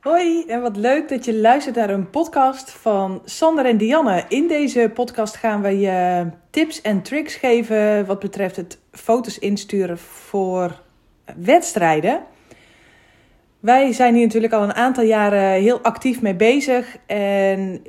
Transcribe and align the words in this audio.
Hoi 0.00 0.44
en 0.46 0.60
wat 0.60 0.76
leuk 0.76 1.08
dat 1.08 1.24
je 1.24 1.34
luistert 1.34 1.76
naar 1.76 1.90
een 1.90 2.10
podcast 2.10 2.70
van 2.70 3.22
Sander 3.24 3.66
en 3.66 3.76
Dianne. 3.76 4.24
In 4.28 4.48
deze 4.48 4.90
podcast 4.94 5.36
gaan 5.36 5.62
we 5.62 5.78
je 5.78 6.26
tips 6.50 6.80
en 6.80 7.02
tricks 7.02 7.34
geven 7.34 8.06
wat 8.06 8.18
betreft 8.18 8.56
het 8.56 8.78
foto's 8.92 9.38
insturen 9.38 9.98
voor 9.98 10.80
wedstrijden. 11.36 12.22
Wij 13.60 13.92
zijn 13.92 14.14
hier 14.14 14.24
natuurlijk 14.24 14.52
al 14.52 14.62
een 14.62 14.74
aantal 14.74 15.04
jaren 15.04 15.50
heel 15.50 15.80
actief 15.80 16.22
mee 16.22 16.34
bezig. 16.34 16.96
En 17.06 17.82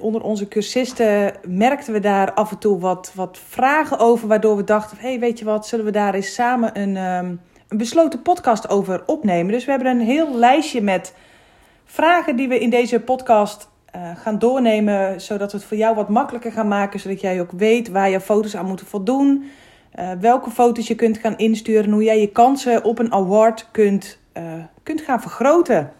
onder 0.00 0.22
onze 0.22 0.48
cursisten 0.48 1.34
merkten 1.46 1.92
we 1.92 2.00
daar 2.00 2.32
af 2.32 2.50
en 2.50 2.58
toe 2.58 2.78
wat, 2.78 3.12
wat 3.14 3.38
vragen 3.48 3.98
over. 3.98 4.28
Waardoor 4.28 4.56
we 4.56 4.64
dachten: 4.64 4.96
hey, 5.00 5.18
weet 5.18 5.38
je 5.38 5.44
wat, 5.44 5.66
zullen 5.66 5.84
we 5.84 5.90
daar 5.90 6.14
eens 6.14 6.34
samen 6.34 6.80
een, 6.80 6.96
um, 6.96 7.40
een 7.68 7.76
besloten 7.76 8.22
podcast 8.22 8.68
over 8.68 9.02
opnemen? 9.06 9.52
Dus 9.52 9.64
we 9.64 9.70
hebben 9.70 9.90
een 9.90 10.06
heel 10.06 10.34
lijstje 10.34 10.80
met 10.80 11.14
vragen 11.92 12.36
die 12.36 12.48
we 12.48 12.58
in 12.58 12.70
deze 12.70 13.00
podcast 13.00 13.68
uh, 13.96 14.16
gaan 14.16 14.38
doornemen, 14.38 15.20
zodat 15.20 15.52
we 15.52 15.58
het 15.58 15.66
voor 15.66 15.76
jou 15.76 15.94
wat 15.94 16.08
makkelijker 16.08 16.52
gaan 16.52 16.68
maken, 16.68 17.00
zodat 17.00 17.20
jij 17.20 17.40
ook 17.40 17.50
weet 17.50 17.88
waar 17.88 18.10
je 18.10 18.20
foto's 18.20 18.56
aan 18.56 18.66
moeten 18.66 18.86
voldoen, 18.86 19.50
uh, 19.98 20.10
welke 20.20 20.50
foto's 20.50 20.86
je 20.86 20.94
kunt 20.94 21.18
gaan 21.18 21.36
insturen, 21.36 21.90
hoe 21.90 22.02
jij 22.02 22.20
je 22.20 22.26
kansen 22.26 22.84
op 22.84 22.98
een 22.98 23.12
award 23.12 23.68
kunt, 23.70 24.18
uh, 24.36 24.42
kunt 24.82 25.00
gaan 25.00 25.20
vergroten. 25.20 25.92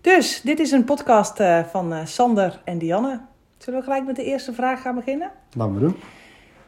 Dus 0.00 0.40
dit 0.40 0.60
is 0.60 0.70
een 0.70 0.84
podcast 0.84 1.42
van 1.70 2.06
Sander 2.06 2.60
en 2.64 2.78
Dianne. 2.78 3.20
Zullen 3.58 3.78
we 3.78 3.84
gelijk 3.84 4.06
met 4.06 4.16
de 4.16 4.24
eerste 4.24 4.52
vraag 4.52 4.82
gaan 4.82 4.94
beginnen? 4.94 5.30
Laten 5.52 5.74
we 5.74 5.80
doen. 5.80 5.96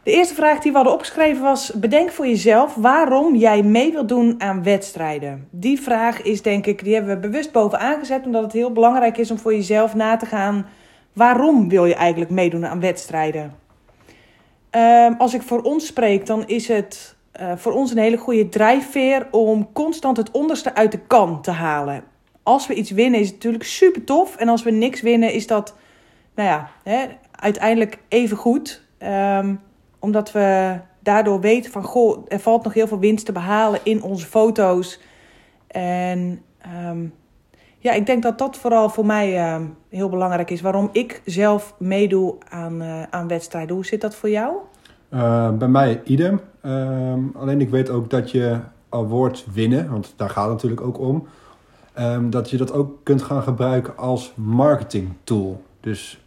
De 0.04 0.10
eerste 0.10 0.34
vraag 0.34 0.58
die 0.58 0.70
we 0.70 0.76
hadden 0.76 0.94
opgeschreven 0.94 1.42
was: 1.42 1.72
bedenk 1.72 2.10
voor 2.10 2.26
jezelf 2.26 2.74
waarom 2.74 3.36
jij 3.36 3.62
mee 3.62 3.92
wilt 3.92 4.08
doen 4.08 4.34
aan 4.38 4.62
wedstrijden. 4.62 5.48
Die 5.50 5.80
vraag 5.80 6.22
is 6.22 6.42
denk 6.42 6.66
ik, 6.66 6.84
die 6.84 6.94
hebben 6.94 7.14
we 7.14 7.28
bewust 7.28 7.52
bovenaan 7.52 7.98
gezet, 7.98 8.26
omdat 8.26 8.42
het 8.42 8.52
heel 8.52 8.72
belangrijk 8.72 9.18
is 9.18 9.30
om 9.30 9.38
voor 9.38 9.54
jezelf 9.54 9.94
na 9.94 10.16
te 10.16 10.26
gaan: 10.26 10.66
waarom 11.12 11.68
wil 11.68 11.84
je 11.84 11.94
eigenlijk 11.94 12.30
meedoen 12.30 12.66
aan 12.66 12.80
wedstrijden? 12.80 13.54
Uh, 14.76 15.08
als 15.18 15.34
ik 15.34 15.42
voor 15.42 15.62
ons 15.62 15.86
spreek, 15.86 16.26
dan 16.26 16.46
is 16.46 16.68
het 16.68 17.16
uh, 17.40 17.52
voor 17.56 17.72
ons 17.72 17.90
een 17.90 17.98
hele 17.98 18.16
goede 18.16 18.48
drijfveer 18.48 19.26
om 19.30 19.72
constant 19.72 20.16
het 20.16 20.30
onderste 20.30 20.74
uit 20.74 20.92
de 20.92 21.00
kan 21.06 21.42
te 21.42 21.50
halen. 21.50 22.04
Als 22.42 22.66
we 22.66 22.74
iets 22.74 22.90
winnen, 22.90 23.20
is 23.20 23.26
het 23.26 23.34
natuurlijk 23.34 23.64
super 23.64 24.04
tof. 24.04 24.36
En 24.36 24.48
als 24.48 24.62
we 24.62 24.70
niks 24.70 25.00
winnen, 25.00 25.32
is 25.32 25.46
dat, 25.46 25.74
nou 26.34 26.48
ja, 26.48 26.70
hè, 26.82 27.04
uiteindelijk 27.30 27.98
even 28.08 28.36
goed. 28.36 28.82
Um, 28.98 29.60
omdat 30.04 30.32
we 30.32 30.78
daardoor 31.00 31.40
weten 31.40 31.72
van, 31.72 31.82
goh, 31.82 32.24
er 32.28 32.40
valt 32.40 32.64
nog 32.64 32.74
heel 32.74 32.86
veel 32.86 32.98
winst 32.98 33.26
te 33.26 33.32
behalen 33.32 33.80
in 33.82 34.02
onze 34.02 34.26
foto's. 34.26 35.00
En 35.66 36.42
um, 36.88 37.14
ja, 37.78 37.92
ik 37.92 38.06
denk 38.06 38.22
dat 38.22 38.38
dat 38.38 38.56
vooral 38.56 38.88
voor 38.88 39.06
mij 39.06 39.56
uh, 39.56 39.64
heel 39.88 40.08
belangrijk 40.08 40.50
is. 40.50 40.60
Waarom 40.60 40.88
ik 40.92 41.22
zelf 41.24 41.74
meedoe 41.78 42.34
aan, 42.48 42.82
uh, 42.82 43.02
aan 43.02 43.28
wedstrijden. 43.28 43.74
Hoe 43.74 43.86
zit 43.86 44.00
dat 44.00 44.14
voor 44.14 44.30
jou? 44.30 44.54
Uh, 45.10 45.50
bij 45.50 45.68
mij 45.68 46.00
idem. 46.04 46.40
alleen 47.34 47.60
ik 47.60 47.70
weet 47.70 47.90
ook 47.90 48.10
dat 48.10 48.30
je 48.30 48.58
awards 48.88 49.46
winnen, 49.52 49.90
want 49.90 50.14
daar 50.16 50.30
gaat 50.30 50.44
het 50.44 50.52
natuurlijk 50.52 50.80
ook 50.80 50.98
om. 50.98 51.26
Dat 52.30 52.50
je 52.50 52.56
dat 52.56 52.72
ook 52.72 52.98
kunt 53.02 53.22
gaan 53.22 53.42
gebruiken 53.42 53.96
als 53.96 54.32
marketing 54.36 55.12
tool. 55.24 55.62
Dus 55.80 56.24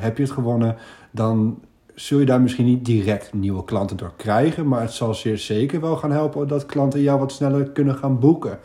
heb 0.00 0.16
je 0.16 0.22
het 0.22 0.32
gewonnen, 0.32 0.76
dan 1.10 1.60
zul 1.94 2.18
je 2.18 2.26
daar 2.26 2.40
misschien 2.40 2.64
niet 2.64 2.84
direct 2.84 3.32
nieuwe 3.32 3.64
klanten 3.64 3.96
door 3.96 4.12
krijgen, 4.16 4.68
maar 4.68 4.80
het 4.80 4.92
zal 4.92 5.14
zeer 5.14 5.38
zeker 5.38 5.80
wel 5.80 5.96
gaan 5.96 6.12
helpen 6.12 6.48
dat 6.48 6.66
klanten 6.66 7.00
jou 7.00 7.18
wat 7.18 7.32
sneller 7.32 7.70
kunnen 7.70 7.94
gaan 7.94 8.18
boeken. 8.18 8.58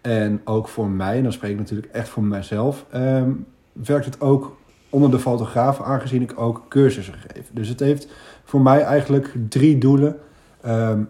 En 0.00 0.40
ook 0.44 0.68
voor 0.68 0.88
mij, 0.88 1.16
en 1.16 1.22
dan 1.22 1.32
spreek 1.32 1.50
ik 1.50 1.58
natuurlijk 1.58 1.92
echt 1.92 2.08
voor 2.08 2.22
mezelf, 2.22 2.84
um, 2.94 3.46
werkt 3.72 4.04
het 4.04 4.20
ook 4.20 4.56
onder 4.88 5.10
de 5.10 5.18
fotograaf, 5.18 5.80
aangezien 5.80 6.22
ik 6.22 6.40
ook 6.40 6.64
cursussen 6.68 7.14
geef. 7.14 7.50
Dus 7.52 7.68
het 7.68 7.80
heeft 7.80 8.08
voor 8.44 8.60
mij 8.60 8.82
eigenlijk 8.82 9.34
drie 9.48 9.78
doelen. 9.78 10.16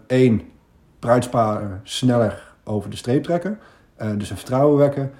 Eén, 0.07 0.31
um, 0.31 0.41
bruidsparen 0.99 1.79
sneller 1.83 2.53
over 2.63 2.89
de 2.89 2.95
streep 2.95 3.23
trekken. 3.23 3.59
Uh, 4.01 4.09
dus 4.17 4.29
een 4.29 4.37
vertrouwen 4.37 4.77
wekken. 4.77 5.11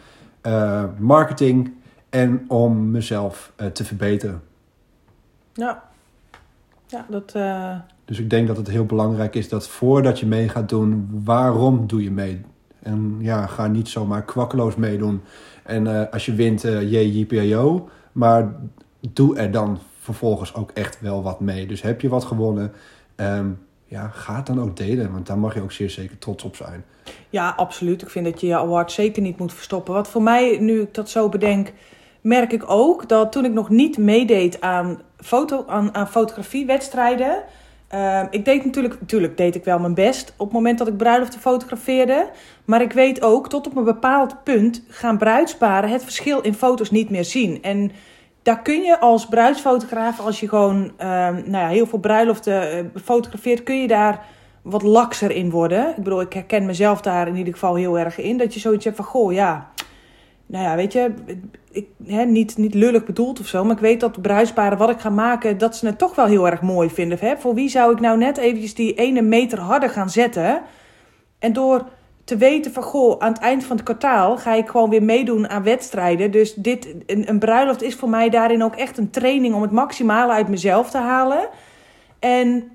Uh, 0.43 0.83
marketing 0.97 1.73
en 2.09 2.45
om 2.47 2.91
mezelf 2.91 3.51
uh, 3.61 3.67
te 3.67 3.85
verbeteren. 3.85 4.41
Ja, 5.53 5.83
ja, 6.87 7.05
dat. 7.09 7.33
Uh... 7.35 7.75
Dus 8.05 8.19
ik 8.19 8.29
denk 8.29 8.47
dat 8.47 8.57
het 8.57 8.67
heel 8.67 8.85
belangrijk 8.85 9.35
is 9.35 9.49
dat 9.49 9.67
voordat 9.67 10.19
je 10.19 10.25
mee 10.25 10.49
gaat 10.49 10.69
doen, 10.69 11.09
waarom 11.23 11.87
doe 11.87 12.03
je 12.03 12.11
mee? 12.11 12.41
En 12.79 13.15
ja, 13.19 13.45
ga 13.45 13.67
niet 13.67 13.89
zomaar 13.89 14.23
kwakkeloos 14.23 14.75
meedoen. 14.75 15.21
En 15.63 15.85
uh, 15.85 16.01
als 16.11 16.25
je 16.25 16.33
wint, 16.33 16.65
uh, 16.65 17.13
JPO. 17.13 17.89
Maar 18.11 18.55
doe 19.13 19.37
er 19.37 19.51
dan 19.51 19.79
vervolgens 19.99 20.53
ook 20.53 20.71
echt 20.71 21.01
wel 21.01 21.23
wat 21.23 21.39
mee. 21.39 21.67
Dus 21.67 21.81
heb 21.81 22.01
je 22.01 22.09
wat 22.09 22.23
gewonnen, 22.23 22.71
um, 23.15 23.59
ja, 23.85 24.07
ga 24.07 24.35
het 24.35 24.45
dan 24.45 24.61
ook 24.61 24.77
delen. 24.77 25.11
Want 25.11 25.27
daar 25.27 25.37
mag 25.37 25.53
je 25.53 25.61
ook 25.61 25.71
zeer 25.71 25.89
zeker 25.89 26.17
trots 26.17 26.43
op 26.43 26.55
zijn. 26.55 26.85
Ja, 27.29 27.53
absoluut. 27.57 28.01
Ik 28.01 28.09
vind 28.09 28.25
dat 28.25 28.41
je 28.41 28.47
je 28.47 28.57
award 28.57 28.91
zeker 28.91 29.21
niet 29.21 29.37
moet 29.37 29.53
verstoppen. 29.53 29.93
Wat 29.93 30.07
voor 30.07 30.21
mij, 30.21 30.57
nu 30.59 30.81
ik 30.81 30.93
dat 30.93 31.09
zo 31.09 31.29
bedenk, 31.29 31.73
merk 32.21 32.51
ik 32.51 32.63
ook 32.69 33.09
dat 33.09 33.31
toen 33.31 33.45
ik 33.45 33.53
nog 33.53 33.69
niet 33.69 33.97
meedeed 33.97 34.61
aan, 34.61 35.01
foto, 35.25 35.63
aan, 35.67 35.95
aan 35.95 36.07
fotografiewedstrijden. 36.07 37.43
Uh, 37.93 38.21
ik 38.29 38.45
deed 38.45 38.65
natuurlijk, 38.65 38.99
natuurlijk 38.99 39.37
deed 39.37 39.55
ik 39.55 39.63
wel 39.63 39.79
mijn 39.79 39.93
best 39.93 40.33
op 40.37 40.45
het 40.45 40.55
moment 40.55 40.77
dat 40.77 40.87
ik 40.87 40.97
bruiloften 40.97 41.39
fotografeerde. 41.39 42.29
Maar 42.65 42.81
ik 42.81 42.91
weet 42.91 43.21
ook, 43.21 43.49
tot 43.49 43.67
op 43.67 43.75
een 43.75 43.83
bepaald 43.83 44.43
punt 44.43 44.83
gaan 44.87 45.17
bruidsparen 45.17 45.89
het 45.89 46.03
verschil 46.03 46.41
in 46.41 46.53
foto's 46.53 46.91
niet 46.91 47.09
meer 47.09 47.25
zien. 47.25 47.61
En 47.61 47.91
daar 48.41 48.61
kun 48.61 48.81
je 48.81 48.99
als 48.99 49.25
bruidsfotograaf, 49.25 50.19
als 50.19 50.39
je 50.39 50.47
gewoon 50.47 50.83
uh, 50.83 51.07
nou 51.29 51.51
ja, 51.51 51.67
heel 51.67 51.87
veel 51.87 51.99
bruiloften 51.99 52.77
uh, 52.77 53.01
fotografeert, 53.03 53.63
kun 53.63 53.81
je 53.81 53.87
daar 53.87 54.25
wat 54.61 54.81
lakser 54.81 55.31
in 55.31 55.49
worden. 55.49 55.89
Ik 55.89 56.03
bedoel, 56.03 56.21
ik 56.21 56.33
herken 56.33 56.65
mezelf 56.65 57.01
daar 57.01 57.27
in 57.27 57.35
ieder 57.35 57.53
geval 57.53 57.75
heel 57.75 57.99
erg 57.99 58.17
in. 58.17 58.37
Dat 58.37 58.53
je 58.53 58.59
zoiets 58.59 58.85
hebt 58.85 58.97
van, 58.97 59.05
goh, 59.05 59.33
ja, 59.33 59.69
nou 60.45 60.63
ja, 60.63 60.75
weet 60.75 60.93
je, 60.93 61.13
ik, 61.71 61.87
hè, 62.05 62.25
niet, 62.25 62.57
niet 62.57 62.73
lullig 62.73 63.05
bedoeld 63.05 63.39
of 63.39 63.47
zo, 63.47 63.63
maar 63.63 63.75
ik 63.75 63.81
weet 63.81 63.99
dat 63.99 64.15
de 64.15 64.21
bruisparen 64.21 64.77
wat 64.77 64.89
ik 64.89 64.99
ga 64.99 65.09
maken, 65.09 65.57
dat 65.57 65.75
ze 65.75 65.85
het 65.85 65.97
toch 65.97 66.15
wel 66.15 66.25
heel 66.25 66.47
erg 66.49 66.61
mooi 66.61 66.89
vinden. 66.89 67.17
Hè? 67.21 67.37
Voor 67.37 67.53
wie 67.53 67.69
zou 67.69 67.91
ik 67.91 67.99
nou 67.99 68.17
net 68.17 68.37
eventjes 68.37 68.73
die 68.73 68.93
ene 68.93 69.21
meter 69.21 69.59
harder 69.59 69.89
gaan 69.89 70.09
zetten? 70.09 70.61
En 71.39 71.53
door 71.53 71.85
te 72.23 72.37
weten 72.37 72.73
van, 72.73 72.83
goh, 72.83 73.19
aan 73.19 73.33
het 73.33 73.41
eind 73.41 73.63
van 73.63 73.75
het 73.75 73.85
kwartaal 73.85 74.37
ga 74.37 74.53
ik 74.53 74.69
gewoon 74.69 74.89
weer 74.89 75.03
meedoen 75.03 75.49
aan 75.49 75.63
wedstrijden. 75.63 76.31
Dus 76.31 76.53
dit, 76.53 76.95
een, 77.05 77.39
bruiloft 77.39 77.81
is 77.81 77.95
voor 77.95 78.09
mij 78.09 78.29
daarin 78.29 78.63
ook 78.63 78.75
echt 78.75 78.97
een 78.97 79.09
training 79.09 79.55
om 79.55 79.61
het 79.61 79.71
maximale 79.71 80.31
uit 80.31 80.47
mezelf 80.47 80.89
te 80.89 80.97
halen. 80.97 81.49
En 82.19 82.71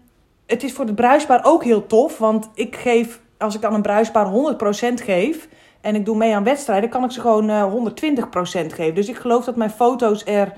het 0.47 0.63
is 0.63 0.73
voor 0.73 0.85
het 0.85 0.95
bruispaar 0.95 1.41
ook 1.45 1.65
heel 1.65 1.87
tof, 1.87 2.19
want 2.19 2.51
ik 2.55 2.77
geef, 2.77 3.21
als 3.39 3.55
ik 3.55 3.65
aan 3.65 3.75
een 3.75 3.83
bruispaar 3.83 4.27
100% 4.27 4.95
geef 4.95 5.49
en 5.81 5.95
ik 5.95 6.05
doe 6.05 6.17
mee 6.17 6.35
aan 6.35 6.45
wedstrijden, 6.45 6.91
kan 6.91 7.05
ik 7.05 7.11
ze 7.11 7.21
gewoon 7.21 7.51
uh, 7.51 7.73
120% 7.75 8.67
geven. 8.67 8.95
Dus 8.95 9.09
ik 9.09 9.17
geloof 9.17 9.45
dat 9.45 9.57
mijn 9.57 9.71
foto's 9.71 10.25
er 10.25 10.53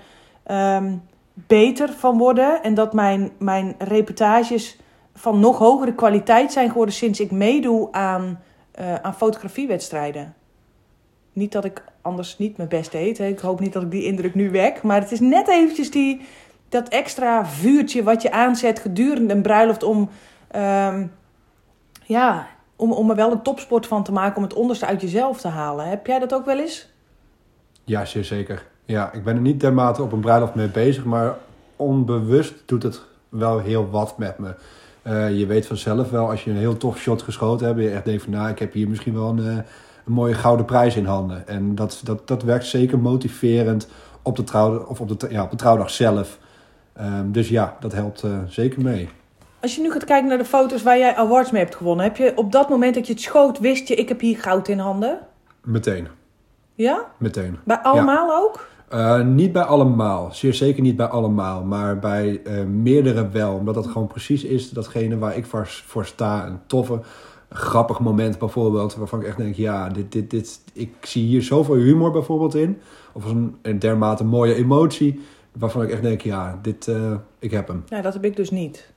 um, 0.76 1.02
beter 1.34 1.92
van 1.92 2.18
worden. 2.18 2.62
En 2.62 2.74
dat 2.74 2.92
mijn, 2.92 3.30
mijn 3.38 3.74
reportages 3.78 4.78
van 5.14 5.40
nog 5.40 5.58
hogere 5.58 5.94
kwaliteit 5.94 6.52
zijn 6.52 6.68
geworden 6.68 6.94
sinds 6.94 7.20
ik 7.20 7.30
meedoe 7.30 7.92
aan, 7.92 8.40
uh, 8.80 8.94
aan 8.94 9.14
fotografiewedstrijden. 9.14 10.34
Niet 11.32 11.52
dat 11.52 11.64
ik 11.64 11.84
anders 12.02 12.38
niet 12.38 12.56
mijn 12.56 12.68
best 12.68 12.92
deed. 12.92 13.18
Hè. 13.18 13.26
Ik 13.26 13.38
hoop 13.38 13.60
niet 13.60 13.72
dat 13.72 13.82
ik 13.82 13.90
die 13.90 14.04
indruk 14.04 14.34
nu 14.34 14.50
wek. 14.50 14.82
Maar 14.82 15.00
het 15.00 15.12
is 15.12 15.20
net 15.20 15.48
eventjes 15.48 15.90
die, 15.90 16.20
dat 16.68 16.88
extra 16.88 17.46
vuurtje 17.46 18.02
wat 18.02 18.22
je 18.22 18.30
aanzet 18.30 18.78
gedurende 18.78 19.34
een 19.34 19.42
bruiloft 19.42 19.82
om... 19.82 20.08
Um, 20.56 21.12
ja, 22.04 22.46
om, 22.82 22.92
om 22.92 23.10
er 23.10 23.16
wel 23.16 23.32
een 23.32 23.42
topsport 23.42 23.86
van 23.86 24.02
te 24.02 24.12
maken 24.12 24.36
om 24.36 24.42
het 24.42 24.54
onderste 24.54 24.86
uit 24.86 25.00
jezelf 25.00 25.40
te 25.40 25.48
halen. 25.48 25.88
Heb 25.88 26.06
jij 26.06 26.18
dat 26.18 26.34
ook 26.34 26.44
wel 26.44 26.58
eens? 26.58 26.88
Ja, 27.84 28.04
zeer 28.04 28.24
zeker. 28.24 28.66
Ja, 28.84 29.12
ik 29.12 29.24
ben 29.24 29.34
er 29.34 29.40
niet 29.40 29.60
dermate 29.60 30.02
op 30.02 30.12
een 30.12 30.20
bruiloft 30.20 30.54
mee 30.54 30.68
bezig, 30.68 31.04
maar 31.04 31.36
onbewust 31.76 32.54
doet 32.66 32.82
het 32.82 33.00
wel 33.28 33.58
heel 33.58 33.90
wat 33.90 34.18
met 34.18 34.38
me. 34.38 34.54
Uh, 35.06 35.38
je 35.38 35.46
weet 35.46 35.66
vanzelf 35.66 36.10
wel, 36.10 36.30
als 36.30 36.44
je 36.44 36.50
een 36.50 36.56
heel 36.56 36.76
tof 36.76 36.98
shot 36.98 37.22
geschoten 37.22 37.66
hebt, 37.66 37.80
je 37.80 37.90
echt 37.90 38.04
denkt 38.04 38.22
van 38.22 38.32
nou, 38.32 38.50
ik 38.50 38.58
heb 38.58 38.72
hier 38.72 38.88
misschien 38.88 39.14
wel 39.14 39.28
een, 39.28 39.38
uh, 39.38 39.56
een 40.06 40.12
mooie 40.12 40.34
gouden 40.34 40.66
prijs 40.66 40.96
in 40.96 41.04
handen. 41.04 41.48
En 41.48 41.74
dat, 41.74 42.00
dat, 42.04 42.28
dat 42.28 42.42
werkt 42.42 42.66
zeker 42.66 42.98
motiverend 42.98 43.88
op 44.22 44.36
de, 44.36 44.44
trouw, 44.44 44.84
of 44.84 45.00
op 45.00 45.20
de, 45.20 45.26
ja, 45.30 45.42
op 45.42 45.50
de 45.50 45.56
trouwdag 45.56 45.90
zelf. 45.90 46.38
Um, 47.00 47.32
dus 47.32 47.48
ja, 47.48 47.76
dat 47.80 47.92
helpt 47.92 48.24
uh, 48.24 48.38
zeker 48.48 48.82
mee. 48.82 49.08
Als 49.62 49.74
je 49.74 49.82
nu 49.82 49.90
gaat 49.90 50.04
kijken 50.04 50.28
naar 50.28 50.38
de 50.38 50.44
foto's 50.44 50.82
waar 50.82 50.98
jij 50.98 51.16
awards 51.16 51.50
mee 51.50 51.62
hebt 51.62 51.74
gewonnen, 51.74 52.04
heb 52.04 52.16
je 52.16 52.32
op 52.36 52.52
dat 52.52 52.68
moment 52.68 52.94
dat 52.94 53.06
je 53.06 53.12
het 53.12 53.22
schoot, 53.22 53.58
wist 53.58 53.88
je, 53.88 53.94
ik 53.94 54.08
heb 54.08 54.20
hier 54.20 54.38
goud 54.38 54.68
in 54.68 54.78
handen? 54.78 55.18
Meteen. 55.64 56.08
Ja? 56.74 57.06
Meteen. 57.16 57.58
Bij 57.64 57.78
allemaal 57.78 58.28
ja. 58.28 58.36
ook? 58.36 58.66
Uh, 58.92 59.24
niet 59.24 59.52
bij 59.52 59.62
allemaal, 59.62 60.28
zeer 60.32 60.54
zeker 60.54 60.82
niet 60.82 60.96
bij 60.96 61.06
allemaal, 61.06 61.64
maar 61.64 61.98
bij 61.98 62.40
uh, 62.44 62.64
meerdere 62.64 63.28
wel. 63.28 63.54
Omdat 63.54 63.74
dat 63.74 63.86
gewoon 63.86 64.06
precies 64.06 64.44
is 64.44 64.70
datgene 64.70 65.18
waar 65.18 65.36
ik 65.36 65.46
voor, 65.46 65.66
voor 65.66 66.06
sta. 66.06 66.46
Een 66.46 66.60
toffe 66.66 67.00
grappig 67.50 68.00
moment 68.00 68.38
bijvoorbeeld, 68.38 68.94
waarvan 68.94 69.20
ik 69.20 69.26
echt 69.26 69.36
denk, 69.36 69.54
ja, 69.54 69.88
dit, 69.88 70.12
dit, 70.12 70.30
dit, 70.30 70.60
ik 70.72 70.94
zie 71.00 71.26
hier 71.26 71.42
zoveel 71.42 71.74
humor 71.74 72.10
bijvoorbeeld 72.10 72.54
in. 72.54 72.78
Of 73.12 73.24
een, 73.24 73.56
een 73.62 73.78
dermate 73.78 74.24
mooie 74.24 74.54
emotie, 74.54 75.20
waarvan 75.52 75.82
ik 75.82 75.90
echt 75.90 76.02
denk, 76.02 76.20
ja, 76.20 76.58
dit, 76.62 76.88
eh, 76.88 77.14
ik 77.38 77.50
heb 77.50 77.68
hem. 77.68 77.84
Ja, 77.86 78.00
dat 78.00 78.12
heb 78.12 78.24
ik 78.24 78.36
dus 78.36 78.50
niet. 78.50 78.91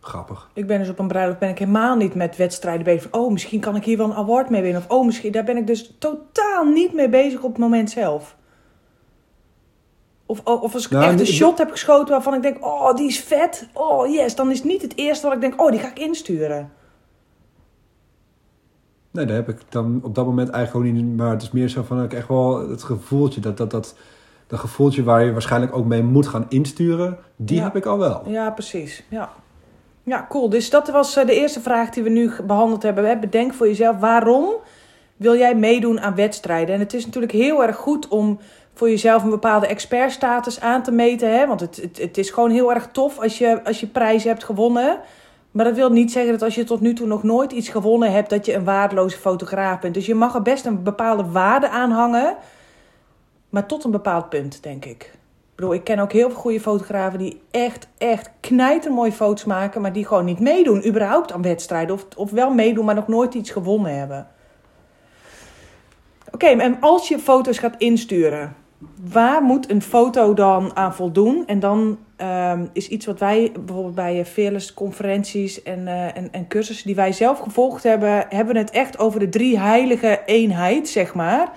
Grappig. 0.00 0.50
Ik 0.54 0.66
ben 0.66 0.78
dus 0.78 0.88
op 0.88 0.98
een 0.98 1.08
bruiloft 1.08 1.38
ben 1.38 1.48
ik 1.48 1.58
helemaal 1.58 1.96
niet 1.96 2.14
met 2.14 2.36
wedstrijden 2.36 2.84
bezig. 2.84 3.10
Van, 3.10 3.20
oh, 3.20 3.32
misschien 3.32 3.60
kan 3.60 3.76
ik 3.76 3.84
hier 3.84 3.96
wel 3.96 4.06
een 4.06 4.16
award 4.16 4.50
mee 4.50 4.62
winnen. 4.62 4.80
Of 4.80 4.88
oh, 4.88 5.06
misschien. 5.06 5.32
Daar 5.32 5.44
ben 5.44 5.56
ik 5.56 5.66
dus 5.66 5.94
totaal 5.98 6.64
niet 6.64 6.92
mee 6.92 7.08
bezig 7.08 7.42
op 7.42 7.50
het 7.50 7.58
moment 7.58 7.90
zelf. 7.90 8.36
Of, 10.26 10.40
of 10.44 10.74
als 10.74 10.84
ik 10.84 10.90
Nou, 10.90 11.04
echt 11.04 11.20
een 11.20 11.26
shot 11.26 11.58
heb 11.58 11.70
geschoten 11.70 12.08
waarvan 12.08 12.34
ik 12.34 12.42
denk, 12.42 12.64
oh, 12.64 12.94
die 12.96 13.08
is 13.08 13.20
vet. 13.20 13.68
Oh, 13.72 14.12
yes. 14.12 14.34
Dan 14.34 14.50
is 14.50 14.56
het 14.56 14.66
niet 14.66 14.82
het 14.82 14.96
eerste 14.96 15.26
wat 15.26 15.34
ik 15.34 15.40
denk, 15.40 15.60
oh, 15.62 15.70
die 15.70 15.80
ga 15.80 15.88
ik 15.88 15.98
insturen. 15.98 16.72
Nee, 19.10 19.24
daar 19.24 19.36
heb 19.36 19.48
ik 19.48 19.58
dan 19.68 20.00
op 20.02 20.14
dat 20.14 20.26
moment 20.26 20.48
eigenlijk 20.48 20.86
ook 20.86 20.92
niet. 20.92 21.16
Maar 21.16 21.30
het 21.30 21.42
is 21.42 21.50
meer 21.50 21.68
zo 21.68 21.82
van 21.82 22.02
ik 22.02 22.12
echt 22.12 22.28
wel 22.28 22.68
het 22.68 22.82
gevoeltje, 22.82 23.40
dat, 23.40 23.56
dat, 23.56 23.70
dat, 23.70 23.96
dat 24.46 24.58
gevoeltje 24.58 25.02
waar 25.02 25.24
je 25.24 25.32
waarschijnlijk 25.32 25.76
ook 25.76 25.84
mee 25.86 26.02
moet 26.02 26.26
gaan 26.26 26.46
insturen, 26.48 27.18
die 27.36 27.56
Ja. 27.56 27.62
heb 27.62 27.76
ik 27.76 27.86
al 27.86 27.98
wel. 27.98 28.22
Ja, 28.28 28.50
precies. 28.50 29.04
Ja. 29.08 29.30
Ja, 30.02 30.26
cool. 30.28 30.48
Dus 30.48 30.70
dat 30.70 30.88
was 30.88 31.16
eh, 31.16 31.26
de 31.26 31.34
eerste 31.34 31.60
vraag 31.60 31.90
die 31.90 32.02
we 32.02 32.08
nu 32.08 32.30
behandeld 32.42 32.82
hebben. 32.82 33.20
Bedenk 33.20 33.54
voor 33.54 33.66
jezelf, 33.66 33.96
waarom 33.96 34.54
wil 35.16 35.36
jij 35.36 35.54
meedoen 35.54 36.00
aan 36.00 36.14
wedstrijden? 36.14 36.74
En 36.74 36.80
het 36.80 36.94
is 36.94 37.04
natuurlijk 37.04 37.32
heel 37.32 37.62
erg 37.62 37.76
goed 37.76 38.08
om 38.08 38.38
voor 38.74 38.90
jezelf 38.90 39.22
een 39.22 39.30
bepaalde 39.30 39.66
expertstatus 39.66 40.60
aan 40.60 40.82
te 40.82 40.90
meten. 40.90 41.38
Hè? 41.38 41.46
Want 41.46 41.60
het, 41.60 41.76
het, 41.76 41.98
het 41.98 42.18
is 42.18 42.30
gewoon 42.30 42.50
heel 42.50 42.74
erg 42.74 42.88
tof 42.92 43.18
als 43.18 43.38
je, 43.38 43.64
als 43.64 43.80
je 43.80 43.86
prijzen 43.86 44.28
hebt 44.28 44.44
gewonnen. 44.44 45.00
Maar 45.50 45.64
dat 45.64 45.74
wil 45.74 45.90
niet 45.90 46.12
zeggen 46.12 46.32
dat 46.32 46.42
als 46.42 46.54
je 46.54 46.64
tot 46.64 46.80
nu 46.80 46.94
toe 46.94 47.06
nog 47.06 47.22
nooit 47.22 47.52
iets 47.52 47.68
gewonnen 47.68 48.12
hebt, 48.12 48.30
dat 48.30 48.46
je 48.46 48.54
een 48.54 48.64
waardeloze 48.64 49.18
fotograaf 49.18 49.80
bent. 49.80 49.94
Dus 49.94 50.06
je 50.06 50.14
mag 50.14 50.34
er 50.34 50.42
best 50.42 50.66
een 50.66 50.82
bepaalde 50.82 51.30
waarde 51.30 51.68
aan 51.68 51.90
hangen. 51.90 52.36
Maar 53.48 53.66
tot 53.66 53.84
een 53.84 53.90
bepaald 53.90 54.28
punt, 54.28 54.62
denk 54.62 54.84
ik. 54.84 55.12
Ik 55.68 55.84
ken 55.84 55.98
ook 55.98 56.12
heel 56.12 56.30
veel 56.30 56.38
goede 56.38 56.60
fotografen 56.60 57.18
die 57.18 57.40
echt, 57.50 57.88
echt 57.98 58.30
knijtermooie 58.40 59.12
foto's 59.12 59.44
maken, 59.44 59.80
maar 59.80 59.92
die 59.92 60.06
gewoon 60.06 60.24
niet 60.24 60.40
meedoen, 60.40 60.86
überhaupt 60.86 61.32
aan 61.32 61.42
wedstrijden. 61.42 61.94
Of, 61.94 62.06
of 62.16 62.30
wel 62.30 62.54
meedoen, 62.54 62.84
maar 62.84 62.94
nog 62.94 63.08
nooit 63.08 63.34
iets 63.34 63.50
gewonnen 63.50 63.98
hebben. 63.98 64.28
Oké, 66.32 66.46
en 66.46 66.76
als 66.80 67.08
je 67.08 67.18
foto's 67.18 67.58
gaat 67.58 67.74
insturen, 67.78 68.56
waar 69.12 69.42
moet 69.42 69.70
een 69.70 69.82
foto 69.82 70.34
dan 70.34 70.76
aan 70.76 70.94
voldoen? 70.94 71.46
En 71.46 71.60
dan 71.60 71.98
ehm, 72.16 72.66
is 72.72 72.88
iets 72.88 73.06
wat 73.06 73.18
wij 73.18 73.52
bijvoorbeeld 73.64 73.94
bij 73.94 74.20
eh, 74.20 74.24
Fearless 74.24 74.74
conferenties 74.74 75.62
en, 75.62 75.88
eh, 75.88 76.16
en, 76.16 76.32
en 76.32 76.48
cursussen 76.48 76.86
die 76.86 76.94
wij 76.94 77.12
zelf 77.12 77.38
gevolgd 77.38 77.82
hebben, 77.82 78.26
hebben 78.28 78.56
het 78.56 78.70
echt 78.70 78.98
over 78.98 79.20
de 79.20 79.28
drie 79.28 79.58
heilige 79.58 80.22
eenheid, 80.26 80.88
zeg 80.88 81.14
maar. 81.14 81.52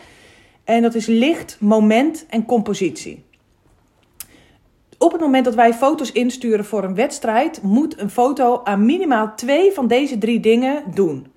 En 0.63 0.81
dat 0.81 0.95
is 0.95 1.05
licht, 1.05 1.57
moment 1.59 2.25
en 2.29 2.45
compositie. 2.45 3.23
Op 5.03 5.11
het 5.11 5.21
moment 5.21 5.45
dat 5.45 5.55
wij 5.55 5.73
foto's 5.73 6.11
insturen 6.11 6.65
voor 6.65 6.83
een 6.83 6.95
wedstrijd, 6.95 7.61
moet 7.61 7.99
een 7.99 8.09
foto 8.09 8.61
aan 8.63 8.85
minimaal 8.85 9.35
twee 9.35 9.71
van 9.71 9.87
deze 9.87 10.17
drie 10.17 10.39
dingen 10.39 10.83
doen. 10.93 11.27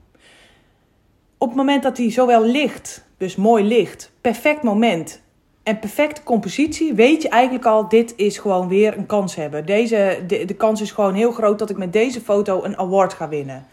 Op 1.38 1.48
het 1.48 1.56
moment 1.56 1.82
dat 1.82 1.96
die 1.96 2.10
zowel 2.10 2.44
licht, 2.44 3.04
dus 3.16 3.36
mooi 3.36 3.64
licht, 3.64 4.12
perfect 4.20 4.62
moment 4.62 5.22
en 5.62 5.78
perfecte 5.78 6.22
compositie, 6.22 6.94
weet 6.94 7.22
je 7.22 7.28
eigenlijk 7.28 7.64
al, 7.64 7.88
dit 7.88 8.12
is 8.16 8.38
gewoon 8.38 8.68
weer 8.68 8.98
een 8.98 9.06
kans 9.06 9.34
hebben. 9.34 9.66
Deze, 9.66 10.24
de, 10.26 10.44
de 10.44 10.54
kans 10.54 10.80
is 10.80 10.90
gewoon 10.90 11.14
heel 11.14 11.32
groot 11.32 11.58
dat 11.58 11.70
ik 11.70 11.76
met 11.76 11.92
deze 11.92 12.20
foto 12.20 12.64
een 12.64 12.78
award 12.78 13.12
ga 13.12 13.28
winnen. 13.28 13.66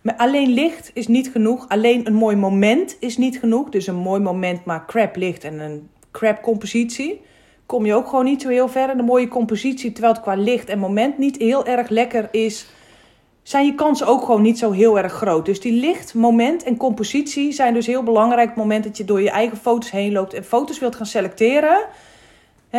Maar 0.00 0.16
alleen 0.16 0.48
licht 0.48 0.90
is 0.92 1.06
niet 1.06 1.30
genoeg. 1.30 1.68
Alleen 1.68 2.06
een 2.06 2.14
mooi 2.14 2.36
moment 2.36 2.96
is 3.00 3.16
niet 3.16 3.38
genoeg. 3.38 3.68
Dus 3.68 3.86
een 3.86 3.94
mooi 3.94 4.20
moment, 4.20 4.64
maar 4.64 4.86
crap 4.86 5.16
licht 5.16 5.44
en 5.44 5.58
een 5.58 5.88
crap 6.10 6.42
compositie. 6.42 7.20
Kom 7.66 7.86
je 7.86 7.94
ook 7.94 8.08
gewoon 8.08 8.24
niet 8.24 8.42
zo 8.42 8.48
heel 8.48 8.68
ver. 8.68 8.88
En 8.88 8.98
een 8.98 9.04
mooie 9.04 9.28
compositie, 9.28 9.92
terwijl 9.92 10.14
het 10.14 10.22
qua 10.22 10.34
licht 10.34 10.68
en 10.68 10.78
moment 10.78 11.18
niet 11.18 11.36
heel 11.36 11.66
erg 11.66 11.88
lekker 11.88 12.28
is, 12.30 12.66
zijn 13.42 13.66
je 13.66 13.74
kansen 13.74 14.06
ook 14.06 14.24
gewoon 14.24 14.42
niet 14.42 14.58
zo 14.58 14.70
heel 14.70 14.98
erg 14.98 15.12
groot. 15.12 15.46
Dus 15.46 15.60
die 15.60 15.80
licht, 15.80 16.14
moment 16.14 16.62
en 16.62 16.76
compositie 16.76 17.52
zijn 17.52 17.74
dus 17.74 17.86
heel 17.86 18.02
belangrijk. 18.02 18.48
Op 18.48 18.54
het 18.54 18.64
moment 18.64 18.84
dat 18.84 18.96
je 18.96 19.04
door 19.04 19.22
je 19.22 19.30
eigen 19.30 19.56
foto's 19.56 19.90
heen 19.90 20.12
loopt 20.12 20.34
en 20.34 20.44
foto's 20.44 20.78
wilt 20.78 20.96
gaan 20.96 21.06
selecteren. 21.06 21.86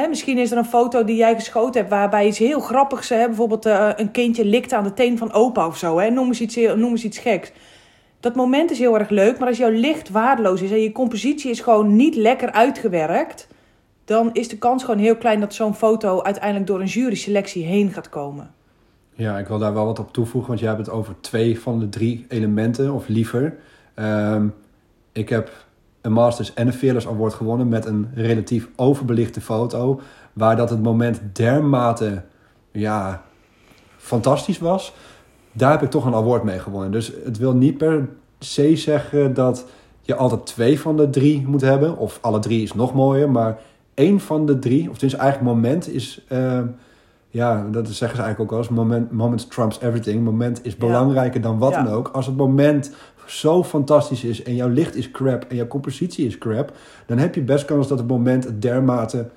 Misschien 0.10 0.38
is 0.38 0.52
er 0.52 0.58
een 0.58 0.66
foto 0.66 1.04
die 1.04 1.16
jij 1.16 1.36
geschoten 1.36 1.80
hebt 1.82 1.94
waarbij 1.94 2.28
iets 2.28 2.38
heel 2.38 2.60
grappigs, 2.60 3.10
hè, 3.10 3.26
bijvoorbeeld 3.26 3.66
eh, 3.66 3.90
een 3.96 4.12
kindje 4.12 4.46
likt 4.46 4.74
aan 4.74 4.84
de 4.84 4.94
teen 4.94 5.18
van 5.18 5.34
opa 5.34 5.68
of 5.68 5.78
zo. 5.78 6.00
Hè, 6.00 6.10
noem, 6.10 6.28
eens 6.28 6.42
iets, 6.42 6.56
noem 6.56 6.92
eens 6.92 7.04
iets 7.04 7.18
geks. 7.18 7.52
Dat 8.20 8.36
moment 8.36 8.72
is 8.72 8.80
heel 8.80 9.00
erg 9.00 9.10
leuk, 9.10 9.40
maar 9.40 9.48
als 9.48 9.58
jouw 9.58 9.70
licht 9.70 10.10
waardeloos 10.10 10.62
is 10.62 10.72
en 10.72 10.82
je 10.82 10.92
compositie 10.92 11.52
is 11.52 11.60
gewoon 11.60 11.96
niet 11.96 12.16
lekker 12.16 12.52
uitgewerkt, 12.52 13.48
dan 14.06 14.30
is 14.34 14.48
de 14.48 14.58
kans 14.58 14.84
gewoon 14.84 15.00
heel 15.00 15.18
klein 15.18 15.40
dat 15.40 15.54
zo'n 15.54 15.76
foto 15.76 16.22
uiteindelijk 16.24 16.68
door 16.68 16.80
een 16.80 16.86
juryselectie 16.86 17.66
heen 17.66 17.92
gaat 17.92 18.10
komen. 18.10 18.54
Ja, 19.14 19.38
ik 19.38 19.48
wil 19.48 19.60
daar 19.60 19.74
wel 19.74 19.86
wat 19.86 20.00
op 20.00 20.14
toevoegen, 20.14 20.48
want 20.48 20.60
jij 20.60 20.70
hebt 20.70 20.86
het 20.86 20.96
over 20.96 21.16
twee 21.20 21.60
van 21.60 21.80
de 21.80 21.90
drie 21.90 22.26
elementen, 22.28 22.94
of 22.94 23.08
liever. 23.08 23.58
Ehm, 23.94 24.48
ik 25.12 25.30
heb 25.30 25.52
een 26.02 26.12
Masters 26.12 26.54
en 26.54 26.68
een 26.68 26.74
Fearless 26.74 27.08
Award 27.08 27.34
gewonnen 27.34 27.68
met 27.68 27.86
een 27.86 28.10
relatief 28.14 28.68
overbelichte 28.76 29.42
foto, 29.42 30.00
waar 30.34 30.56
dat 30.56 30.70
het 30.70 30.84
moment 30.84 31.22
dermate, 31.34 32.24
ja, 32.72 33.24
fantastisch 33.98 34.60
was. 34.60 34.94
Daar 35.52 35.72
heb 35.72 35.82
ik 35.82 35.90
toch 35.90 36.06
een 36.06 36.14
award 36.14 36.44
mee 36.44 36.60
gewonnen. 36.60 36.92
Dus 36.92 37.12
het 37.24 37.38
wil 37.38 37.54
niet 37.54 37.78
per 37.78 38.10
se 38.40 38.76
zeggen 38.76 39.34
dat 39.34 39.66
je 40.02 40.16
altijd 40.16 40.46
twee 40.46 40.80
van 40.80 40.98
de 40.98 41.10
drie 41.10 41.48
moet 41.48 41.62
hebben, 41.62 41.98
of 41.98 42.18
alle 42.22 42.40
drie 42.40 42.64
is 42.64 42.74
nog 42.74 42.94
mooier, 42.94 43.30
maar 43.30 43.60
één 43.96 44.20
van 44.20 44.46
de 44.46 44.60
drie, 44.60 44.90
of 44.90 44.98
dus 44.98 45.16
eigenlijk 45.16 45.54
moment 45.56 45.90
is... 45.90 46.26
ehm, 46.28 46.66
ja, 47.30 47.68
dat 47.72 47.88
zeggen 47.88 48.18
ze 48.18 48.24
eigenlijk 48.24 48.40
ook 48.40 48.50
wel 48.50 48.60
eens. 48.60 48.70
Moment, 48.70 49.12
moment 49.12 49.52
trumps 49.52 49.82
everything. 49.82 50.24
Moment 50.24 50.66
is 50.66 50.78
belangrijker 50.78 51.42
dan 51.42 51.58
wat 51.58 51.72
Ja. 51.72 51.84
dan 51.84 51.94
ook. 51.94 52.08
Als 52.08 52.26
het 52.26 52.38
moment 52.38 52.92
zo 53.26 53.64
fantastisch 53.64 54.24
is 54.24 54.44
en 54.44 54.56
jouw 54.56 54.70
licht 54.70 54.96
is 54.96 55.12
crap 55.12 55.46
en 55.50 55.56
jouw 55.56 55.68
compositie 55.68 56.28
is 56.28 56.38
crap, 56.38 56.72
dan 57.06 57.18
heb 57.18 57.36
je 57.36 57.42
best 57.42 57.66
kans 57.66 57.88
dat 57.88 57.98
het 57.98 58.08
moment 58.08 58.44
het 58.44 58.62
dermate 58.62 59.30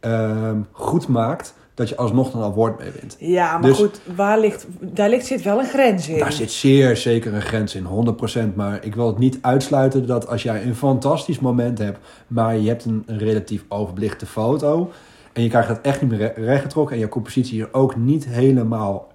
ehm, 0.00 0.58
goed 0.70 1.08
maakt 1.08 1.54
dat 1.74 1.88
je 1.88 1.96
alsnog 1.96 2.34
een 2.34 2.42
award 2.42 2.78
mee 2.78 2.90
wint. 2.90 3.16
Ja, 3.18 3.52
maar 3.58 3.68
Dus- 3.68 3.76
goed, 3.78 4.00
waar 4.16 4.40
ligt, 4.40 4.66
daar 4.80 5.08
ligt, 5.08 5.26
zit 5.26 5.42
wel 5.42 5.58
een 5.58 5.68
grens 5.68 6.08
in. 6.08 6.18
Daar 6.18 6.32
zit 6.32 6.50
zeer 6.50 6.96
zeker 6.96 7.34
een 7.34 7.42
grens 7.42 7.74
in, 7.74 7.84
100%. 7.84 8.54
Maar 8.54 8.84
ik 8.84 8.94
wil 8.94 9.06
het 9.06 9.18
niet 9.18 9.38
uitsluiten 9.40 10.06
dat 10.06 10.26
als 10.28 10.42
jij 10.42 10.62
een 10.66 10.74
fantastisch 10.74 11.38
moment 11.40 11.78
hebt, 11.78 11.98
maar 12.26 12.56
je 12.56 12.68
hebt 12.68 12.84
een, 12.84 13.02
een 13.06 13.18
relatief 13.18 13.64
overbelichte 13.68 14.26
foto 14.26 14.90
en 15.32 15.42
je 15.42 15.48
krijgt 15.48 15.68
het 15.68 15.80
echt 15.80 16.00
niet 16.00 16.10
meer 16.10 16.18
re- 16.18 16.44
rechtgetrokken 16.44 16.94
en 16.94 17.00
je 17.00 17.08
compositie 17.08 17.60
is 17.60 17.72
ook 17.72 17.96
niet 17.96 18.24
helemaal 18.26 19.12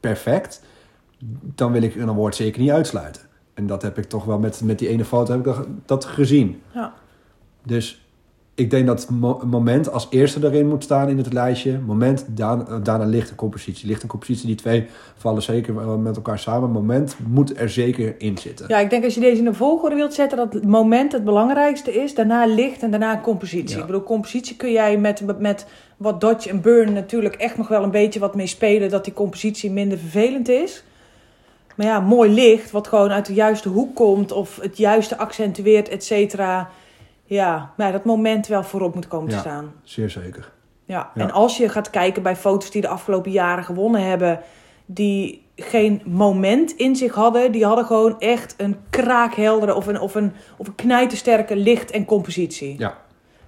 perfect, 0.00 0.62
dan 1.54 1.72
wil 1.72 1.82
ik 1.82 1.94
een 1.94 2.08
award 2.08 2.34
zeker 2.36 2.60
niet 2.60 2.70
uitsluiten. 2.70 3.22
En 3.54 3.66
dat 3.66 3.82
heb 3.82 3.98
ik 3.98 4.04
toch 4.04 4.24
wel 4.24 4.38
met, 4.38 4.60
met 4.64 4.78
die 4.78 4.88
ene 4.88 5.04
foto 5.04 5.30
heb 5.30 5.46
ik 5.46 5.54
dat, 5.54 5.66
dat 5.86 6.04
gezien. 6.04 6.62
Ja. 6.74 6.92
Dus 7.64 8.04
ik 8.60 8.70
denk 8.70 8.86
dat 8.86 9.10
mo- 9.10 9.40
moment 9.46 9.92
als 9.92 10.06
eerste 10.10 10.44
erin 10.44 10.68
moet 10.68 10.84
staan 10.84 11.08
in 11.08 11.18
het 11.18 11.32
lijstje. 11.32 11.78
Moment, 11.86 12.24
daarna, 12.28 12.78
daarna 12.78 13.04
lichte 13.04 13.34
compositie. 13.34 13.88
Lichte 13.88 14.06
compositie, 14.06 14.46
die 14.46 14.56
twee 14.56 14.86
vallen 15.16 15.42
zeker 15.42 15.74
wel 15.74 15.98
met 15.98 16.16
elkaar 16.16 16.38
samen. 16.38 16.70
Moment 16.70 17.16
moet 17.26 17.58
er 17.58 17.70
zeker 17.70 18.14
in 18.18 18.38
zitten. 18.38 18.64
Ja, 18.68 18.78
ik 18.78 18.90
denk 18.90 19.04
als 19.04 19.14
je 19.14 19.20
deze 19.20 19.38
in 19.38 19.44
de 19.44 19.54
volgorde 19.54 19.96
wilt 19.96 20.14
zetten, 20.14 20.38
dat 20.38 20.52
het 20.52 20.66
moment 20.66 21.12
het 21.12 21.24
belangrijkste 21.24 22.02
is. 22.02 22.14
Daarna 22.14 22.46
licht 22.46 22.82
en 22.82 22.90
daarna 22.90 23.20
compositie. 23.20 23.76
Ja. 23.76 23.80
Ik 23.80 23.86
bedoel, 23.86 24.02
compositie 24.02 24.56
kun 24.56 24.72
jij 24.72 24.98
met, 24.98 25.38
met 25.38 25.66
wat 25.96 26.20
dodge 26.20 26.48
en 26.48 26.60
burn 26.60 26.92
natuurlijk 26.92 27.34
echt 27.34 27.56
nog 27.56 27.68
wel 27.68 27.82
een 27.82 27.90
beetje 27.90 28.20
wat 28.20 28.34
mee 28.34 28.46
spelen. 28.46 28.90
Dat 28.90 29.04
die 29.04 29.14
compositie 29.14 29.70
minder 29.70 29.98
vervelend 29.98 30.48
is. 30.48 30.84
Maar 31.76 31.86
ja, 31.86 32.00
mooi 32.00 32.30
licht, 32.30 32.70
wat 32.70 32.88
gewoon 32.88 33.10
uit 33.10 33.26
de 33.26 33.34
juiste 33.34 33.68
hoek 33.68 33.94
komt. 33.94 34.32
Of 34.32 34.58
het 34.60 34.78
juiste 34.78 35.18
accentueert, 35.18 35.88
et 35.88 36.04
cetera. 36.04 36.70
Ja, 37.30 37.72
maar 37.76 37.92
dat 37.92 38.04
moment 38.04 38.46
wel 38.46 38.62
voorop 38.62 38.94
moet 38.94 39.08
komen 39.08 39.28
te 39.28 39.34
Ja. 39.34 39.40
staan. 39.40 39.72
Zeer 39.82 40.10
zeker. 40.10 40.52
Ja. 40.84 41.10
Ja. 41.14 41.22
en 41.22 41.30
als 41.30 41.56
je 41.56 41.68
gaat 41.68 41.90
kijken 41.90 42.22
bij 42.22 42.36
foto's 42.36 42.70
die 42.70 42.80
de 42.80 42.88
afgelopen 42.88 43.30
jaren 43.30 43.64
gewonnen 43.64 44.02
hebben, 44.02 44.40
die 44.86 45.46
geen 45.56 46.02
moment 46.04 46.72
in 46.72 46.96
zich 46.96 47.14
hadden, 47.14 47.52
die 47.52 47.64
hadden 47.64 47.84
gewoon 47.84 48.20
echt 48.20 48.54
een 48.56 48.76
kraakheldere 48.90 49.74
of 49.74 49.86
een, 49.86 50.00
of 50.00 50.14
een, 50.14 50.32
of 50.56 50.66
een 50.66 50.74
knijtersterke 50.74 51.56
licht 51.56 51.90
en 51.90 52.04
compositie. 52.04 52.78
Ja. 52.78 52.98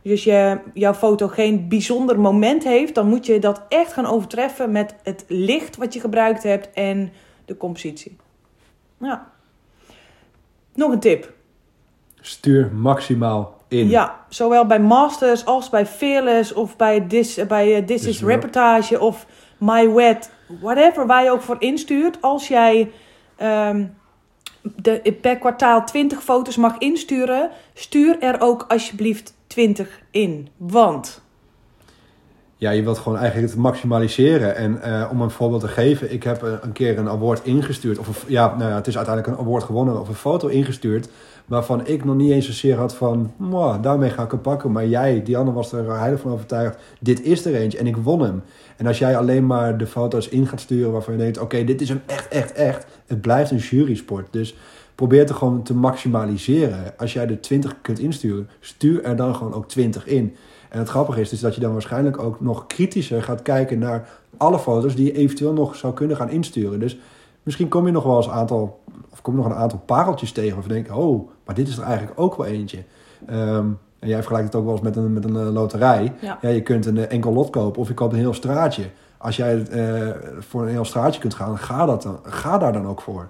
Dus 0.02 0.10
als 0.12 0.24
je, 0.24 0.58
jouw 0.74 0.94
foto 0.94 1.28
geen 1.28 1.68
bijzonder 1.68 2.20
moment 2.20 2.64
heeft, 2.64 2.94
dan 2.94 3.08
moet 3.08 3.26
je 3.26 3.38
dat 3.38 3.62
echt 3.68 3.92
gaan 3.92 4.06
overtreffen 4.06 4.72
met 4.72 4.94
het 5.02 5.24
licht 5.28 5.76
wat 5.76 5.94
je 5.94 6.00
gebruikt 6.00 6.42
hebt 6.42 6.70
en 6.70 7.12
de 7.44 7.56
compositie. 7.56 8.16
Ja. 8.98 9.30
Nog 10.74 10.92
een 10.92 11.00
tip. 11.00 11.32
Stuur 12.20 12.72
maximaal 12.74 13.60
in. 13.72 13.88
Ja, 13.88 14.24
zowel 14.28 14.66
bij 14.66 14.80
Masters 14.80 15.44
als 15.44 15.70
bij 15.70 15.86
Fearless 15.86 16.52
of 16.52 16.76
bij 16.76 17.00
This, 17.00 17.46
bij, 17.46 17.76
eh, 17.76 17.84
This 17.84 18.06
is 18.06 18.22
Reportage 18.22 19.00
of 19.00 19.26
My 19.58 19.92
Wet, 19.92 20.30
whatever, 20.60 21.06
waar 21.06 21.24
je 21.24 21.30
ook 21.30 21.42
voor 21.42 21.56
instuurt. 21.58 22.18
Als 22.20 22.48
jij 22.48 22.90
ehm, 23.36 23.84
de, 24.62 25.16
per 25.20 25.38
kwartaal 25.38 25.84
20 25.84 26.22
foto's 26.22 26.56
mag 26.56 26.78
insturen, 26.78 27.50
stuur 27.74 28.18
er 28.20 28.40
ook 28.40 28.64
alsjeblieft 28.68 29.34
20 29.46 30.00
in. 30.10 30.48
Want. 30.56 31.22
Ja, 32.56 32.70
je 32.70 32.82
wilt 32.82 32.98
gewoon 32.98 33.18
eigenlijk 33.18 33.50
het 33.50 33.60
maximaliseren. 33.60 34.56
En 34.56 34.80
uh, 34.84 35.08
om 35.10 35.20
een 35.20 35.30
voorbeeld 35.30 35.60
te 35.60 35.68
geven, 35.68 36.12
ik 36.12 36.22
heb 36.22 36.42
een 36.62 36.72
keer 36.72 36.98
een 36.98 37.08
award 37.08 37.44
ingestuurd. 37.44 37.98
Of 37.98 38.08
een, 38.08 38.14
ja, 38.26 38.56
nou 38.56 38.70
ja, 38.70 38.76
het 38.76 38.86
is 38.86 38.96
uiteindelijk 38.96 39.36
een 39.36 39.44
award 39.44 39.62
gewonnen 39.64 40.00
of 40.00 40.08
een 40.08 40.14
foto 40.14 40.48
ingestuurd. 40.48 41.08
Waarvan 41.52 41.86
ik 41.86 42.04
nog 42.04 42.16
niet 42.16 42.30
eens 42.30 42.46
zozeer 42.46 42.76
had 42.76 42.94
van, 42.94 43.32
daarmee 43.80 44.10
ga 44.10 44.22
ik 44.22 44.30
hem 44.30 44.40
pakken. 44.40 44.72
Maar 44.72 44.86
jij, 44.86 45.22
Dianne, 45.22 45.52
was 45.52 45.72
er 45.72 45.98
heilig 45.98 46.20
van 46.20 46.32
overtuigd. 46.32 46.78
Dit 47.00 47.22
is 47.22 47.44
er 47.44 47.54
eentje 47.54 47.78
en 47.78 47.86
ik 47.86 47.96
won 47.96 48.20
hem. 48.20 48.42
En 48.76 48.86
als 48.86 48.98
jij 48.98 49.16
alleen 49.16 49.46
maar 49.46 49.78
de 49.78 49.86
foto's 49.86 50.28
in 50.28 50.46
gaat 50.46 50.60
sturen 50.60 50.92
waarvan 50.92 51.14
je 51.14 51.20
denkt, 51.20 51.38
oké, 51.38 51.64
dit 51.64 51.80
is 51.80 51.88
een 51.88 52.00
echt, 52.06 52.28
echt, 52.28 52.52
echt. 52.52 52.86
Het 53.06 53.20
blijft 53.20 53.50
een 53.50 53.56
jurysport. 53.56 54.26
Dus 54.30 54.56
probeer 54.94 55.20
het 55.20 55.30
gewoon 55.30 55.62
te 55.62 55.74
maximaliseren. 55.74 56.98
Als 56.98 57.12
jij 57.12 57.28
er 57.28 57.40
20 57.40 57.74
kunt 57.82 57.98
insturen, 57.98 58.48
stuur 58.60 59.04
er 59.04 59.16
dan 59.16 59.34
gewoon 59.34 59.54
ook 59.54 59.68
20 59.68 60.06
in. 60.06 60.36
En 60.68 60.78
het 60.78 60.88
grappige 60.88 61.20
is 61.20 61.28
dus 61.28 61.40
dat 61.40 61.54
je 61.54 61.60
dan 61.60 61.72
waarschijnlijk 61.72 62.18
ook 62.18 62.40
nog 62.40 62.66
kritischer 62.66 63.22
gaat 63.22 63.42
kijken 63.42 63.78
naar 63.78 64.08
alle 64.36 64.58
foto's 64.58 64.94
die 64.94 65.06
je 65.06 65.16
eventueel 65.16 65.52
nog 65.52 65.76
zou 65.76 65.94
kunnen 65.94 66.16
gaan 66.16 66.30
insturen. 66.30 66.80
Dus 66.80 66.98
misschien 67.42 67.68
kom 67.68 67.86
je 67.86 67.92
nog 67.92 68.04
wel 68.04 68.16
eens 68.16 68.26
een 68.26 68.32
aantal, 68.32 68.80
kom 69.22 69.34
nog 69.34 69.44
een 69.44 69.54
aantal 69.54 69.78
pareltjes 69.86 70.32
tegen 70.32 70.54
waarvan 70.54 70.76
je 70.76 70.82
denkt, 70.82 70.98
oh, 70.98 71.30
maar 71.44 71.54
dit 71.54 71.68
is 71.68 71.76
er 71.76 71.84
eigenlijk 71.84 72.20
ook 72.20 72.36
wel 72.36 72.46
eentje. 72.46 72.84
Ehm, 73.26 73.66
en 73.98 74.08
jij 74.08 74.16
vergelijkt 74.16 74.46
het 74.46 74.56
ook 74.56 74.64
wel 74.64 74.72
eens 74.72 74.82
met 74.82 74.96
een, 74.96 75.12
met 75.12 75.24
een 75.24 75.36
eh, 75.36 75.52
loterij. 75.52 76.12
Ja. 76.20 76.48
je 76.48 76.62
kunt 76.62 76.86
een 76.86 76.98
eh, 76.98 77.12
enkel 77.12 77.32
lot 77.32 77.50
kopen 77.50 77.80
of 77.80 77.88
je 77.88 77.94
koopt 77.94 78.12
een 78.12 78.18
heel 78.18 78.34
straatje. 78.34 78.84
Als 79.18 79.36
jij 79.36 79.62
uh, 79.70 80.08
voor 80.38 80.62
een 80.62 80.68
heel 80.68 80.84
straatje 80.84 81.20
kunt 81.20 81.34
gaan, 81.34 81.58
ga, 81.58 81.86
dat 81.86 82.02
dan, 82.02 82.18
ga 82.22 82.58
daar 82.58 82.72
dan 82.72 82.86
ook 82.86 83.00
voor. 83.00 83.28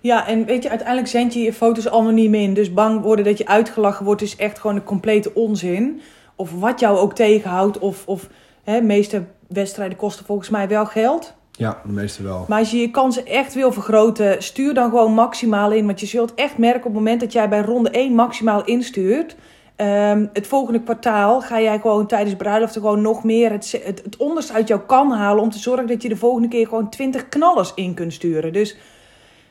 Ja, 0.00 0.26
en 0.26 0.44
weet 0.44 0.62
je, 0.62 0.68
uiteindelijk 0.68 1.08
zend 1.08 1.34
je 1.34 1.40
je 1.40 1.52
foto's 1.52 1.88
anoniem 1.88 2.34
in. 2.34 2.54
Dus 2.54 2.72
bang 2.72 3.02
worden 3.02 3.24
dat 3.24 3.38
je 3.38 3.46
uitgelachen 3.46 4.04
wordt 4.04 4.22
is 4.22 4.36
echt 4.36 4.58
gewoon 4.58 4.76
een 4.76 4.84
complete 4.84 5.34
onzin. 5.34 6.00
Of 6.34 6.60
wat 6.60 6.80
jou 6.80 6.98
ook 6.98 7.14
tegenhoudt. 7.14 7.78
Of, 7.78 8.06
of 8.06 8.28
hè, 8.64 8.80
meeste 8.80 9.24
wedstrijden 9.48 9.96
kosten 9.96 10.26
volgens 10.26 10.48
mij 10.48 10.68
wel 10.68 10.86
geld. 10.86 11.34
Ja, 11.60 11.80
de 11.84 11.92
meeste 11.92 12.22
wel. 12.22 12.44
Maar 12.48 12.58
als 12.58 12.70
je 12.70 12.78
je 12.78 12.90
kansen 12.90 13.26
echt 13.26 13.54
wil 13.54 13.72
vergroten, 13.72 14.42
stuur 14.42 14.74
dan 14.74 14.90
gewoon 14.90 15.12
maximaal 15.12 15.72
in. 15.72 15.86
Want 15.86 16.00
je 16.00 16.06
zult 16.06 16.34
echt 16.34 16.58
merken 16.58 16.78
op 16.78 16.84
het 16.84 16.94
moment 16.94 17.20
dat 17.20 17.32
jij 17.32 17.48
bij 17.48 17.60
ronde 17.60 17.90
1 17.90 18.14
maximaal 18.14 18.64
instuurt. 18.64 19.36
Um, 19.76 20.30
het 20.32 20.46
volgende 20.46 20.82
kwartaal 20.82 21.40
ga 21.40 21.60
jij 21.60 21.78
gewoon 21.78 22.06
tijdens 22.06 22.36
bruiloft 22.36 22.72
gewoon 22.72 23.00
nog 23.00 23.24
meer 23.24 23.50
het, 23.50 23.80
het, 23.84 24.02
het 24.04 24.16
onderste 24.16 24.52
uit 24.52 24.68
jou 24.68 24.80
kan 24.80 25.10
halen. 25.10 25.42
Om 25.42 25.50
te 25.50 25.58
zorgen 25.58 25.86
dat 25.86 26.02
je 26.02 26.08
de 26.08 26.16
volgende 26.16 26.48
keer 26.48 26.66
gewoon 26.68 26.90
20 26.90 27.28
knallers 27.28 27.72
in 27.74 27.94
kunt 27.94 28.12
sturen. 28.12 28.52
Dus 28.52 28.76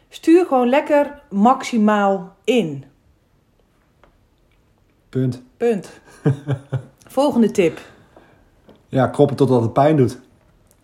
stuur 0.10 0.46
gewoon 0.46 0.70
lekker 0.70 1.22
maximaal 1.30 2.36
in. 2.44 2.84
Punt. 5.10 5.42
Punt. 5.58 6.00
volgende 7.20 7.52
tip. 7.52 7.80
Ja, 8.88 9.08
kroppen 9.08 9.36
totdat 9.36 9.62
het 9.62 9.74
pijn 9.74 9.98
doet. 9.98 10.20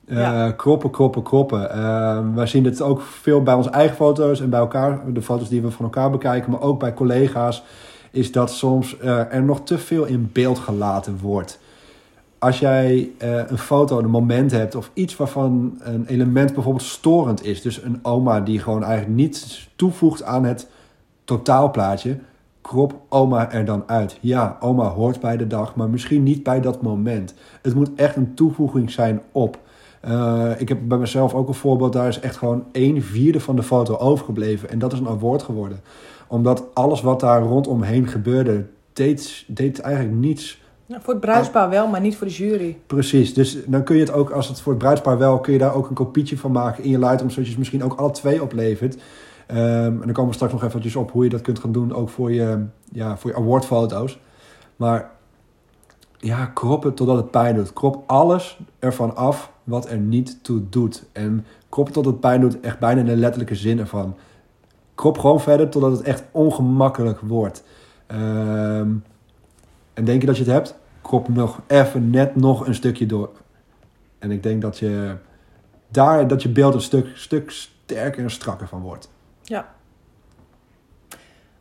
Uh, 0.07 0.47
Kroppen, 0.55 0.89
kroppen, 0.89 1.24
kroppen. 1.24 1.77
Uh, 1.77 2.19
wij 2.35 2.47
zien 2.47 2.65
het 2.65 2.81
ook 2.81 3.01
veel 3.01 3.43
bij 3.43 3.53
onze 3.53 3.69
eigen 3.69 3.95
foto's 3.95 4.41
en 4.41 4.50
bij 4.50 4.59
elkaar, 4.59 5.13
de 5.13 5.21
foto's 5.21 5.50
die 5.50 5.62
we 5.62 5.71
van 5.71 5.85
elkaar 5.85 6.12
bekijken, 6.12 6.51
maar 6.51 6.62
ook 6.62 6.79
bij 6.79 6.93
collega's, 6.93 7.63
is 8.12 8.31
dat 8.31 8.51
soms 8.51 8.97
uh, 9.03 9.33
er 9.33 9.43
nog 9.43 9.63
te 9.63 9.77
veel 9.77 10.05
in 10.05 10.29
beeld 10.33 10.59
gelaten 10.59 11.19
wordt. 11.21 11.59
Als 12.39 12.59
jij 12.59 13.09
een 13.47 13.57
foto, 13.57 14.00
een 14.00 14.09
moment 14.09 14.51
hebt 14.51 14.75
of 14.75 14.91
iets 14.93 15.15
waarvan 15.15 15.79
een 15.79 16.05
element 16.07 16.53
bijvoorbeeld 16.53 16.85
storend 16.85 17.45
is, 17.45 17.62
dus 17.62 17.81
een 17.83 18.00
oma 18.01 18.41
die 18.41 18.59
gewoon 18.59 18.83
eigenlijk 18.83 19.15
niets 19.15 19.69
toevoegt 19.75 20.24
aan 20.24 20.43
het 20.43 20.67
totaalplaatje, 21.24 22.17
krop 22.62 22.93
oma 23.09 23.51
er 23.51 23.65
dan 23.65 23.83
uit. 23.85 24.17
Ja, 24.21 24.57
oma 24.59 24.88
hoort 24.88 25.19
bij 25.19 25.38
de 25.38 25.47
dag, 25.47 25.75
maar 25.75 25.89
misschien 25.89 26.24
niet 26.24 26.43
bij 26.43 26.62
dat 26.62 26.81
moment. 26.81 27.33
Het 27.62 27.75
moet 27.75 27.89
echt 27.95 28.15
een 28.15 28.33
toevoeging 28.33 28.91
zijn 28.91 29.21
op. 29.31 29.59
Uh, 30.07 30.51
ik 30.57 30.69
heb 30.69 30.77
bij 30.83 30.97
mezelf 30.97 31.33
ook 31.33 31.47
een 31.47 31.53
voorbeeld, 31.53 31.93
daar 31.93 32.07
is 32.07 32.19
echt 32.19 32.38
gewoon 32.38 32.63
een 32.71 33.01
vierde 33.01 33.39
van 33.39 33.55
de 33.55 33.63
foto 33.63 33.97
overgebleven. 33.97 34.69
En 34.69 34.79
dat 34.79 34.93
is 34.93 35.00
een 35.00 35.07
award 35.07 35.43
geworden. 35.43 35.81
Omdat 36.27 36.63
alles 36.74 37.01
wat 37.01 37.19
daar 37.19 37.41
rondomheen 37.41 38.07
gebeurde, 38.07 38.65
deed, 38.93 39.43
deed 39.47 39.79
eigenlijk 39.79 40.15
niets. 40.15 40.63
Ja, 40.85 41.01
voor 41.01 41.13
het 41.13 41.21
bruidspaar 41.21 41.69
wel, 41.69 41.88
maar 41.88 42.01
niet 42.01 42.17
voor 42.17 42.27
de 42.27 42.33
jury. 42.33 42.77
Precies, 42.88 43.33
dus 43.33 43.57
dan 43.65 43.83
kun 43.83 43.95
je 43.95 44.01
het 44.01 44.12
ook, 44.12 44.29
als 44.29 44.47
het 44.47 44.62
voor 44.62 44.71
het 44.71 44.81
bruidspaar 44.81 45.17
wel, 45.17 45.39
kun 45.39 45.53
je 45.53 45.59
daar 45.59 45.75
ook 45.75 45.89
een 45.89 45.95
kopietje 45.95 46.38
van 46.38 46.51
maken 46.51 46.83
in 46.83 46.89
je 46.89 47.00
Lightroom, 47.00 47.29
zodat 47.29 47.43
je 47.43 47.50
het 47.50 47.57
misschien 47.57 47.83
ook 47.83 47.93
alle 47.93 48.12
twee 48.12 48.41
oplevert. 48.41 48.95
Um, 49.51 49.57
en 49.57 50.00
dan 50.00 50.12
komen 50.12 50.29
we 50.29 50.35
straks 50.35 50.53
nog 50.53 50.63
eventjes 50.63 50.95
op 50.95 51.12
hoe 51.12 51.24
je 51.24 51.29
dat 51.29 51.41
kunt 51.41 51.59
gaan 51.59 51.71
doen, 51.71 51.93
ook 51.93 52.09
voor 52.09 52.31
je, 52.31 52.65
ja, 52.91 53.17
voor 53.17 53.29
je 53.29 53.38
awardfoto's. 53.38 54.19
Maar 54.75 55.12
ja, 56.25 56.46
krop 56.46 56.84
het 56.84 56.96
totdat 56.96 57.17
het 57.17 57.32
pijn 57.32 57.55
doet. 57.55 57.74
Krop 57.74 58.03
alles 58.05 58.60
ervan 58.79 59.15
af 59.15 59.51
wat 59.63 59.89
er 59.89 59.98
niet 59.98 60.44
toe 60.44 60.70
doet. 60.70 61.05
En 61.12 61.46
krop 61.70 61.89
tot 61.89 62.05
het 62.05 62.20
pijn 62.20 62.41
doet, 62.41 62.60
echt 62.60 62.79
bijna 62.79 63.00
in 63.00 63.05
de 63.05 63.15
letterlijke 63.15 63.55
zin 63.55 63.79
ervan. 63.79 64.15
Krop 64.96 65.17
gewoon 65.17 65.41
verder 65.41 65.70
totdat 65.70 65.91
het 65.91 66.01
echt 66.01 66.24
ongemakkelijk 66.32 67.20
wordt. 67.20 67.63
Ehm, 68.08 68.89
en 69.94 70.05
denk 70.05 70.22
je 70.22 70.27
dat 70.27 70.38
je 70.38 70.44
het 70.44 70.51
hebt? 70.51 70.75
Krop 71.01 71.27
nog 71.27 71.62
even 71.67 72.10
net 72.10 72.36
nog 72.36 72.67
een 72.67 72.75
stukje 72.75 73.05
door. 73.05 73.29
En 74.20 74.32
ik 74.32 74.44
denk 74.44 74.62
dat 74.62 74.77
je 74.77 75.15
daar 75.88 76.27
dat 76.27 76.44
je 76.44 76.50
beeld 76.50 76.74
een 76.74 76.82
stuk, 76.82 77.08
stuk 77.13 77.51
sterker 77.51 78.24
en 78.24 78.32
strakker 78.32 78.67
van 78.67 78.82
wordt. 78.82 79.10
Ja. 79.44 79.75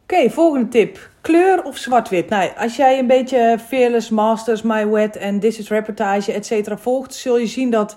Oké, 0.04 0.30
volgende 0.30 0.68
tip. 0.68 1.10
Kleur 1.20 1.62
of 1.62 1.76
zwart-wit? 1.76 2.28
Nou, 2.28 2.50
als 2.58 2.76
jij 2.76 2.98
een 2.98 3.06
beetje 3.06 3.58
Fearless 3.66 4.10
Masters, 4.10 4.62
My 4.62 4.88
Wet 4.88 5.16
en 5.16 5.40
This 5.40 5.58
is 5.58 5.68
Reportage, 5.68 6.32
et 6.32 6.46
cetera, 6.46 6.76
volgt, 6.76 7.14
zul 7.14 7.38
je 7.38 7.46
zien 7.46 7.70
dat 7.70 7.96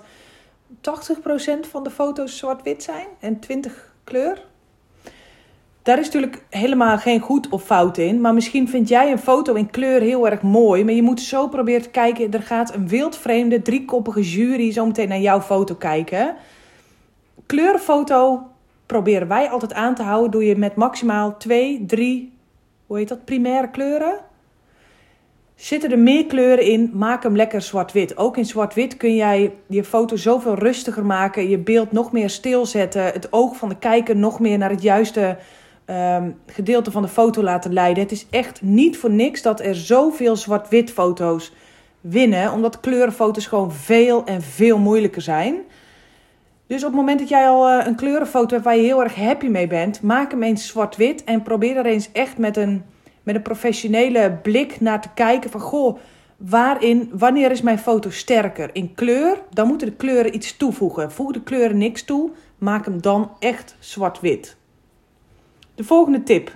van 1.70 1.82
de 1.82 1.90
foto's 1.90 2.38
zwart-wit 2.38 2.82
zijn 2.82 3.06
en 3.20 3.38
20 3.38 3.92
kleur. 4.04 4.44
Daar 5.82 5.98
is 5.98 6.04
natuurlijk 6.04 6.44
helemaal 6.50 6.98
geen 6.98 7.20
goed 7.20 7.48
of 7.48 7.64
fout 7.64 7.98
in. 7.98 8.20
Maar 8.20 8.34
misschien 8.34 8.68
vind 8.68 8.88
jij 8.88 9.10
een 9.10 9.18
foto 9.18 9.54
in 9.54 9.70
kleur 9.70 10.00
heel 10.00 10.28
erg 10.28 10.42
mooi. 10.42 10.84
Maar 10.84 10.94
je 10.94 11.02
moet 11.02 11.20
zo 11.20 11.48
proberen 11.48 11.82
te 11.82 11.90
kijken. 11.90 12.32
Er 12.32 12.42
gaat 12.42 12.74
een 12.74 12.88
wildvreemde, 12.88 13.62
driekoppige 13.62 14.22
jury 14.22 14.72
zo 14.72 14.86
meteen 14.86 15.08
naar 15.08 15.20
jouw 15.20 15.40
foto 15.40 15.74
kijken. 15.74 16.36
Kleurfoto 17.46 18.46
proberen 18.88 19.28
wij 19.28 19.48
altijd 19.48 19.72
aan 19.72 19.94
te 19.94 20.02
houden. 20.02 20.30
Doe 20.30 20.44
je 20.44 20.56
met 20.56 20.74
maximaal 20.74 21.36
2, 21.36 21.84
3, 21.86 22.32
hoe 22.86 22.98
heet 22.98 23.08
dat, 23.08 23.24
primaire 23.24 23.70
kleuren. 23.70 24.20
Zitten 25.54 25.90
er 25.90 25.98
meer 25.98 26.26
kleuren 26.26 26.64
in, 26.64 26.90
maak 26.94 27.22
hem 27.22 27.36
lekker 27.36 27.62
zwart-wit. 27.62 28.16
Ook 28.16 28.36
in 28.36 28.44
zwart-wit 28.44 28.96
kun 28.96 29.14
jij 29.14 29.52
je 29.66 29.84
foto 29.84 30.16
zoveel 30.16 30.54
rustiger 30.54 31.06
maken, 31.06 31.48
je 31.48 31.58
beeld 31.58 31.92
nog 31.92 32.12
meer 32.12 32.30
stilzetten, 32.30 33.04
het 33.04 33.32
oog 33.32 33.56
van 33.56 33.68
de 33.68 33.78
kijker 33.78 34.16
nog 34.16 34.40
meer 34.40 34.58
naar 34.58 34.70
het 34.70 34.82
juiste 34.82 35.36
um, 35.86 36.38
gedeelte 36.46 36.90
van 36.90 37.02
de 37.02 37.08
foto 37.08 37.42
laten 37.42 37.72
leiden. 37.72 38.02
Het 38.02 38.12
is 38.12 38.26
echt 38.30 38.62
niet 38.62 38.98
voor 38.98 39.10
niks 39.10 39.42
dat 39.42 39.60
er 39.60 39.74
zoveel 39.74 40.36
zwart-wit 40.36 40.90
foto's 40.90 41.52
winnen, 42.00 42.52
omdat 42.52 42.80
kleurenfoto's 42.80 43.46
gewoon 43.46 43.72
veel 43.72 44.24
en 44.24 44.42
veel 44.42 44.78
moeilijker 44.78 45.22
zijn. 45.22 45.54
Dus 46.68 46.84
op 46.84 46.88
het 46.88 46.98
moment 46.98 47.18
dat 47.18 47.28
jij 47.28 47.48
al 47.48 47.68
eh, 47.68 47.86
een 47.86 47.94
kleurenfoto 47.94 48.52
hebt 48.52 48.64
waar 48.64 48.76
je 48.76 48.82
heel 48.82 49.02
erg 49.02 49.14
happy 49.14 49.46
mee 49.46 49.66
bent, 49.66 50.02
maak 50.02 50.30
hem 50.30 50.42
eens 50.42 50.66
zwart-wit 50.66 51.24
en 51.24 51.42
probeer 51.42 51.76
er 51.76 51.86
eens 51.86 52.12
echt 52.12 52.38
met 52.38 52.56
een, 52.56 52.84
met 53.22 53.34
een 53.34 53.42
professionele 53.42 54.38
blik 54.42 54.80
naar 54.80 55.00
te 55.00 55.08
kijken 55.14 55.50
van 55.50 55.60
goh, 55.60 55.98
waarin, 56.36 57.10
wanneer 57.12 57.50
is 57.50 57.62
mijn 57.62 57.78
foto 57.78 58.10
sterker? 58.10 58.70
In 58.72 58.94
kleur, 58.94 59.42
dan 59.50 59.66
moeten 59.66 59.86
de 59.86 59.96
kleuren 59.96 60.34
iets 60.34 60.56
toevoegen. 60.56 61.12
Voeg 61.12 61.32
de 61.32 61.42
kleuren 61.42 61.78
niks 61.78 62.04
toe, 62.04 62.30
maak 62.58 62.84
hem 62.84 63.00
dan 63.00 63.30
echt 63.38 63.76
zwart-wit. 63.78 64.56
De 65.74 65.84
volgende 65.84 66.22
tip. 66.22 66.50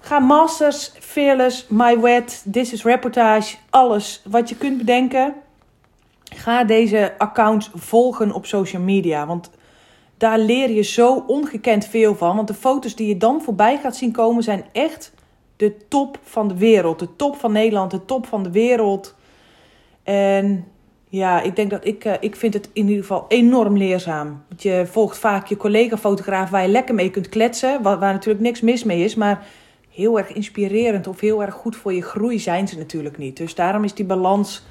Ga 0.00 0.18
Masters, 0.18 0.92
Fearless, 1.00 1.66
My 1.68 2.00
Wet, 2.00 2.44
This 2.52 2.72
is 2.72 2.84
Reportage, 2.84 3.56
alles 3.70 4.22
wat 4.28 4.48
je 4.48 4.56
kunt 4.56 4.78
bedenken 4.78 5.34
Ga 6.34 6.64
deze 6.64 7.14
accounts 7.18 7.70
volgen 7.74 8.32
op 8.32 8.46
social 8.46 8.82
media. 8.82 9.26
Want 9.26 9.50
daar 10.16 10.38
leer 10.38 10.70
je 10.70 10.82
zo 10.82 11.24
ongekend 11.26 11.86
veel 11.86 12.14
van. 12.14 12.36
Want 12.36 12.48
de 12.48 12.54
foto's 12.54 12.94
die 12.94 13.08
je 13.08 13.16
dan 13.16 13.42
voorbij 13.42 13.78
gaat 13.78 13.96
zien 13.96 14.12
komen 14.12 14.42
zijn 14.42 14.64
echt 14.72 15.12
de 15.56 15.74
top 15.88 16.18
van 16.22 16.48
de 16.48 16.56
wereld. 16.56 16.98
De 16.98 17.16
top 17.16 17.36
van 17.36 17.52
Nederland, 17.52 17.90
de 17.90 18.04
top 18.04 18.26
van 18.26 18.42
de 18.42 18.50
wereld. 18.50 19.14
En 20.02 20.64
ja, 21.08 21.42
ik 21.42 21.56
denk 21.56 21.70
dat 21.70 21.86
ik, 21.86 22.04
uh, 22.04 22.12
ik 22.20 22.36
vind 22.36 22.54
het 22.54 22.70
in 22.72 22.86
ieder 22.88 23.02
geval 23.02 23.24
enorm 23.28 23.76
leerzaam. 23.76 24.42
Want 24.48 24.62
je 24.62 24.86
volgt 24.90 25.18
vaak 25.18 25.46
je 25.46 25.56
collega-fotograaf 25.56 26.50
waar 26.50 26.62
je 26.62 26.68
lekker 26.68 26.94
mee 26.94 27.10
kunt 27.10 27.28
kletsen. 27.28 27.82
Waar, 27.82 27.98
waar 27.98 28.12
natuurlijk 28.12 28.44
niks 28.44 28.60
mis 28.60 28.84
mee 28.84 29.04
is. 29.04 29.14
Maar 29.14 29.46
heel 29.90 30.18
erg 30.18 30.32
inspirerend 30.32 31.06
of 31.06 31.20
heel 31.20 31.42
erg 31.42 31.54
goed 31.54 31.76
voor 31.76 31.92
je 31.92 32.02
groei 32.02 32.38
zijn 32.38 32.68
ze 32.68 32.76
natuurlijk 32.76 33.18
niet. 33.18 33.36
Dus 33.36 33.54
daarom 33.54 33.84
is 33.84 33.94
die 33.94 34.04
balans 34.04 34.62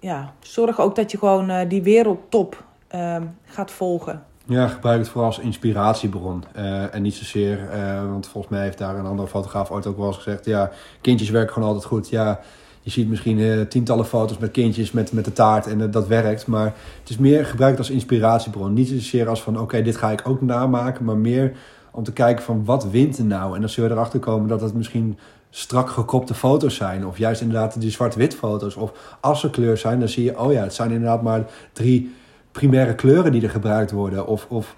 ja, 0.00 0.32
zorg 0.40 0.80
ook 0.80 0.96
dat 0.96 1.10
je 1.10 1.18
gewoon 1.18 1.50
uh, 1.50 1.58
die 1.68 1.82
wereldtop 1.82 2.64
uh, 2.94 3.16
gaat 3.44 3.70
volgen. 3.70 4.22
Ja, 4.44 4.68
gebruik 4.68 4.98
het 4.98 5.08
vooral 5.08 5.26
als 5.26 5.38
inspiratiebron. 5.38 6.44
Uh, 6.56 6.94
en 6.94 7.02
niet 7.02 7.14
zozeer, 7.14 7.68
uh, 7.74 8.10
want 8.10 8.28
volgens 8.28 8.52
mij 8.52 8.62
heeft 8.62 8.78
daar 8.78 8.96
een 8.96 9.06
andere 9.06 9.28
fotograaf 9.28 9.70
ooit 9.70 9.86
ook 9.86 9.96
wel 9.96 10.06
eens 10.06 10.16
gezegd... 10.16 10.44
ja, 10.44 10.70
kindjes 11.00 11.30
werken 11.30 11.52
gewoon 11.52 11.68
altijd 11.68 11.86
goed. 11.86 12.08
Ja, 12.08 12.40
je 12.82 12.90
ziet 12.90 13.08
misschien 13.08 13.68
tientallen 13.68 14.06
foto's 14.06 14.38
met 14.38 14.50
kindjes 14.50 14.92
met, 14.92 15.12
met 15.12 15.24
de 15.24 15.32
taart 15.32 15.66
en 15.66 15.90
dat 15.90 16.06
werkt. 16.06 16.46
Maar 16.46 16.74
het 17.00 17.08
is 17.08 17.18
meer 17.18 17.46
gebruikt 17.46 17.78
als 17.78 17.90
inspiratiebron. 17.90 18.72
Niet 18.72 18.88
zozeer 18.88 19.28
als 19.28 19.42
van, 19.42 19.60
oké, 19.60 19.82
dit 19.82 19.96
ga 19.96 20.10
ik 20.10 20.28
ook 20.28 20.40
namaken. 20.40 21.04
Maar 21.04 21.16
meer 21.16 21.52
om 21.90 22.04
te 22.04 22.12
kijken 22.12 22.44
van, 22.44 22.64
wat 22.64 22.90
wint 22.90 23.18
er 23.18 23.24
nou? 23.24 23.54
En 23.54 23.60
dan 23.60 23.70
zul 23.70 23.84
je 23.84 23.90
erachter 23.90 24.20
komen 24.20 24.48
dat 24.48 24.60
het 24.60 24.74
misschien 24.74 25.18
strak 25.50 25.90
gekopte 25.90 26.34
foto's 26.34 26.74
zijn. 26.74 27.06
Of 27.06 27.18
juist 27.18 27.40
inderdaad 27.40 27.80
die 27.80 27.90
zwart-wit 27.90 28.34
foto's. 28.34 28.76
Of 28.76 29.16
als 29.20 29.40
ze 29.40 29.50
kleur 29.50 29.76
zijn, 29.76 29.98
dan 29.98 30.08
zie 30.08 30.24
je, 30.24 30.40
oh 30.40 30.52
ja, 30.52 30.62
het 30.62 30.74
zijn 30.74 30.90
inderdaad 30.90 31.22
maar 31.22 31.44
drie 31.72 32.14
primaire 32.52 32.94
kleuren 32.94 33.32
die 33.32 33.42
er 33.42 33.50
gebruikt 33.50 33.90
worden. 33.90 34.26
Of, 34.26 34.46
of 34.48 34.76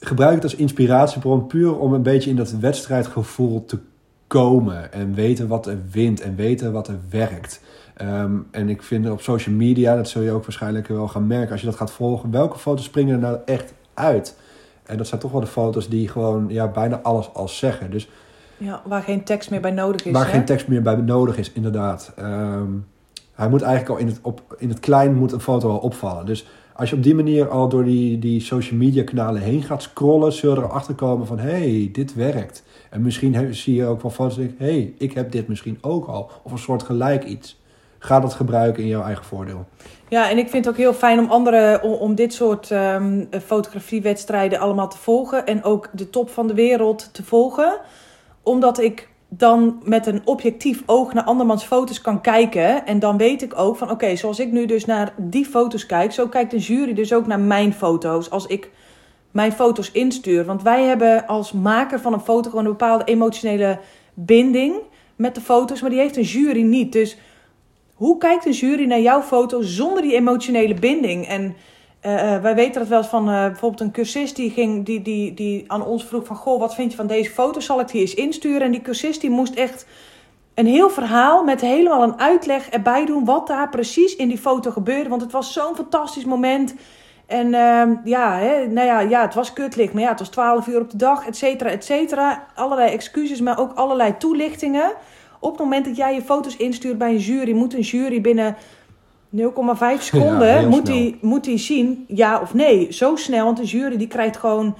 gebruik 0.00 0.34
het 0.34 0.44
als 0.44 0.54
inspiratiebron 0.54 1.46
puur 1.46 1.78
om 1.78 1.92
een 1.92 2.02
beetje 2.02 2.30
in 2.30 2.36
dat 2.36 2.50
wedstrijdgevoel 2.50 3.64
te 3.64 3.78
komen. 4.26 4.92
En 4.92 5.14
weten 5.14 5.48
wat 5.48 5.66
er 5.66 5.78
wint 5.90 6.20
en 6.20 6.36
weten 6.36 6.72
wat 6.72 6.88
er 6.88 6.98
werkt. 7.10 7.60
Ehm, 7.94 8.36
en 8.50 8.68
ik 8.68 8.82
vind 8.82 9.10
op 9.10 9.20
social 9.20 9.54
media, 9.54 9.96
dat 9.96 10.08
zul 10.08 10.22
je 10.22 10.30
ook 10.30 10.44
waarschijnlijk 10.44 10.88
wel 10.88 11.08
gaan 11.08 11.26
merken 11.26 11.52
als 11.52 11.60
je 11.60 11.66
dat 11.66 11.76
gaat 11.76 11.90
volgen, 11.90 12.30
welke 12.30 12.58
foto's 12.58 12.84
springen 12.84 13.14
er 13.14 13.20
nou 13.20 13.38
echt 13.44 13.74
uit? 13.94 14.36
En 14.82 14.96
dat 14.96 15.06
zijn 15.06 15.20
toch 15.20 15.32
wel 15.32 15.40
de 15.40 15.46
foto's 15.46 15.88
die 15.88 16.08
gewoon 16.08 16.46
ja, 16.48 16.68
bijna 16.68 17.00
alles 17.00 17.34
al 17.34 17.48
zeggen. 17.48 17.90
Dus, 17.90 18.08
ja, 18.62 18.82
waar 18.84 19.02
geen 19.02 19.24
tekst 19.24 19.50
meer 19.50 19.60
bij 19.60 19.70
nodig 19.70 20.04
is. 20.04 20.12
Waar 20.12 20.26
geen 20.26 20.44
tekst 20.44 20.68
meer 20.68 20.82
bij 20.82 20.96
nodig 20.96 21.36
is, 21.36 21.52
inderdaad. 21.52 22.12
Ehm, 22.16 22.70
hij 23.34 23.48
moet 23.48 23.62
eigenlijk 23.62 23.92
al 23.92 24.06
in 24.06 24.06
het, 24.06 24.18
op, 24.22 24.56
in 24.58 24.68
het 24.68 24.80
klein 24.80 25.14
moet 25.14 25.32
een 25.32 25.40
foto 25.40 25.70
al 25.70 25.78
opvallen. 25.78 26.26
Dus 26.26 26.46
als 26.74 26.90
je 26.90 26.96
op 26.96 27.02
die 27.02 27.14
manier 27.14 27.48
al 27.48 27.68
door 27.68 27.84
die, 27.84 28.18
die 28.18 28.40
social 28.40 28.78
media 28.78 29.04
kanalen 29.04 29.42
heen 29.42 29.62
gaat 29.62 29.82
scrollen, 29.82 30.32
zul 30.32 30.54
je 30.54 30.60
erachter 30.60 30.94
komen 30.94 31.26
van 31.26 31.38
hé, 31.38 31.50
hey, 31.50 31.88
dit 31.92 32.14
werkt. 32.14 32.62
En 32.90 33.02
misschien 33.02 33.54
zie 33.54 33.74
je 33.74 33.86
ook 33.86 34.02
wel 34.02 34.10
foto's 34.10 34.36
en 34.36 34.42
denk 34.42 34.58
hé, 34.58 34.66
hey, 34.66 34.94
ik 34.98 35.12
heb 35.12 35.32
dit 35.32 35.48
misschien 35.48 35.78
ook 35.80 36.06
al. 36.06 36.30
Of 36.42 36.52
een 36.52 36.58
soort 36.58 36.82
gelijk 36.82 37.24
iets. 37.24 37.60
Ga 37.98 38.20
dat 38.20 38.34
gebruiken 38.34 38.82
in 38.82 38.88
jouw 38.88 39.02
eigen 39.02 39.24
voordeel. 39.24 39.66
Ja, 40.08 40.30
en 40.30 40.38
ik 40.38 40.48
vind 40.48 40.64
het 40.64 40.74
ook 40.74 40.80
heel 40.80 40.94
fijn 40.94 41.18
om 41.18 41.30
anderen, 41.30 41.82
om, 41.82 41.92
om 41.92 42.14
dit 42.14 42.34
soort 42.34 42.70
um, 42.70 43.28
fotografiewedstrijden 43.46 44.58
allemaal 44.58 44.88
te 44.88 44.98
volgen. 44.98 45.46
En 45.46 45.64
ook 45.64 45.88
de 45.92 46.10
top 46.10 46.30
van 46.30 46.46
de 46.46 46.54
wereld 46.54 47.08
te 47.12 47.24
volgen. 47.24 47.78
Omdat 48.42 48.80
ik 48.80 49.08
dan 49.28 49.80
met 49.84 50.06
een 50.06 50.20
objectief 50.24 50.82
oog 50.86 51.12
naar 51.12 51.24
andermans 51.24 51.64
foto's 51.64 52.00
kan 52.00 52.20
kijken. 52.20 52.86
En 52.86 52.98
dan 52.98 53.16
weet 53.16 53.42
ik 53.42 53.58
ook 53.58 53.76
van 53.76 53.90
oké, 53.90 54.16
zoals 54.16 54.38
ik 54.38 54.52
nu 54.52 54.66
dus 54.66 54.84
naar 54.84 55.14
die 55.16 55.44
foto's 55.44 55.86
kijk, 55.86 56.12
zo 56.12 56.28
kijkt 56.28 56.50
de 56.50 56.58
jury 56.58 56.94
dus 56.94 57.12
ook 57.12 57.26
naar 57.26 57.40
mijn 57.40 57.72
foto's. 57.72 58.30
Als 58.30 58.46
ik 58.46 58.70
mijn 59.32 59.52
foto's 59.52 59.90
instuur. 59.92 60.44
Want 60.44 60.62
wij 60.62 60.84
hebben 60.84 61.26
als 61.26 61.52
maker 61.52 62.00
van 62.00 62.12
een 62.12 62.20
foto 62.20 62.50
gewoon 62.50 62.64
een 62.64 62.70
bepaalde 62.70 63.04
emotionele 63.04 63.78
binding 64.14 64.74
met 65.16 65.34
de 65.34 65.40
foto's, 65.40 65.80
maar 65.80 65.90
die 65.90 65.98
heeft 65.98 66.16
een 66.16 66.22
jury 66.22 66.62
niet. 66.62 66.92
Dus 66.92 67.16
hoe 67.94 68.18
kijkt 68.18 68.46
een 68.46 68.52
jury 68.52 68.84
naar 68.84 69.00
jouw 69.00 69.22
foto 69.22 69.62
zonder 69.62 70.02
die 70.02 70.14
emotionele 70.14 70.74
binding? 70.74 71.26
En 71.26 71.56
uh, 72.06 72.36
wij 72.36 72.54
weten 72.54 72.80
dat 72.80 72.88
wel 72.88 73.04
van 73.04 73.28
uh, 73.28 73.46
bijvoorbeeld 73.46 73.80
een 73.80 73.90
cursist 73.90 74.36
die, 74.36 74.50
ging, 74.50 74.86
die, 74.86 75.02
die, 75.02 75.34
die 75.34 75.64
aan 75.66 75.84
ons 75.84 76.04
vroeg 76.04 76.26
van... 76.26 76.36
Goh, 76.36 76.60
wat 76.60 76.74
vind 76.74 76.90
je 76.90 76.96
van 76.96 77.06
deze 77.06 77.30
foto? 77.30 77.60
Zal 77.60 77.80
ik 77.80 77.88
die 77.88 78.00
eens 78.00 78.14
insturen? 78.14 78.60
En 78.60 78.70
die 78.70 78.82
cursist 78.82 79.20
die 79.20 79.30
moest 79.30 79.54
echt 79.54 79.86
een 80.54 80.66
heel 80.66 80.90
verhaal 80.90 81.44
met 81.44 81.60
helemaal 81.60 82.02
een 82.02 82.20
uitleg 82.20 82.68
erbij 82.68 83.06
doen... 83.06 83.24
wat 83.24 83.46
daar 83.46 83.68
precies 83.68 84.16
in 84.16 84.28
die 84.28 84.38
foto 84.38 84.70
gebeurde. 84.70 85.08
Want 85.08 85.22
het 85.22 85.32
was 85.32 85.52
zo'n 85.52 85.74
fantastisch 85.74 86.24
moment. 86.24 86.74
En 87.26 87.46
uh, 87.46 87.82
ja, 88.04 88.38
hè, 88.38 88.66
nou 88.66 88.86
ja, 88.86 89.00
ja, 89.00 89.22
het 89.22 89.34
was 89.34 89.52
kutlicht. 89.52 89.92
Maar 89.92 90.02
ja, 90.02 90.08
het 90.08 90.18
was 90.18 90.28
12 90.28 90.66
uur 90.66 90.80
op 90.80 90.90
de 90.90 90.96
dag, 90.96 91.26
et 91.26 91.36
cetera, 91.36 91.70
et 91.70 91.84
cetera. 91.84 92.46
Allerlei 92.54 92.90
excuses, 92.90 93.40
maar 93.40 93.58
ook 93.58 93.72
allerlei 93.74 94.16
toelichtingen. 94.16 94.92
Op 95.40 95.50
het 95.50 95.60
moment 95.60 95.84
dat 95.84 95.96
jij 95.96 96.14
je 96.14 96.22
foto's 96.22 96.56
instuurt 96.56 96.98
bij 96.98 97.10
een 97.10 97.18
jury... 97.18 97.52
moet 97.52 97.74
een 97.74 97.80
jury 97.80 98.20
binnen 98.20 98.56
0,5 99.36 99.42
seconden 99.98 100.68
moet, 100.68 100.88
hij, 100.88 101.18
moet 101.20 101.46
hij 101.46 101.58
zien 101.58 102.04
ja 102.08 102.40
of 102.40 102.54
nee. 102.54 102.92
Zo 102.92 103.16
snel, 103.16 103.44
want 103.44 103.56
de 103.56 103.64
jury 103.64 103.96
die 103.96 104.06
krijgt 104.06 104.36
gewoon 104.36 104.76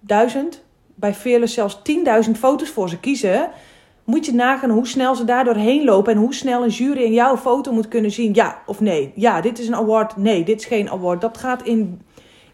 duizend, 0.00 0.64
bij 0.94 1.14
velen 1.14 1.48
zelfs 1.48 1.78
10.000 2.26 2.30
foto's 2.38 2.68
voor 2.68 2.88
ze 2.88 3.00
kiezen. 3.00 3.50
Moet 4.04 4.26
je 4.26 4.34
nagaan 4.34 4.70
hoe 4.70 4.86
snel 4.86 5.14
ze 5.14 5.24
daar 5.24 5.44
doorheen 5.44 5.84
lopen 5.84 6.12
en 6.12 6.18
hoe 6.18 6.34
snel 6.34 6.62
een 6.62 6.68
jury 6.68 7.02
in 7.02 7.12
jouw 7.12 7.36
foto 7.36 7.72
moet 7.72 7.88
kunnen 7.88 8.10
zien 8.10 8.34
ja 8.34 8.62
of 8.66 8.80
nee. 8.80 9.12
Ja, 9.14 9.40
dit 9.40 9.58
is 9.58 9.66
een 9.66 9.74
award, 9.74 10.16
nee, 10.16 10.44
dit 10.44 10.60
is 10.60 10.66
geen 10.66 10.90
award. 10.90 11.20
Dat 11.20 11.38
gaat 11.38 11.62
in, 11.62 12.00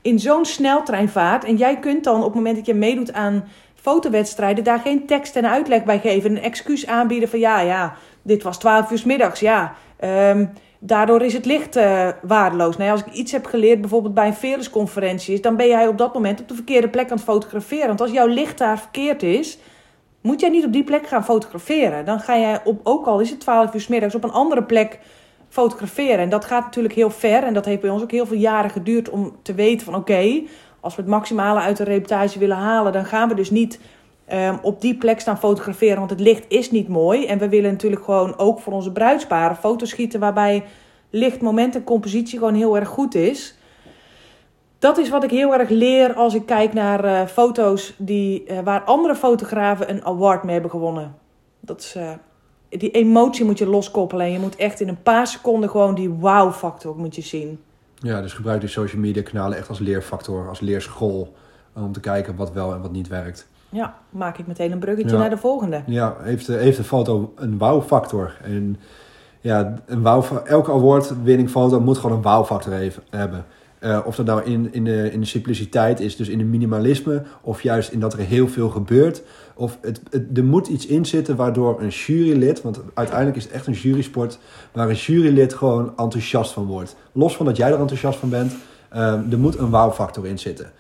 in 0.03 0.19
zo'n 0.19 0.45
sneltreinvaart. 0.45 1.45
En 1.45 1.57
jij 1.57 1.79
kunt 1.79 2.05
dan 2.05 2.19
op 2.19 2.25
het 2.25 2.35
moment 2.35 2.57
dat 2.57 2.67
je 2.67 2.75
meedoet 2.75 3.13
aan 3.13 3.45
fotowedstrijden 3.75 4.65
daar 4.65 4.79
geen 4.79 5.07
tekst 5.07 5.37
en 5.37 5.51
uitleg 5.51 5.85
bij 5.85 5.99
geven. 5.99 6.31
Een 6.31 6.43
excuus 6.43 6.87
aanbieden 6.87 7.29
van 7.29 7.39
ja, 7.39 7.61
ja, 7.61 7.95
dit 8.23 8.43
was 8.43 8.59
12 8.59 8.91
uur 8.91 8.99
s 8.99 9.05
middags, 9.05 9.41
ja. 9.41 9.75
Um, 10.05 10.51
Daardoor 10.79 11.23
is 11.23 11.33
het 11.33 11.45
licht 11.45 11.77
uh, 11.77 12.09
waardeloos. 12.23 12.77
Nou 12.77 12.91
als 12.91 13.01
ik 13.01 13.13
iets 13.13 13.33
heb 13.33 13.47
geleerd, 13.47 13.81
bijvoorbeeld 13.81 14.15
bij 14.15 14.27
een 14.27 14.35
Velusconferentie, 14.35 15.41
dan 15.41 15.57
ben 15.57 15.67
jij 15.67 15.89
op 15.89 15.99
dat 15.99 16.15
moment 16.15 16.41
op 16.41 16.49
de 16.49 16.55
verkeerde 16.55 16.89
plek 16.89 17.11
aan 17.11 17.17
het 17.17 17.27
fotograferen. 17.27 17.87
Want 17.87 18.01
als 18.01 18.11
jouw 18.11 18.27
licht 18.27 18.59
daar 18.59 18.79
verkeerd 18.79 19.23
is, 19.23 19.59
moet 20.21 20.41
jij 20.41 20.49
niet 20.49 20.65
op 20.65 20.73
die 20.73 20.85
plek 20.85 21.07
gaan 21.07 21.25
fotograferen. 21.25 22.05
Dan 22.05 22.21
ga 22.21 22.39
jij, 22.39 22.61
op, 22.65 22.81
ook 22.83 23.07
al 23.07 23.21
is 23.21 23.31
het 23.31 23.41
12 23.41 23.75
uur 23.75 23.81
s 23.81 23.89
middags, 23.89 24.15
op 24.15 24.25
een 24.25 24.31
andere 24.31 24.63
plek 24.63 24.99
fotograferen. 25.49 26.19
En 26.19 26.29
dat 26.29 26.45
gaat 26.45 26.65
natuurlijk 26.65 26.95
heel 26.95 27.11
ver. 27.11 27.43
En 27.43 27.55
dat 27.55 27.65
heeft 27.65 27.81
bij 27.81 27.91
ons 27.91 28.03
ook 28.03 28.11
heel 28.11 28.27
veel 28.27 28.37
jaren 28.37 28.71
geduurd 28.71 29.11
om 29.11 29.37
te 29.43 29.55
weten 29.55 29.85
van 29.85 29.95
oké, 29.95 30.43
als 30.81 30.97
we 30.97 31.03
het 31.03 31.11
maximale 31.11 31.61
uit 31.61 31.77
de 31.77 31.85
reportage 31.85 32.39
willen 32.39 32.57
halen, 32.57 32.93
dan 32.93 33.05
gaan 33.05 33.29
we 33.29 33.35
dus 33.35 33.51
niet 33.51 33.81
Ehm, 34.29 34.57
op 34.63 34.81
die 34.81 34.97
plek 34.97 35.21
staan 35.21 35.39
fotograferen. 35.39 35.99
Want 35.99 36.11
het 36.11 36.21
licht 36.21 36.45
is 36.49 36.71
niet 36.71 36.89
mooi. 36.89 37.27
En 37.27 37.39
we 37.39 37.49
willen 37.49 37.71
natuurlijk 37.71 38.05
gewoon 38.05 38.39
ook 38.39 38.61
voor 38.61 38.73
onze 38.73 38.93
bruidsparen 38.93 39.57
foto's 39.57 39.89
schieten 39.89 40.21
waarbij 40.21 40.65
licht, 41.11 41.41
moment 41.41 41.75
en 41.75 41.85
compositie 41.85 42.39
gewoon 42.39 42.55
heel 42.55 42.77
erg 42.77 42.89
goed 42.89 43.15
is. 43.15 43.55
Dat 44.79 44.99
is 44.99 45.09
wat 45.09 45.25
ik 45.25 45.31
heel 45.31 45.55
erg 45.55 45.69
leer 45.69 46.15
als 46.15 46.35
ik 46.35 46.47
kijk 46.47 46.73
naar 46.73 47.05
uh, 47.05 47.27
foto's 47.27 47.95
die, 47.99 48.45
uh, 48.47 48.59
waar 48.61 48.81
andere 48.81 49.15
fotografen 49.15 49.91
een 49.91 50.05
award 50.05 50.43
mee 50.43 50.53
hebben 50.53 50.71
gewonnen. 50.71 51.15
Dat 51.61 51.81
is, 51.81 51.97
uh, 51.97 52.11
die 52.69 52.91
emotie 52.91 53.45
moet 53.45 53.59
je 53.59 53.67
loskoppelen. 53.67 54.27
En 54.27 54.33
je 54.33 54.39
moet 54.39 54.57
echt 54.57 54.81
in 54.81 54.89
een 54.89 55.03
paar 55.03 55.27
seconden 55.27 55.71
gewoon 55.71 55.95
die 55.95 56.09
wow-factor 56.09 56.97
moet 56.97 57.15
je 57.15 57.23
zien. 57.23 57.61
Ja, 57.95 58.21
dus 58.21 58.33
gebruik 58.33 58.61
de 58.61 58.69
social 58.69 59.01
media 59.01 59.23
kanalen 59.23 59.59
echt 59.59 59.69
als 59.69 59.79
leerfactor, 59.79 60.49
als 60.49 60.61
leerschool. 60.61 61.35
Om 61.75 61.93
te 61.93 62.01
kijken 62.01 62.37
wat 62.37 62.53
wel 62.53 62.73
en 62.73 62.83
wat 62.83 62.93
niet 62.93 63.09
werkt. 63.09 63.49
Ja, 63.69 63.99
maak 64.11 64.39
ik 64.39 64.47
meteen 64.47 64.73
een 64.73 64.79
bruggetje 64.79 65.17
naar 65.17 65.31
de 65.31 65.37
volgende. 65.37 65.83
Ja, 65.87 66.17
heeft, 66.21 66.47
heeft 66.47 66.77
de 66.77 66.85
foto 66.85 67.33
een 67.37 67.59
wow-factor. 67.59 68.37
En 68.43 68.77
ja, 69.41 69.75
een 69.87 70.03
wow, 70.03 70.25
elke 70.45 70.73
award-winning 70.73 71.51
foto 71.51 71.81
moet 71.81 71.99
gewoon 71.99 72.17
een 72.17 72.23
wow-factor 72.23 72.73
hebben. 73.11 73.45
Uh, 73.81 73.99
of 74.05 74.17
dat 74.17 74.27
nou 74.27 74.43
in, 74.43 74.73
in, 74.73 74.85
de, 74.85 75.13
in 75.13 75.21
de 75.21 75.27
simpliciteit 75.27 76.01
is, 76.01 76.17
dus 76.17 76.29
in 76.29 76.39
de 76.39 76.45
minimalisme, 76.45 77.23
of 77.41 77.63
juist 77.63 77.93
in 77.93 78.01
dat 78.01 78.13
er 78.13 78.19
heel 78.19 78.49
veel 78.49 78.69
gebeurt. 78.69 79.23
Of 79.55 79.79
het, 79.81 80.01
het, 80.11 80.39
er 80.39 80.45
moet 80.45 80.67
iets 80.67 80.87
in 80.87 81.07
zitten 81.07 81.37
waardoor 81.37 81.81
een 81.81 81.89
jurylid, 81.89 82.63
want 82.63 82.81
uiteindelijk 82.95 83.37
is 83.37 83.45
het 83.45 83.53
echt 83.53 83.67
een 83.67 83.73
jurysport, 83.73 84.39
waar 84.73 84.89
een 84.89 84.95
jurylid 84.95 85.55
gewoon 85.55 85.93
enthousiast 85.97 86.53
van 86.53 86.67
wordt. 86.67 86.97
Los 87.13 87.37
van 87.37 87.47
dat 87.47 87.57
jij 87.57 87.73
er 87.73 87.81
enthousiast 87.81 88.19
van 88.19 88.29
bent, 88.29 88.53
uh, 88.95 89.33
er 89.33 89.39
moet 89.39 89.59
een 89.59 89.71
wow-factor 89.71 90.27
in 90.27 90.39
zitten. 90.39 90.73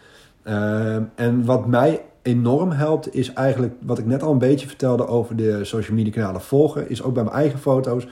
Uh, 0.44 0.96
en 1.14 1.44
wat 1.44 1.66
mij 1.66 2.00
enorm 2.28 2.70
helpt, 2.70 3.14
is 3.14 3.32
eigenlijk 3.32 3.74
wat 3.80 3.98
ik 3.98 4.06
net 4.06 4.22
al 4.22 4.32
een 4.32 4.38
beetje 4.38 4.66
vertelde 4.66 5.06
over 5.06 5.36
de 5.36 5.64
social 5.64 5.96
media 5.96 6.12
kanalen 6.12 6.40
volgen, 6.40 6.90
is 6.90 7.02
ook 7.02 7.14
bij 7.14 7.22
mijn 7.22 7.36
eigen 7.36 7.58
foto's. 7.58 8.06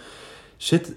Zit, 0.57 0.95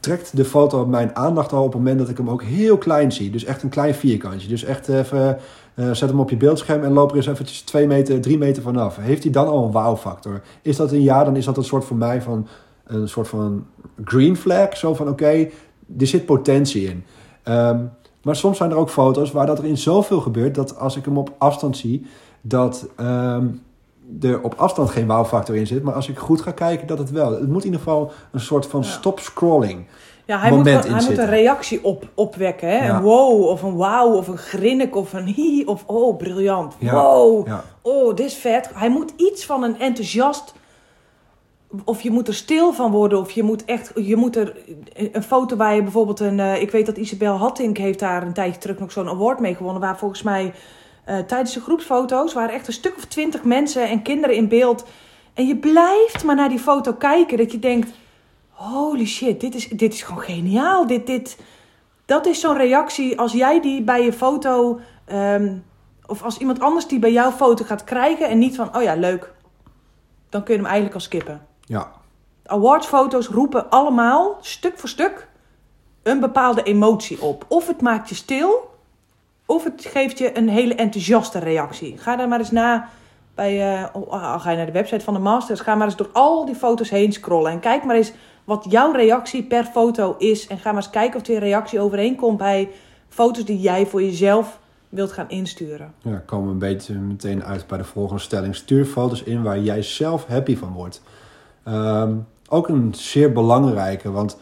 trekt 0.00 0.36
de 0.36 0.44
foto 0.44 0.86
mijn 0.86 1.16
aandacht 1.16 1.52
al 1.52 1.64
op 1.64 1.72
het 1.72 1.76
moment 1.76 1.98
dat 1.98 2.08
ik 2.08 2.16
hem 2.16 2.30
ook 2.30 2.42
heel 2.42 2.78
klein 2.78 3.12
zie. 3.12 3.30
Dus 3.30 3.44
echt 3.44 3.62
een 3.62 3.68
klein 3.68 3.94
vierkantje. 3.94 4.48
Dus 4.48 4.64
echt 4.64 4.88
even, 4.88 5.38
uh, 5.74 5.90
zet 5.90 6.08
hem 6.08 6.20
op 6.20 6.30
je 6.30 6.36
beeldscherm 6.36 6.84
en 6.84 6.92
loop 6.92 7.10
er 7.10 7.16
eens 7.16 7.26
eventjes 7.26 7.60
twee 7.60 7.86
meter, 7.86 8.20
drie 8.20 8.38
meter 8.38 8.62
vanaf. 8.62 8.96
Heeft 8.96 9.22
hij 9.22 9.32
dan 9.32 9.46
al 9.46 9.64
een 9.64 9.72
wow-factor? 9.72 10.42
Is 10.62 10.76
dat 10.76 10.92
een 10.92 11.02
ja, 11.02 11.24
dan 11.24 11.36
is 11.36 11.44
dat 11.44 11.56
een 11.56 11.64
soort 11.64 11.84
voor 11.84 11.96
mij 11.96 12.22
van 12.22 12.46
een 12.84 13.08
soort 13.08 13.28
van 13.28 13.66
green 14.04 14.36
flag. 14.36 14.76
Zo 14.76 14.94
van 14.94 15.08
oké, 15.08 15.48
er 15.98 16.06
zit 16.06 16.26
potentie 16.26 16.88
in. 16.88 17.04
Um, 17.54 17.90
maar 18.22 18.36
soms 18.36 18.56
zijn 18.56 18.70
er 18.70 18.76
ook 18.76 18.90
foto's 18.90 19.30
waar 19.30 19.46
dat 19.46 19.58
er 19.58 19.64
in 19.64 19.78
zoveel 19.78 20.20
gebeurt 20.20 20.54
dat 20.54 20.78
als 20.78 20.96
ik 20.96 21.04
hem 21.04 21.18
op 21.18 21.34
afstand 21.38 21.76
zie, 21.76 22.06
dat 22.40 22.86
um, 23.00 23.62
er 24.20 24.42
op 24.42 24.54
afstand 24.54 24.90
geen 24.90 25.06
wow-factor 25.06 25.56
in 25.56 25.66
zit. 25.66 25.82
Maar 25.82 25.94
als 25.94 26.08
ik 26.08 26.18
goed 26.18 26.40
ga 26.40 26.50
kijken, 26.50 26.86
dat 26.86 26.98
het 26.98 27.10
wel. 27.10 27.30
Het 27.30 27.48
moet 27.48 27.64
in 27.64 27.64
ieder 27.64 27.80
geval 27.80 28.12
een 28.32 28.40
soort 28.40 28.66
van 28.66 28.84
stop-scrolling. 28.84 29.86
Ja, 30.26 30.38
hij, 30.38 30.50
moet, 30.50 30.64
hij 30.64 31.04
moet 31.04 31.18
een 31.18 31.26
reactie 31.26 31.84
op, 31.84 32.08
opwekken. 32.14 32.68
Hè? 32.68 32.88
Een 32.88 33.02
wow, 33.02 33.42
of 33.42 33.62
een 33.62 33.74
wow, 33.74 34.14
of 34.14 34.28
een 34.28 34.38
grinnik, 34.38 34.96
of 34.96 35.12
een 35.12 35.26
hi, 35.26 35.64
of 35.64 35.84
oh, 35.86 36.16
briljant. 36.16 36.74
Wow, 36.80 37.48
oh, 37.82 38.14
dit 38.14 38.26
is 38.26 38.34
vet. 38.34 38.70
Hij 38.74 38.90
moet 38.90 39.12
iets 39.16 39.46
van 39.46 39.62
een 39.62 39.80
enthousiast 39.80 40.54
of 41.84 42.00
je 42.00 42.10
moet 42.10 42.28
er 42.28 42.34
stil 42.34 42.72
van 42.72 42.90
worden, 42.90 43.18
of 43.18 43.30
je 43.30 43.42
moet 43.42 43.64
echt, 43.64 43.92
je 43.94 44.16
moet 44.16 44.36
er 44.36 44.56
een 45.12 45.22
foto 45.22 45.56
waar 45.56 45.74
je 45.74 45.82
bijvoorbeeld 45.82 46.20
een, 46.20 46.38
uh, 46.38 46.60
ik 46.60 46.70
weet 46.70 46.86
dat 46.86 46.96
Isabel 46.96 47.36
Hattink 47.36 47.76
heeft 47.76 47.98
daar 47.98 48.22
een 48.22 48.32
tijdje 48.32 48.60
terug 48.60 48.78
nog 48.78 48.92
zo'n 48.92 49.08
award 49.08 49.40
mee 49.40 49.54
gewonnen, 49.54 49.80
waar 49.80 49.98
volgens 49.98 50.22
mij 50.22 50.52
uh, 51.10 51.18
tijdens 51.18 51.52
de 51.52 51.60
groepsfoto's 51.60 52.32
waren 52.32 52.54
echt 52.54 52.66
een 52.66 52.72
stuk 52.72 52.96
of 52.96 53.04
twintig 53.04 53.44
mensen 53.44 53.88
en 53.88 54.02
kinderen 54.02 54.36
in 54.36 54.48
beeld. 54.48 54.84
En 55.34 55.46
je 55.46 55.56
blijft 55.56 56.24
maar 56.24 56.34
naar 56.34 56.48
die 56.48 56.58
foto 56.58 56.92
kijken, 56.92 57.38
dat 57.38 57.52
je 57.52 57.58
denkt, 57.58 57.90
holy 58.48 59.06
shit, 59.06 59.40
dit 59.40 59.54
is, 59.54 59.68
dit 59.68 59.92
is 59.92 60.02
gewoon 60.02 60.22
geniaal. 60.22 60.86
Dit, 60.86 61.06
dit, 61.06 61.38
dat 62.04 62.26
is 62.26 62.40
zo'n 62.40 62.56
reactie 62.56 63.18
als 63.18 63.32
jij 63.32 63.60
die 63.60 63.82
bij 63.82 64.04
je 64.04 64.12
foto, 64.12 64.80
um, 65.12 65.64
of 66.06 66.22
als 66.22 66.38
iemand 66.38 66.60
anders 66.60 66.86
die 66.86 66.98
bij 66.98 67.12
jouw 67.12 67.30
foto 67.30 67.64
gaat 67.64 67.84
krijgen 67.84 68.28
en 68.28 68.38
niet 68.38 68.56
van, 68.56 68.76
oh 68.76 68.82
ja, 68.82 68.94
leuk, 68.94 69.32
dan 70.28 70.42
kun 70.42 70.54
je 70.54 70.60
hem 70.60 70.68
eigenlijk 70.68 70.94
al 70.94 71.00
skippen. 71.00 71.46
Ja. 71.60 71.90
Awardsfoto's 72.44 73.28
roepen 73.28 73.70
allemaal, 73.70 74.38
stuk 74.40 74.78
voor 74.78 74.88
stuk, 74.88 75.28
een 76.02 76.20
bepaalde 76.20 76.62
emotie 76.62 77.22
op. 77.22 77.44
Of 77.48 77.66
het 77.66 77.80
maakt 77.80 78.08
je 78.08 78.14
stil, 78.14 78.69
of 79.50 79.64
het 79.64 79.86
geeft 79.88 80.18
je 80.18 80.38
een 80.38 80.48
hele 80.48 80.74
enthousiaste 80.74 81.38
reactie. 81.38 81.98
Ga 81.98 82.16
daar 82.16 82.28
maar 82.28 82.38
eens 82.38 82.50
na 82.50 82.88
bij, 83.34 83.80
uh, 83.80 83.86
oh, 83.92 84.40
ga 84.40 84.50
je 84.50 84.56
naar 84.56 84.66
de 84.66 84.72
website 84.72 85.04
van 85.04 85.14
de 85.14 85.20
Masters, 85.20 85.60
ga 85.60 85.74
maar 85.74 85.86
eens 85.86 85.96
door 85.96 86.10
al 86.12 86.44
die 86.44 86.54
foto's 86.54 86.90
heen 86.90 87.12
scrollen. 87.12 87.52
En 87.52 87.60
kijk 87.60 87.84
maar 87.84 87.96
eens 87.96 88.12
wat 88.44 88.66
jouw 88.68 88.92
reactie 88.92 89.42
per 89.42 89.64
foto 89.64 90.14
is. 90.18 90.46
En 90.46 90.58
ga 90.58 90.72
maar 90.72 90.82
eens 90.82 90.90
kijken 90.90 91.16
of 91.16 91.26
die 91.26 91.38
reactie 91.38 91.80
overeenkomt 91.80 92.38
bij 92.38 92.68
foto's 93.08 93.44
die 93.44 93.60
jij 93.60 93.86
voor 93.86 94.02
jezelf 94.02 94.58
wilt 94.88 95.12
gaan 95.12 95.28
insturen. 95.28 95.92
Ja, 96.02 96.22
komen 96.26 96.46
we 96.46 96.52
een 96.52 96.58
beetje 96.58 96.94
meteen 96.94 97.44
uit 97.44 97.66
bij 97.66 97.78
de 97.78 97.84
volgende 97.84 98.22
stelling. 98.22 98.56
Stuur 98.56 98.84
foto's 98.84 99.22
in 99.22 99.42
waar 99.42 99.58
jij 99.58 99.82
zelf 99.82 100.26
happy 100.26 100.56
van 100.56 100.72
wordt. 100.72 101.02
Ehm, 101.64 102.14
ook 102.48 102.68
een 102.68 102.94
zeer 102.94 103.32
belangrijke, 103.32 104.10
want 104.10 104.38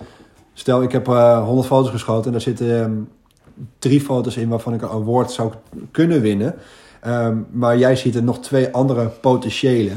stel 0.52 0.82
ik 0.82 0.92
heb 0.92 1.08
uh, 1.08 1.44
100 1.44 1.66
foto's 1.66 1.90
geschoten 1.90 2.24
en 2.24 2.32
daar 2.32 2.40
zitten 2.40 2.80
ehm, 2.80 2.92
drie 3.78 4.00
foto's 4.00 4.36
in 4.36 4.48
waarvan 4.48 4.74
ik 4.74 4.82
een 4.82 4.88
award 4.88 5.30
zou 5.30 5.52
kunnen 5.90 6.20
winnen. 6.20 6.54
Ehm, 7.00 7.36
maar 7.50 7.78
jij 7.78 7.96
ziet 7.96 8.14
er 8.14 8.22
nog 8.22 8.40
twee 8.40 8.72
andere 8.72 9.06
potentiële. 9.06 9.92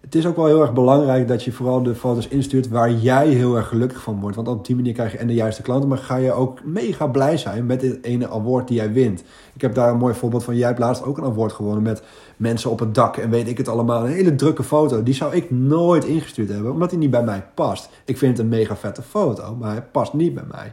Het 0.00 0.14
is 0.14 0.26
ook 0.26 0.36
wel 0.36 0.46
heel 0.46 0.60
erg 0.60 0.72
belangrijk 0.72 1.28
dat 1.28 1.44
je 1.44 1.52
vooral 1.52 1.82
de 1.82 1.94
foto's 1.94 2.28
instuurt 2.28 2.68
waar 2.68 2.92
jij 2.92 3.28
heel 3.28 3.56
erg 3.56 3.68
gelukkig 3.68 4.02
van 4.02 4.20
wordt. 4.20 4.36
Want 4.36 4.48
op 4.48 4.66
die 4.66 4.76
manier 4.76 4.92
krijg 4.92 5.12
je 5.12 5.18
en 5.18 5.26
de 5.26 5.34
juiste 5.34 5.62
klanten, 5.62 5.88
maar 5.88 5.98
ga 5.98 6.16
je 6.16 6.32
ook 6.32 6.64
mega 6.64 7.06
blij 7.06 7.36
zijn 7.36 7.66
met 7.66 7.82
het 7.82 8.04
ene 8.04 8.28
award 8.28 8.68
die 8.68 8.76
jij 8.76 8.92
wint. 8.92 9.24
Ik 9.54 9.60
heb 9.60 9.74
daar 9.74 9.90
een 9.90 9.98
mooi 9.98 10.14
voorbeeld 10.14 10.44
van. 10.44 10.56
Jij 10.56 10.66
hebt 10.66 10.78
laatst 10.78 11.04
ook 11.04 11.18
een 11.18 11.24
award 11.24 11.52
gewonnen 11.52 11.82
met 11.82 12.02
mensen 12.36 12.70
op 12.70 12.78
het 12.78 12.94
dak 12.94 13.16
en 13.16 13.30
weet 13.30 13.48
ik 13.48 13.58
het 13.58 13.68
allemaal. 13.68 14.04
Een 14.04 14.12
hele 14.12 14.34
drukke 14.34 14.62
foto. 14.62 15.02
Die 15.02 15.14
zou 15.14 15.34
ik 15.34 15.50
nooit 15.50 16.04
ingestuurd 16.04 16.48
hebben, 16.48 16.72
omdat 16.72 16.90
die 16.90 16.98
niet 16.98 17.10
bij 17.10 17.24
mij 17.24 17.46
past. 17.54 17.90
Ik 18.04 18.18
vind 18.18 18.36
het 18.36 18.46
een 18.46 18.52
mega 18.52 18.76
vette 18.76 19.02
foto, 19.02 19.56
maar 19.58 19.70
hij 19.70 19.82
past 19.82 20.12
niet 20.12 20.34
bij 20.34 20.44
mij. 20.50 20.72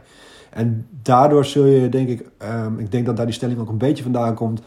En 0.50 0.86
daardoor 1.02 1.44
zul 1.44 1.64
je, 1.64 1.88
denk 1.88 2.08
ik, 2.08 2.26
um, 2.42 2.78
ik 2.78 2.92
denk 2.92 3.06
dat 3.06 3.16
daar 3.16 3.26
die 3.26 3.34
stelling 3.34 3.60
ook 3.60 3.68
een 3.68 3.78
beetje 3.78 4.02
vandaan 4.02 4.34
komt. 4.34 4.62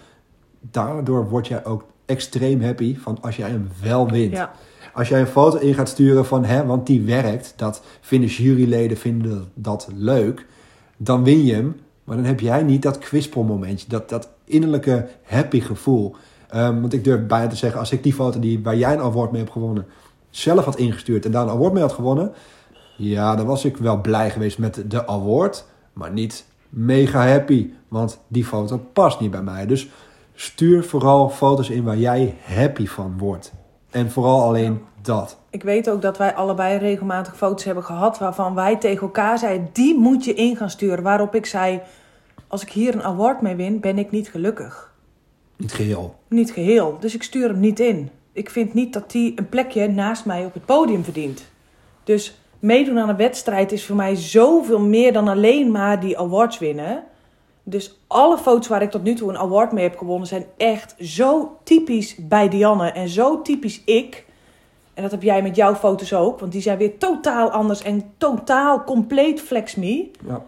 Daardoor 0.59 1.29
word 1.29 1.47
jij 1.47 1.65
ook 1.65 1.85
extreem 2.05 2.61
happy 2.61 2.97
van 2.97 3.17
als 3.21 3.35
jij 3.35 3.49
hem 3.49 3.69
wel 3.81 4.09
wint. 4.09 4.31
Ja. 4.31 4.51
Als 4.93 5.09
jij 5.09 5.19
een 5.19 5.27
foto 5.27 5.57
in 5.57 5.73
gaat 5.73 5.89
sturen 5.89 6.25
van, 6.25 6.45
hè, 6.45 6.65
want 6.65 6.87
die 6.87 7.01
werkt, 7.01 7.53
dat 7.55 7.81
vinden 8.01 8.29
juryleden 8.29 8.97
vinden 8.97 9.49
dat 9.53 9.87
leuk, 9.95 10.45
dan 10.97 11.23
win 11.23 11.45
je 11.45 11.53
hem. 11.53 11.79
Maar 12.03 12.15
dan 12.15 12.25
heb 12.25 12.39
jij 12.39 12.63
niet 12.63 12.81
dat 12.81 12.99
momentje, 13.35 13.89
dat, 13.89 14.09
dat 14.09 14.29
innerlijke 14.43 15.07
happy 15.23 15.59
gevoel. 15.59 16.15
Um, 16.55 16.81
want 16.81 16.93
ik 16.93 17.03
durf 17.03 17.27
bijna 17.27 17.47
te 17.47 17.55
zeggen, 17.55 17.79
als 17.79 17.91
ik 17.91 18.03
die 18.03 18.13
foto 18.13 18.39
die, 18.39 18.63
waar 18.63 18.77
jij 18.77 18.93
een 18.93 18.99
award 18.99 19.31
mee 19.31 19.41
hebt 19.41 19.53
gewonnen, 19.53 19.85
zelf 20.29 20.65
had 20.65 20.77
ingestuurd 20.77 21.25
en 21.25 21.31
daar 21.31 21.43
een 21.43 21.49
award 21.49 21.73
mee 21.73 21.81
had 21.81 21.91
gewonnen, 21.91 22.31
ja, 22.97 23.35
dan 23.35 23.45
was 23.45 23.65
ik 23.65 23.77
wel 23.77 24.01
blij 24.01 24.31
geweest 24.31 24.57
met 24.57 24.83
de 24.87 25.07
award, 25.07 25.65
maar 26.01 26.11
niet 26.11 26.45
mega 26.69 27.27
happy, 27.27 27.69
want 27.87 28.19
die 28.27 28.45
foto 28.45 28.77
past 28.93 29.19
niet 29.19 29.31
bij 29.31 29.41
mij. 29.41 29.65
Dus 29.65 29.89
stuur 30.33 30.83
vooral 30.83 31.29
foto's 31.29 31.69
in 31.69 31.83
waar 31.83 31.97
jij 31.97 32.35
happy 32.43 32.87
van 32.87 33.17
wordt. 33.17 33.53
En 33.89 34.11
vooral 34.11 34.43
alleen 34.43 34.81
dat. 35.01 35.37
Ik 35.49 35.63
weet 35.63 35.89
ook 35.89 36.01
dat 36.01 36.17
wij 36.17 36.33
allebei 36.35 36.77
regelmatig 36.77 37.37
foto's 37.37 37.63
hebben 37.63 37.83
gehad 37.83 38.19
waarvan 38.19 38.55
wij 38.55 38.77
tegen 38.77 39.01
elkaar 39.01 39.37
zeiden: 39.37 39.69
die 39.73 39.99
moet 39.99 40.25
je 40.25 40.33
in 40.33 40.55
gaan 40.55 40.69
sturen. 40.69 41.03
Waarop 41.03 41.35
ik 41.35 41.45
zei: 41.45 41.81
als 42.47 42.61
ik 42.61 42.69
hier 42.69 42.93
een 42.93 43.03
award 43.03 43.41
mee 43.41 43.55
win, 43.55 43.79
ben 43.79 43.97
ik 43.97 44.11
niet 44.11 44.29
gelukkig. 44.29 44.93
Niet 45.55 45.73
geheel. 45.73 46.15
Niet 46.27 46.51
geheel. 46.51 46.97
Dus 46.99 47.15
ik 47.15 47.23
stuur 47.23 47.49
hem 47.49 47.59
niet 47.59 47.79
in. 47.79 48.09
Ik 48.31 48.49
vind 48.49 48.73
niet 48.73 48.93
dat 48.93 49.11
die 49.11 49.33
een 49.35 49.49
plekje 49.49 49.87
naast 49.87 50.25
mij 50.25 50.45
op 50.45 50.53
het 50.53 50.65
podium 50.65 51.03
verdient. 51.03 51.43
Dus 52.03 52.40
meedoen 52.61 52.99
aan 52.99 53.09
een 53.09 53.15
wedstrijd 53.15 53.71
is 53.71 53.85
voor 53.85 53.95
mij 53.95 54.15
zoveel 54.15 54.79
meer 54.79 55.13
dan 55.13 55.27
alleen 55.27 55.71
maar 55.71 55.99
die 55.99 56.19
awards 56.19 56.59
winnen. 56.59 57.03
Dus 57.63 57.99
alle 58.07 58.37
foto's 58.37 58.67
waar 58.67 58.81
ik 58.81 58.91
tot 58.91 59.03
nu 59.03 59.13
toe 59.13 59.29
een 59.29 59.37
award 59.37 59.71
mee 59.71 59.83
heb 59.83 59.97
gewonnen 59.97 60.27
zijn 60.27 60.45
echt 60.57 60.95
zo 60.99 61.57
typisch 61.63 62.15
bij 62.19 62.49
Dianne 62.49 62.91
en 62.91 63.09
zo 63.09 63.41
typisch 63.41 63.83
ik. 63.83 64.25
En 64.93 65.01
dat 65.01 65.11
heb 65.11 65.21
jij 65.21 65.41
met 65.41 65.55
jouw 65.55 65.75
foto's 65.75 66.13
ook, 66.13 66.39
want 66.39 66.51
die 66.51 66.61
zijn 66.61 66.77
weer 66.77 66.97
totaal 66.97 67.49
anders 67.49 67.81
en 67.81 68.13
totaal 68.17 68.83
compleet 68.83 69.41
flex 69.41 69.75
me. 69.75 70.11
Ja. 70.27 70.43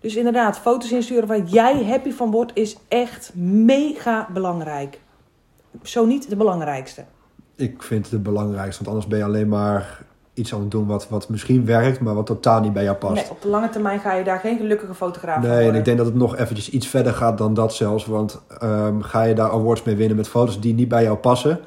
Dus 0.00 0.16
inderdaad, 0.16 0.58
foto's 0.58 0.92
insturen 0.92 1.28
waar 1.28 1.42
jij 1.42 1.84
happy 1.84 2.10
van 2.10 2.30
wordt 2.30 2.52
is 2.54 2.76
echt 2.88 3.34
mega 3.34 4.28
belangrijk. 4.32 5.00
Zo 5.82 6.06
niet 6.06 6.28
de 6.28 6.36
belangrijkste. 6.36 7.04
Ik 7.54 7.82
vind 7.82 8.04
het 8.04 8.12
het 8.12 8.22
belangrijkste, 8.22 8.84
want 8.84 8.88
anders 8.88 9.06
ben 9.06 9.18
je 9.18 9.24
alleen 9.24 9.48
maar 9.48 10.06
iets 10.38 10.54
aan 10.54 10.60
het 10.60 10.70
doen 10.70 10.86
wat, 10.86 11.08
wat 11.08 11.28
misschien 11.28 11.64
werkt, 11.64 12.00
maar 12.00 12.14
wat 12.14 12.26
totaal 12.26 12.60
niet 12.60 12.72
bij 12.72 12.82
jou 12.82 12.96
past. 12.96 13.14
Nee, 13.14 13.30
op 13.30 13.42
de 13.42 13.48
lange 13.48 13.68
termijn 13.68 14.00
ga 14.00 14.14
je 14.14 14.24
daar 14.24 14.38
geen 14.38 14.56
gelukkige 14.56 14.94
fotograaf 14.94 15.42
nee, 15.42 15.50
Nee, 15.50 15.68
en 15.68 15.74
ik 15.74 15.84
denk 15.84 15.96
dat 15.96 16.06
het 16.06 16.14
nog 16.14 16.36
eventjes 16.36 16.70
iets 16.70 16.86
verder 16.86 17.12
gaat 17.12 17.38
dan 17.38 17.54
dat 17.54 17.74
zelfs. 17.74 18.06
Want 18.06 18.40
um, 18.62 19.02
ga 19.02 19.22
je 19.22 19.34
daar 19.34 19.50
awards 19.50 19.82
mee 19.82 19.96
winnen 19.96 20.16
met 20.16 20.28
foto's 20.28 20.60
die 20.60 20.74
niet 20.74 20.88
bij 20.88 21.02
jou 21.02 21.16
passen... 21.16 21.60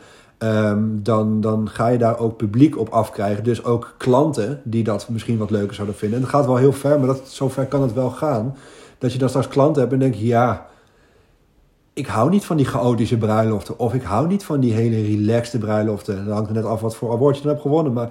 Um, 0.43 0.99
dan, 1.03 1.41
dan 1.41 1.69
ga 1.69 1.87
je 1.87 1.97
daar 1.97 2.19
ook 2.19 2.37
publiek 2.37 2.77
op 2.77 2.89
afkrijgen. 2.89 3.43
Dus 3.43 3.63
ook 3.63 3.93
klanten 3.97 4.61
die 4.63 4.83
dat 4.83 5.09
misschien 5.09 5.37
wat 5.37 5.49
leuker 5.49 5.75
zouden 5.75 5.95
vinden. 5.95 6.17
En 6.17 6.23
het 6.23 6.33
gaat 6.33 6.45
wel 6.45 6.55
heel 6.55 6.73
ver, 6.73 6.97
maar 6.97 7.07
dat, 7.07 7.21
zover 7.25 7.65
kan 7.65 7.81
het 7.81 7.93
wel 7.93 8.09
gaan. 8.09 8.55
Dat 8.97 9.13
je 9.13 9.19
dan 9.19 9.29
straks 9.29 9.47
klanten 9.47 9.81
hebt 9.81 9.93
en 9.93 9.99
denkt... 9.99 10.19
ja, 10.19 10.65
ik 11.93 12.07
hou 12.07 12.29
niet 12.29 12.45
van 12.45 12.57
die 12.57 12.65
chaotische 12.65 13.17
bruiloften. 13.17 13.79
Of 13.79 13.93
ik 13.93 14.03
hou 14.03 14.27
niet 14.27 14.43
van 14.43 14.59
die 14.59 14.73
hele 14.73 15.01
relaxte 15.01 15.57
bruiloften. 15.57 16.25
Dan 16.25 16.33
hangt 16.33 16.49
er 16.49 16.55
net 16.55 16.65
af 16.65 16.81
wat 16.81 16.95
voor 16.95 17.11
award 17.11 17.35
je 17.35 17.41
dan 17.41 17.51
hebt 17.51 17.63
gewonnen. 17.63 17.93
Maar 17.93 18.09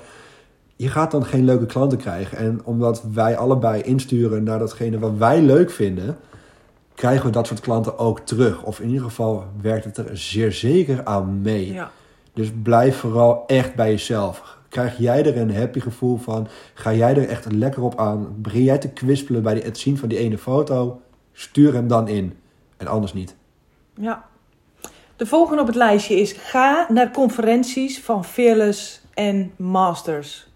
je 0.81 0.89
gaat 0.89 1.11
dan 1.11 1.25
geen 1.25 1.45
leuke 1.45 1.67
klanten 1.67 1.99
krijgen. 1.99 2.39
En 2.39 2.61
omdat 2.65 3.03
wij 3.13 3.37
allebei 3.37 3.83
insturen 3.83 4.43
naar 4.43 4.59
datgene 4.59 4.99
wat 4.99 5.17
wij 5.17 5.41
leuk 5.41 5.71
vinden, 5.71 6.19
krijgen 6.95 7.27
we 7.27 7.33
dat 7.33 7.47
soort 7.47 7.61
klanten 7.61 7.99
ook 7.99 8.21
terug. 8.21 8.63
Of 8.63 8.81
in 8.81 8.89
ieder 8.89 9.05
geval 9.05 9.45
werkt 9.61 9.85
het 9.85 9.97
er 9.97 10.19
zeer 10.19 10.53
zeker 10.53 11.05
aan 11.05 11.43
mee. 11.43 11.73
Ja. 11.73 11.91
Dus 12.33 12.49
blijf 12.63 12.97
vooral 12.97 13.45
echt 13.47 13.75
bij 13.75 13.91
jezelf. 13.91 14.59
Krijg 14.69 14.99
jij 14.99 15.25
er 15.25 15.37
een 15.37 15.55
happy 15.55 15.81
gevoel 15.81 16.17
van? 16.17 16.49
Ga 16.75 16.93
jij 16.93 17.17
er 17.17 17.29
echt 17.29 17.53
lekker 17.53 17.83
op 17.83 17.99
aan? 17.99 18.35
Begin 18.37 18.63
jij 18.63 18.79
te 18.79 18.89
kwispelen 18.89 19.43
bij 19.43 19.57
het 19.57 19.79
zien 19.79 19.99
van 19.99 20.09
die 20.09 20.19
ene 20.19 20.39
foto? 20.39 21.01
Stuur 21.33 21.75
hem 21.75 21.89
dan 21.89 22.09
in. 22.09 22.37
En 22.77 22.87
anders 22.87 23.13
niet. 23.13 23.35
Ja. 23.95 24.25
De 25.17 25.27
volgende 25.27 25.61
op 25.61 25.67
het 25.67 25.77
lijstje 25.77 26.21
is: 26.21 26.33
ga 26.33 26.87
naar 26.89 27.11
conferenties 27.11 28.01
van 28.01 28.25
Fearless 28.25 29.03
en 29.15 29.53
Masters 29.57 30.49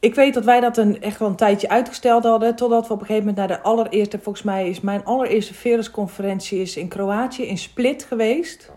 ik 0.00 0.14
weet 0.14 0.34
dat 0.34 0.44
wij 0.44 0.60
dat 0.60 0.76
een, 0.76 1.02
echt 1.02 1.18
wel 1.18 1.28
een 1.28 1.36
tijdje 1.36 1.68
uitgesteld 1.68 2.24
hadden. 2.24 2.56
Totdat 2.56 2.86
we 2.86 2.92
op 2.92 3.00
een 3.00 3.06
gegeven 3.06 3.28
moment 3.28 3.48
naar 3.48 3.58
de 3.58 3.64
allereerste, 3.64 4.18
volgens 4.18 4.44
mij 4.44 4.68
is 4.68 4.80
mijn 4.80 5.04
allereerste 5.04 5.54
Veres-conferentie 5.54 6.60
is 6.60 6.76
in 6.76 6.88
Kroatië, 6.88 7.46
in 7.46 7.58
Split 7.58 8.04
geweest. 8.04 8.70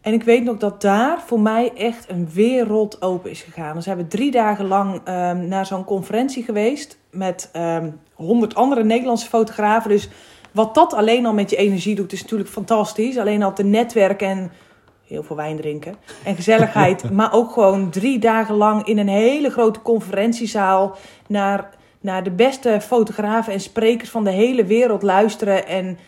En 0.00 0.12
ik 0.12 0.22
weet 0.22 0.44
nog 0.44 0.56
dat 0.56 0.80
daar 0.80 1.20
voor 1.20 1.40
mij 1.40 1.72
echt 1.76 2.10
een 2.10 2.28
wereld 2.32 3.02
open 3.02 3.30
is 3.30 3.42
gegaan. 3.42 3.74
Dus 3.74 3.84
we 3.84 3.90
hebben 3.90 4.08
drie 4.08 4.30
dagen 4.30 4.66
lang 4.66 4.94
um, 4.94 5.48
naar 5.48 5.66
zo'n 5.66 5.84
conferentie 5.84 6.44
geweest 6.44 6.98
met 7.10 7.50
um, 7.56 8.00
honderd 8.14 8.54
andere 8.54 8.84
Nederlandse 8.84 9.28
fotografen. 9.28 9.90
Dus 9.90 10.08
wat 10.52 10.74
dat 10.74 10.94
alleen 10.94 11.26
al 11.26 11.32
met 11.32 11.50
je 11.50 11.56
energie 11.56 11.94
doet, 11.94 12.12
is 12.12 12.22
natuurlijk 12.22 12.50
fantastisch. 12.50 13.18
Alleen 13.18 13.42
al 13.42 13.52
te 13.52 13.64
netwerken 13.64 14.28
en 14.28 14.52
heel 15.06 15.22
veel 15.22 15.36
wijn 15.36 15.56
drinken 15.56 15.96
en 16.24 16.34
gezelligheid. 16.34 17.10
maar 17.10 17.32
ook 17.32 17.50
gewoon 17.50 17.90
drie 17.90 18.18
dagen 18.18 18.54
lang 18.54 18.86
in 18.86 18.98
een 18.98 19.08
hele 19.08 19.50
grote 19.50 19.82
conferentiezaal 19.82 20.96
naar, 21.26 21.70
naar 22.00 22.22
de 22.22 22.30
beste 22.30 22.80
fotografen 22.80 23.52
en 23.52 23.60
sprekers 23.60 24.10
van 24.10 24.24
de 24.24 24.30
hele 24.30 24.64
wereld 24.64 25.02
luisteren. 25.02 25.66
En 25.66 25.98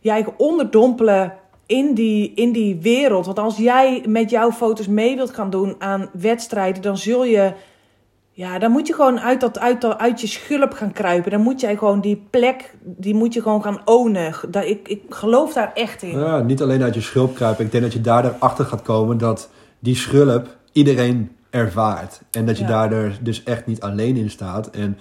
jij 0.00 0.26
onderdompelen 0.36 1.32
in 1.66 1.94
die, 1.94 2.32
in 2.34 2.52
die 2.52 2.78
wereld. 2.80 3.26
Want 3.26 3.38
als 3.38 3.56
jij 3.56 4.04
met 4.08 4.30
jouw 4.30 4.50
foto's 4.50 4.86
mee 4.86 5.16
wilt 5.16 5.34
gaan 5.34 5.50
doen 5.50 5.74
aan 5.78 6.10
wedstrijden, 6.12 6.82
dan 6.82 6.96
zul 6.96 7.24
je 7.24 7.52
ja, 8.36 8.58
dan 8.58 8.70
moet 8.70 8.86
je 8.86 8.94
gewoon 8.94 9.20
uit, 9.20 9.40
dat, 9.40 9.58
uit, 9.58 9.80
dat, 9.80 9.98
uit 9.98 10.20
je 10.20 10.26
schulp 10.26 10.72
gaan 10.72 10.92
kruipen. 10.92 11.30
Dan 11.30 11.40
moet 11.40 11.60
jij 11.60 11.76
gewoon 11.76 12.00
die 12.00 12.26
plek, 12.30 12.74
die 12.82 13.14
moet 13.14 13.34
je 13.34 13.42
gewoon 13.42 13.62
gaan 13.62 13.80
ownen. 13.84 14.34
Dat, 14.48 14.64
ik, 14.64 14.88
ik 14.88 15.02
geloof 15.08 15.52
daar 15.52 15.72
echt 15.74 16.02
in. 16.02 16.18
Ja, 16.18 16.40
niet 16.40 16.62
alleen 16.62 16.82
uit 16.82 16.94
je 16.94 17.00
schulp 17.00 17.34
kruipen. 17.34 17.64
Ik 17.64 17.70
denk 17.70 17.84
dat 17.84 17.92
je 17.92 18.00
daar 18.00 18.24
erachter 18.24 18.64
gaat 18.64 18.82
komen 18.82 19.18
dat 19.18 19.50
die 19.78 19.96
schulp 19.96 20.56
iedereen 20.72 21.36
ervaart. 21.50 22.20
En 22.30 22.46
dat 22.46 22.58
je 22.58 22.64
Ja. 22.64 22.88
daar 22.88 23.18
dus 23.20 23.42
echt 23.42 23.66
niet 23.66 23.80
alleen 23.80 24.16
in 24.16 24.30
staat. 24.30 24.70
En 24.70 24.98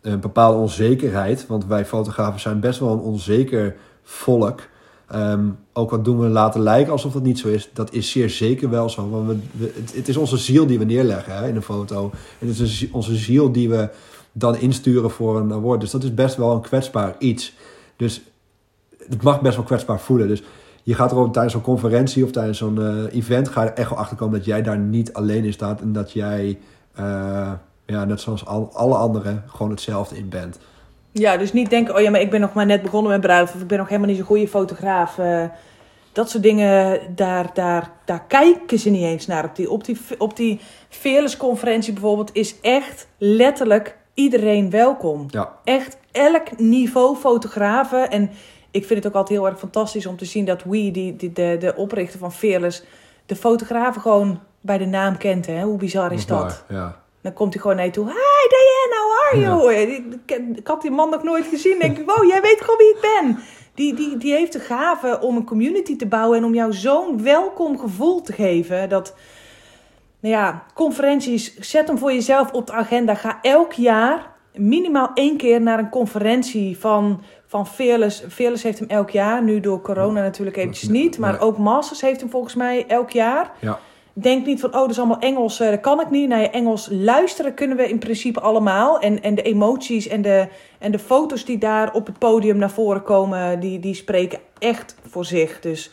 een 0.00 0.20
bepaalde 0.20 0.58
onzekerheid, 0.58 1.46
want 1.46 1.66
wij 1.66 1.84
fotografen 1.84 2.40
zijn 2.40 2.60
best 2.60 2.78
wel 2.78 2.92
een 2.92 2.98
onzeker 2.98 3.76
volk. 4.02 4.60
Ehm, 5.08 5.48
ook 5.72 5.90
wat 5.90 6.04
doen 6.04 6.18
we 6.18 6.28
laten 6.28 6.60
lijken 6.60 6.92
alsof 6.92 7.12
dat 7.12 7.22
niet 7.22 7.38
zo 7.38 7.48
is, 7.48 7.70
dat 7.72 7.92
is 7.92 8.10
zeer 8.10 8.30
zeker 8.30 8.70
wel 8.70 8.90
zo. 8.90 9.10
Want 9.10 9.42
we, 9.56 9.72
het, 9.94 10.08
is 10.08 10.16
onze 10.16 10.36
ziel 10.36 10.66
die 10.66 10.78
we 10.78 10.84
neerleggen 10.84 11.36
hè, 11.36 11.48
in 11.48 11.56
een 11.56 11.62
foto. 11.62 12.10
En 12.38 12.48
het 12.48 12.58
is 12.58 12.86
onze 12.90 13.16
ziel 13.16 13.52
die 13.52 13.68
we 13.68 13.88
dan 14.32 14.56
insturen 14.56 15.10
voor 15.10 15.36
een 15.36 15.52
award. 15.52 15.80
Dus 15.80 15.90
dat 15.90 16.02
is 16.02 16.14
best 16.14 16.36
wel 16.36 16.52
een 16.52 16.60
kwetsbaar 16.60 17.14
iets. 17.18 17.54
Dus 17.96 18.22
het 19.08 19.22
mag 19.22 19.40
best 19.40 19.56
wel 19.56 19.64
kwetsbaar 19.64 20.00
voelen. 20.00 20.28
Dus 20.28 20.42
je 20.82 20.94
gaat 20.94 21.10
er 21.10 21.16
ook 21.16 21.32
tijdens 21.32 21.54
zo'n 21.54 21.62
conferentie 21.62 22.24
of 22.24 22.30
tijdens 22.30 22.58
zo'n 22.58 22.82
eh, 22.82 23.14
event... 23.14 23.48
ga 23.48 23.62
je 23.62 23.70
echt 23.70 23.90
wel 23.90 23.98
achter 23.98 24.16
komen 24.16 24.38
dat 24.38 24.46
jij 24.46 24.62
daar 24.62 24.78
niet 24.78 25.12
alleen 25.12 25.44
in 25.44 25.52
staat... 25.52 25.80
en 25.80 25.92
dat 25.92 26.12
jij, 26.12 26.58
eh, 26.94 27.52
ja, 27.86 28.04
net 28.04 28.20
zoals 28.20 28.46
al, 28.46 28.70
alle 28.72 28.94
anderen, 28.94 29.44
gewoon 29.46 29.70
hetzelfde 29.70 30.16
in 30.16 30.28
bent. 30.28 30.58
Ja, 31.12 31.36
dus 31.36 31.52
niet 31.52 31.70
denken, 31.70 31.94
oh 31.94 32.00
ja, 32.00 32.10
maar 32.10 32.20
ik 32.20 32.30
ben 32.30 32.40
nog 32.40 32.52
maar 32.52 32.66
net 32.66 32.82
begonnen 32.82 33.10
met 33.12 33.20
bruiloft. 33.20 33.54
Of 33.54 33.60
ik 33.60 33.66
ben 33.66 33.78
nog 33.78 33.88
helemaal 33.88 34.08
niet 34.08 34.18
zo'n 34.18 34.26
goede 34.26 34.48
fotograaf. 34.48 35.18
eh, 35.18 35.44
dat 36.12 36.30
soort 36.30 36.42
dingen, 36.42 37.00
daar, 37.14 37.50
daar, 37.54 37.90
daar 38.04 38.24
kijken 38.28 38.78
ze 38.78 38.90
niet 38.90 39.02
eens 39.04 39.26
naar. 39.26 39.44
Op 39.44 39.56
die, 39.56 39.70
op 39.70 39.84
die, 39.84 39.98
op 40.18 40.36
die 40.36 40.60
Fearless 40.88 41.36
conferentie 41.36 41.92
bijvoorbeeld 41.92 42.30
is 42.32 42.60
echt 42.60 43.08
letterlijk 43.18 43.96
iedereen 44.14 44.70
welkom. 44.70 45.26
Ja, 45.28 45.52
Echt 45.64 45.98
elk 46.12 46.58
niveau 46.58 47.16
fotografen. 47.16 48.10
En 48.10 48.30
ik 48.70 48.84
vind 48.84 48.98
het 49.04 49.08
ook 49.08 49.18
altijd 49.18 49.38
heel 49.38 49.48
erg 49.48 49.58
fantastisch 49.58 50.06
om 50.06 50.16
te 50.16 50.24
zien 50.24 50.44
dat 50.44 50.62
We, 50.62 50.90
die, 50.90 51.16
die, 51.16 51.32
de, 51.32 51.56
de 51.60 51.74
oprichter 51.76 52.18
van 52.18 52.32
Fearless, 52.32 52.82
de 53.26 53.36
fotografen 53.36 54.00
gewoon 54.00 54.40
bij 54.60 54.78
de 54.78 54.86
naam 54.86 55.16
kent. 55.16 55.46
Hè? 55.46 55.62
Hoe 55.62 55.78
bizar 55.78 56.12
is 56.12 56.26
dat? 56.26 56.64
waar, 56.68 56.78
Ja. 56.78 57.02
Dan 57.28 57.36
komt 57.36 57.52
hij 57.52 57.62
gewoon 57.62 57.76
naar 57.76 57.84
je 57.86 57.92
toe. 57.92 58.04
Hi 58.06 58.48
Diane, 58.48 58.94
how 59.02 59.18
are 59.20 59.40
you? 59.40 59.74
Ik- 60.26 60.66
had 60.66 60.82
die 60.82 60.90
man 60.90 61.10
nog 61.10 61.22
nooit 61.22 61.46
gezien. 61.46 61.78
denk 61.78 61.98
ik, 61.98 62.06
wow, 62.06 62.24
jij 62.28 62.40
weet 62.40 62.60
gewoon 62.60 62.76
wie 62.78 62.88
ik 62.94 63.00
ben. 63.00 63.38
Die, 63.74 63.94
die, 63.94 64.16
die 64.16 64.32
heeft 64.32 64.52
de 64.52 64.60
gave 64.60 65.20
om 65.20 65.36
een 65.36 65.44
community 65.44 65.96
te 65.96 66.06
bouwen 66.06 66.38
en 66.38 66.44
om 66.44 66.54
jou 66.54 66.72
zo'n 66.72 67.22
welkom 67.22 67.78
gevoel 67.78 68.20
te 68.20 68.32
geven. 68.32 68.88
Dat, 68.88 69.14
nou 70.20 70.34
ja, 70.34 70.64
conferenties, 70.74 71.58
zet 71.58 71.88
hem 71.88 71.98
voor 71.98 72.12
jezelf 72.12 72.52
op 72.52 72.66
de 72.66 72.72
agenda. 72.72 73.14
Ga 73.14 73.38
elk 73.42 73.72
jaar 73.72 74.36
minimaal 74.54 75.10
één 75.14 75.36
keer 75.36 75.60
naar 75.60 75.78
een 75.78 75.88
conferentie 75.90 76.78
van, 76.78 77.22
van 77.46 77.66
Fearless. 77.66 78.24
Fearless 78.28 78.62
heeft 78.62 78.78
hem 78.78 78.88
elk 78.88 79.10
jaar, 79.10 79.42
nu 79.42 79.60
door 79.60 79.80
corona 79.80 80.20
natuurlijk 80.22 80.56
eventjes 80.56 80.88
niet. 80.88 81.18
Maar 81.18 81.40
ook 81.40 81.58
Masters 81.58 82.00
heeft 82.00 82.20
hem 82.20 82.30
volgens 82.30 82.54
mij 82.54 82.84
elk 82.86 83.10
jaar. 83.10 83.50
Ja. 83.60 83.78
Denk 84.20 84.46
niet 84.46 84.60
van, 84.60 84.74
oh, 84.74 84.80
dat 84.80 84.90
is 84.90 84.98
allemaal 84.98 85.18
Engels, 85.18 85.60
eh, 85.60 85.70
dat 85.70 85.80
kan 85.80 86.00
ik 86.00 86.10
niet. 86.10 86.28
Nee, 86.28 86.50
Engels 86.50 86.88
luisteren 86.90 87.54
kunnen 87.54 87.76
we 87.76 87.88
in 87.88 87.98
principe 87.98 88.40
allemaal. 88.40 88.98
En, 88.98 89.22
en 89.22 89.34
de 89.34 89.42
emoties 89.42 90.08
en 90.08 90.22
de, 90.22 90.48
en 90.78 90.92
de 90.92 90.98
foto's 90.98 91.44
die 91.44 91.58
daar 91.58 91.92
op 91.92 92.06
het 92.06 92.18
podium 92.18 92.56
naar 92.56 92.70
voren 92.70 93.02
komen, 93.02 93.60
die, 93.60 93.78
die 93.80 93.94
spreken 93.94 94.38
echt 94.58 94.94
voor 95.06 95.24
zich. 95.24 95.60
Dus 95.60 95.90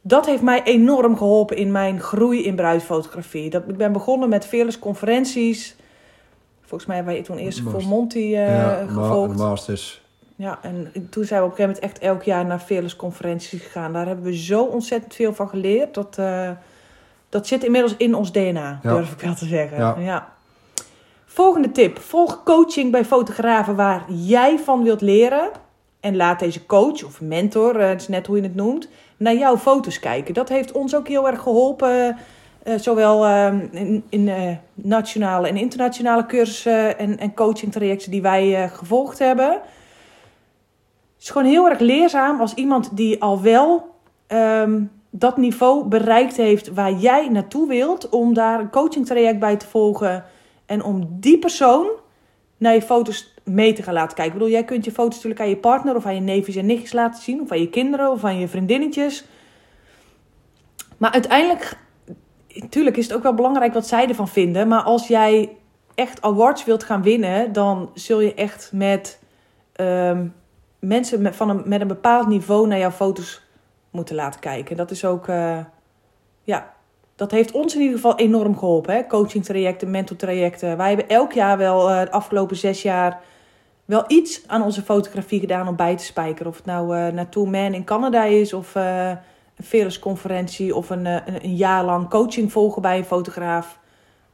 dat 0.00 0.26
heeft 0.26 0.42
mij 0.42 0.62
enorm 0.62 1.16
geholpen 1.16 1.56
in 1.56 1.72
mijn 1.72 2.00
groei 2.00 2.44
in 2.44 2.54
bruidsfotografie. 2.56 3.50
Dat, 3.50 3.62
ik 3.68 3.76
ben 3.76 3.92
begonnen 3.92 4.28
met 4.28 4.46
Fearless 4.46 4.78
conferenties. 4.78 5.76
Volgens 6.60 6.86
mij 6.86 6.96
hebben 6.96 7.14
wij 7.14 7.22
toen 7.22 7.36
eerst 7.38 7.60
voor 7.60 7.82
Monty 7.86 8.18
eh, 8.18 8.32
ja, 8.32 8.84
ma- 8.90 9.02
gevolgd. 9.02 9.36
masters. 9.36 10.02
Ja, 10.36 10.58
en 10.62 10.92
toen 11.10 11.24
zijn 11.24 11.40
we 11.40 11.46
op 11.46 11.50
een 11.52 11.56
gegeven 11.56 11.64
moment 11.64 11.78
echt 11.78 11.98
elk 11.98 12.22
jaar 12.22 12.46
naar 12.46 12.58
Fearless 12.58 12.96
conferenties 12.96 13.62
gegaan. 13.62 13.92
Daar 13.92 14.06
hebben 14.06 14.24
we 14.24 14.36
zo 14.36 14.64
ontzettend 14.64 15.14
veel 15.14 15.34
van 15.34 15.48
geleerd. 15.48 15.94
Dat, 15.94 16.18
eh, 16.18 16.50
dat 17.28 17.46
zit 17.46 17.64
inmiddels 17.64 17.94
in 17.96 18.14
ons 18.14 18.32
DNA, 18.32 18.78
Ja. 18.82 18.94
durf 18.94 19.12
ik 19.12 19.20
wel 19.20 19.34
te 19.34 19.46
zeggen. 19.46 19.78
Ja. 19.78 19.96
Ja. 19.98 20.28
Volgende 21.26 21.72
tip. 21.72 21.98
Volg 21.98 22.42
coaching 22.44 22.92
bij 22.92 23.04
fotografen 23.04 23.76
waar 23.76 24.04
jij 24.08 24.58
van 24.58 24.82
wilt 24.82 25.00
leren. 25.00 25.50
En 26.00 26.16
laat 26.16 26.38
deze 26.38 26.66
coach 26.66 27.04
of 27.04 27.20
mentor, 27.20 27.80
eh, 27.80 27.88
het 27.88 28.00
is 28.00 28.08
net 28.08 28.26
hoe 28.26 28.36
je 28.36 28.42
het 28.42 28.54
noemt, 28.54 28.88
naar 29.16 29.34
jouw 29.34 29.56
foto's 29.56 29.98
kijken. 29.98 30.34
Dat 30.34 30.48
heeft 30.48 30.72
ons 30.72 30.94
ook 30.96 31.08
heel 31.08 31.28
erg 31.28 31.40
geholpen. 31.42 32.16
eh, 32.62 32.74
zowel 32.78 33.26
eh, 33.26 33.52
in, 33.70 34.04
in 34.08 34.28
eh, 34.28 34.56
nationale 34.74 35.48
en 35.48 35.56
internationale 35.56 36.26
cursussen 36.26 36.98
en, 36.98 37.18
en 37.18 37.34
coaching 37.34 37.72
trajecten 37.72 38.10
die 38.10 38.22
wij 38.22 38.62
eh, 38.64 38.70
gevolgd 38.72 39.18
hebben. 39.18 39.50
Het 39.50 41.22
is 41.26 41.30
gewoon 41.30 41.48
heel 41.48 41.68
erg 41.68 41.78
leerzaam 41.78 42.40
als 42.40 42.54
iemand 42.54 42.96
die 42.96 43.22
al 43.22 43.42
wel 43.42 43.94
ehm, 44.26 44.82
dat 45.18 45.36
niveau 45.36 45.84
bereikt 45.84 46.36
heeft 46.36 46.68
waar 46.68 46.92
jij 46.92 47.28
naartoe 47.28 47.68
wilt, 47.68 48.08
om 48.08 48.34
daar 48.34 48.60
een 48.60 48.70
coaching 48.70 49.06
traject 49.06 49.38
bij 49.38 49.56
te 49.56 49.66
volgen 49.66 50.24
en 50.66 50.82
om 50.84 51.08
die 51.10 51.38
persoon 51.38 51.88
naar 52.56 52.74
je 52.74 52.82
foto's 52.82 53.34
mee 53.44 53.72
te 53.72 53.82
gaan 53.82 53.94
laten 53.94 54.16
kijken. 54.16 54.34
Ik 54.34 54.38
bedoel, 54.38 54.54
jij 54.54 54.64
kunt 54.64 54.84
je 54.84 54.92
foto's 54.92 55.14
natuurlijk 55.14 55.40
aan 55.40 55.48
je 55.48 55.56
partner 55.56 55.96
of 55.96 56.06
aan 56.06 56.14
je 56.14 56.20
neefjes 56.20 56.56
en 56.56 56.66
nichtjes 56.66 56.92
laten 56.92 57.22
zien, 57.22 57.40
of 57.40 57.50
aan 57.50 57.60
je 57.60 57.70
kinderen 57.70 58.10
of 58.10 58.24
aan 58.24 58.38
je 58.38 58.48
vriendinnetjes. 58.48 59.24
Maar 60.96 61.10
uiteindelijk, 61.10 61.78
natuurlijk 62.54 62.96
is 62.96 63.04
het 63.04 63.14
ook 63.16 63.22
wel 63.22 63.34
belangrijk 63.34 63.72
wat 63.72 63.86
zij 63.86 64.08
ervan 64.08 64.28
vinden, 64.28 64.68
maar 64.68 64.82
als 64.82 65.08
jij 65.08 65.56
echt 65.94 66.22
awards 66.22 66.64
wilt 66.64 66.84
gaan 66.84 67.02
winnen, 67.02 67.52
dan 67.52 67.90
zul 67.94 68.20
je 68.20 68.34
echt 68.34 68.70
met 68.72 69.22
ehm, 69.72 70.26
mensen 70.78 71.22
met, 71.22 71.36
van 71.36 71.48
een, 71.48 71.62
met 71.64 71.80
een 71.80 71.88
bepaald 71.88 72.28
niveau 72.28 72.66
naar 72.66 72.78
jouw 72.78 72.90
foto's 72.90 73.47
moeten 73.98 74.16
laten 74.16 74.40
kijken. 74.40 74.76
Dat 74.76 74.90
is 74.90 75.04
ook, 75.04 75.28
eh, 75.28 75.58
ja, 76.42 76.74
dat 77.16 77.30
heeft 77.30 77.52
ons 77.52 77.74
in 77.74 77.80
ieder 77.80 77.96
geval 77.96 78.16
enorm 78.16 78.58
geholpen. 78.58 78.94
Hè? 78.94 79.06
Coaching 79.06 79.44
trajecten, 79.44 79.90
mentor 79.90 80.16
trajecten. 80.16 80.76
Wij 80.76 80.88
hebben 80.88 81.08
elk 81.08 81.32
jaar 81.32 81.58
wel 81.58 81.90
eh, 81.90 82.00
de 82.00 82.10
afgelopen 82.10 82.56
zes 82.56 82.82
jaar 82.82 83.20
wel 83.84 84.04
iets 84.06 84.42
aan 84.46 84.62
onze 84.62 84.82
fotografie 84.82 85.40
gedaan 85.40 85.68
om 85.68 85.76
bij 85.76 85.96
te 85.96 86.04
spijkeren. 86.04 86.46
Of 86.46 86.56
het 86.56 86.66
nou 86.66 86.96
eh 86.96 87.12
naar 87.12 87.28
Man 87.34 87.74
in 87.74 87.84
Canada 87.84 88.24
is 88.24 88.52
of 88.52 88.74
een 88.74 89.18
Fearless 89.64 89.98
conferentie 89.98 90.74
of 90.74 90.90
een, 90.90 91.04
een, 91.04 91.44
een 91.44 91.56
jaar 91.56 91.84
lang 91.84 92.08
coaching 92.08 92.52
volgen 92.52 92.82
bij 92.82 92.98
een 92.98 93.04
fotograaf. 93.04 93.78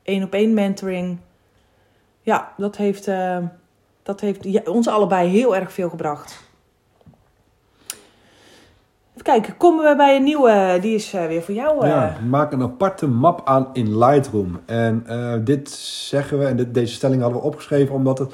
Eén 0.03 0.23
op 0.23 0.33
één 0.33 0.55
mentoring. 0.55 1.19
Ja, 2.21 2.53
dat 2.57 2.77
heeft, 2.77 3.11
dat 4.03 4.21
heeft 4.21 4.69
ons 4.69 4.89
allebei 4.89 5.29
heel 5.29 5.57
erg 5.57 5.73
veel 5.73 5.89
gebracht. 5.89 6.54
Even 9.15 9.27
kijken, 9.27 9.57
komen 9.57 9.85
we 9.91 9.97
bij 9.97 10.17
een 10.17 10.23
nieuwe, 10.23 10.79
die 10.81 10.95
is 10.95 11.13
eh, 11.13 11.27
weer 11.27 11.43
voor 11.43 11.55
jou. 11.55 11.83
eh. 11.83 11.89
Ja, 11.89 12.17
maak 12.29 12.53
een 12.53 12.63
aparte 12.63 13.07
map 13.09 13.41
aan 13.45 13.69
in 13.73 13.99
Lightroom. 13.99 14.61
En 14.67 15.03
eh, 15.07 15.33
dit 15.45 15.71
zeggen 15.71 16.39
we, 16.39 16.45
en 16.45 16.57
dit, 16.57 16.75
deze 16.75 16.95
stelling 16.95 17.23
hadden 17.23 17.41
we 17.41 17.47
opgeschreven 17.47 17.95
omdat 17.95 18.19
het... 18.19 18.33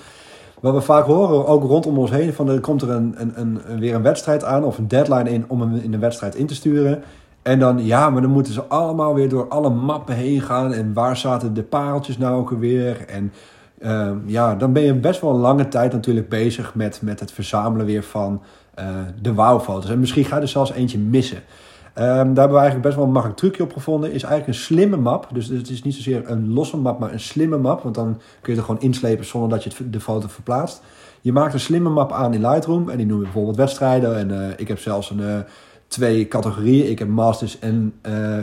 Wat 0.60 0.74
we 0.74 0.80
vaak 0.80 1.04
horen, 1.04 1.46
ook 1.46 1.62
rondom 1.62 1.98
ons 1.98 2.10
heen, 2.10 2.32
van 2.32 2.48
er 2.48 2.60
komt 2.60 2.82
er 2.82 2.90
een, 2.90 3.14
een, 3.16 3.32
een, 3.40 3.78
weer 3.78 3.94
een 3.94 4.02
wedstrijd 4.02 4.44
aan 4.44 4.64
of 4.64 4.78
een 4.78 4.88
deadline 4.88 5.30
in 5.30 5.44
om 5.48 5.60
hem 5.60 5.74
in 5.74 5.90
de 5.90 5.98
wedstrijd 5.98 6.34
in 6.34 6.46
te 6.46 6.54
sturen. 6.54 7.02
En 7.42 7.58
dan, 7.58 7.84
ja, 7.84 8.10
maar 8.10 8.22
dan 8.22 8.30
moeten 8.30 8.52
ze 8.52 8.62
allemaal 8.62 9.14
weer 9.14 9.28
door 9.28 9.48
alle 9.48 9.70
mappen 9.70 10.14
heen 10.14 10.40
gaan. 10.40 10.72
En 10.72 10.92
waar 10.92 11.16
zaten 11.16 11.54
de 11.54 11.62
pareltjes 11.62 12.18
nou 12.18 12.36
ook 12.38 12.50
weer? 12.50 13.04
En 13.08 13.32
ehm, 13.78 14.16
ja, 14.26 14.54
dan 14.54 14.72
ben 14.72 14.82
je 14.82 14.94
best 14.94 15.20
wel 15.20 15.30
een 15.30 15.40
lange 15.40 15.68
tijd 15.68 15.92
natuurlijk 15.92 16.28
bezig 16.28 16.74
met, 16.74 17.00
met 17.02 17.20
het 17.20 17.32
verzamelen 17.32 17.86
weer 17.86 18.02
van 18.02 18.42
eh, 18.42 18.48
de 19.22 19.34
wauwfoto's. 19.34 19.90
En 19.90 20.00
misschien 20.00 20.24
ga 20.24 20.36
je 20.36 20.42
er 20.42 20.48
zelfs 20.48 20.72
eentje 20.72 20.98
missen. 20.98 21.42
Ehm, 21.94 22.06
daar 22.06 22.24
hebben 22.24 22.50
we 22.50 22.56
eigenlijk 22.56 22.82
best 22.82 22.96
wel 22.96 23.04
een 23.04 23.12
makkelijk 23.12 23.38
trucje 23.38 23.62
op 23.62 23.72
gevonden. 23.72 24.12
Is 24.12 24.22
eigenlijk 24.22 24.46
een 24.46 24.64
slimme 24.64 24.96
map. 24.96 25.28
Dus 25.32 25.48
het 25.48 25.70
is 25.70 25.82
niet 25.82 25.94
zozeer 25.94 26.30
een 26.30 26.52
losse 26.52 26.76
map, 26.76 26.98
maar 26.98 27.12
een 27.12 27.20
slimme 27.20 27.58
map. 27.58 27.82
Want 27.82 27.94
dan 27.94 28.20
kun 28.40 28.52
je 28.52 28.58
er 28.58 28.64
gewoon 28.64 28.80
inslepen 28.80 29.24
zonder 29.24 29.48
dat 29.50 29.64
je 29.64 29.90
de 29.90 30.00
foto 30.00 30.28
verplaatst. 30.28 30.82
Je 31.20 31.32
maakt 31.32 31.54
een 31.54 31.60
slimme 31.60 31.88
map 31.88 32.12
aan 32.12 32.34
in 32.34 32.46
Lightroom. 32.48 32.88
En 32.88 32.96
die 32.96 33.06
noemen 33.06 33.18
we 33.18 33.32
bijvoorbeeld 33.32 33.56
wedstrijden. 33.56 34.16
En 34.16 34.42
eh, 34.42 34.48
ik 34.56 34.68
heb 34.68 34.78
zelfs 34.78 35.10
een, 35.10 35.20
eh, 35.20 35.38
twee 35.86 36.28
categorieën. 36.28 36.90
Ik 36.90 36.98
heb 36.98 37.08
Masters 37.08 37.58
en 37.58 37.94
eh. 38.02 38.38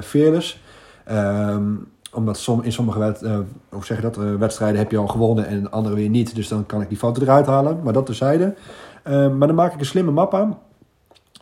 Ehm, 1.06 1.74
omdat 2.18 2.48
in 2.62 2.72
sommige 2.72 3.00
eh, 3.22 3.40
zeg 3.82 3.98
je 3.98 4.04
dat, 4.04 4.18
eh, 4.18 4.36
wedstrijden 4.36 4.80
heb 4.80 4.92
je 4.92 4.98
al 4.98 5.08
gewonnen 5.08 5.48
en 5.48 5.72
andere 5.72 5.96
weer 5.96 6.10
niet. 6.10 6.36
Dus 6.36 6.48
dan 6.48 6.66
kan 6.66 6.82
ik 6.82 6.90
die 6.90 6.98
foto 6.98 7.22
eruit 7.22 7.46
halen. 7.46 7.80
Maar 7.84 7.94
dat 7.94 8.06
terzijde. 8.06 8.56
Ehm, 9.04 9.38
maar 9.38 9.48
dan 9.48 9.56
maak 9.56 9.74
ik 9.74 9.80
een 9.80 9.86
slimme 9.86 10.12
map 10.12 10.34
aan. 10.34 10.58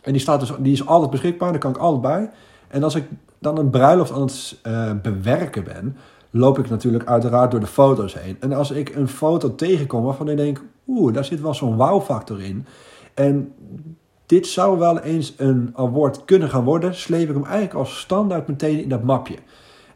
En 0.02 0.12
die, 0.12 0.20
staat 0.20 0.40
dus, 0.40 0.52
die 0.58 0.72
is 0.72 0.86
altijd 0.86 1.10
beschikbaar, 1.10 1.50
daar 1.50 1.60
kan 1.60 1.70
ik 1.70 1.76
altijd 1.76 2.02
bij. 2.02 2.30
En 2.68 2.82
als 2.82 2.94
ik 2.94 3.04
dan 3.38 3.58
een 3.58 3.70
bruiloft 3.70 4.12
aan 4.12 4.22
het 4.22 5.02
bewerken 5.02 5.64
ben, 5.64 5.96
loop 6.30 6.58
ik 6.58 6.70
natuurlijk 6.70 7.08
uiteraard 7.08 7.50
door 7.50 7.60
de 7.60 7.66
foto's 7.66 8.14
heen. 8.20 8.36
En 8.40 8.52
als 8.52 8.70
ik 8.70 8.94
een 8.94 9.08
foto 9.08 9.54
tegenkom 9.54 10.02
waarvan 10.02 10.28
ik 10.28 10.36
denk, 10.36 10.62
oeh, 10.86 11.14
daar 11.14 11.24
zit 11.24 11.40
wel 11.40 11.54
zo'n 11.54 11.76
wow-factor 11.76 12.42
in. 12.42 12.66
En 13.14 13.52
dit 14.26 14.46
zou 14.46 14.78
wel 14.78 14.98
eens 15.00 15.34
een 15.36 15.72
award 15.74 16.24
kunnen 16.24 16.48
gaan 16.48 16.64
worden, 16.64 16.94
sleep 16.94 17.28
ik 17.28 17.34
hem 17.34 17.44
eigenlijk 17.44 17.74
als 17.74 17.98
standaard 17.98 18.48
meteen 18.48 18.82
in 18.82 18.88
dat 18.88 19.02
mapje. 19.02 19.36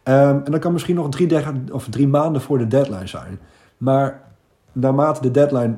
Ehm, 0.03 0.41
en 0.45 0.51
dat 0.51 0.61
kan 0.61 0.73
misschien 0.73 0.95
nog 0.95 1.09
drie, 1.09 1.27
dagen 1.27 1.69
of 1.73 1.89
drie 1.89 2.09
maanden 2.09 2.43
voor 2.43 2.59
de 2.59 2.67
deadline 2.67 3.07
zijn. 3.07 3.39
Maar 3.77 4.23
naarmate 4.73 5.21
de 5.21 5.31
deadline 5.31 5.77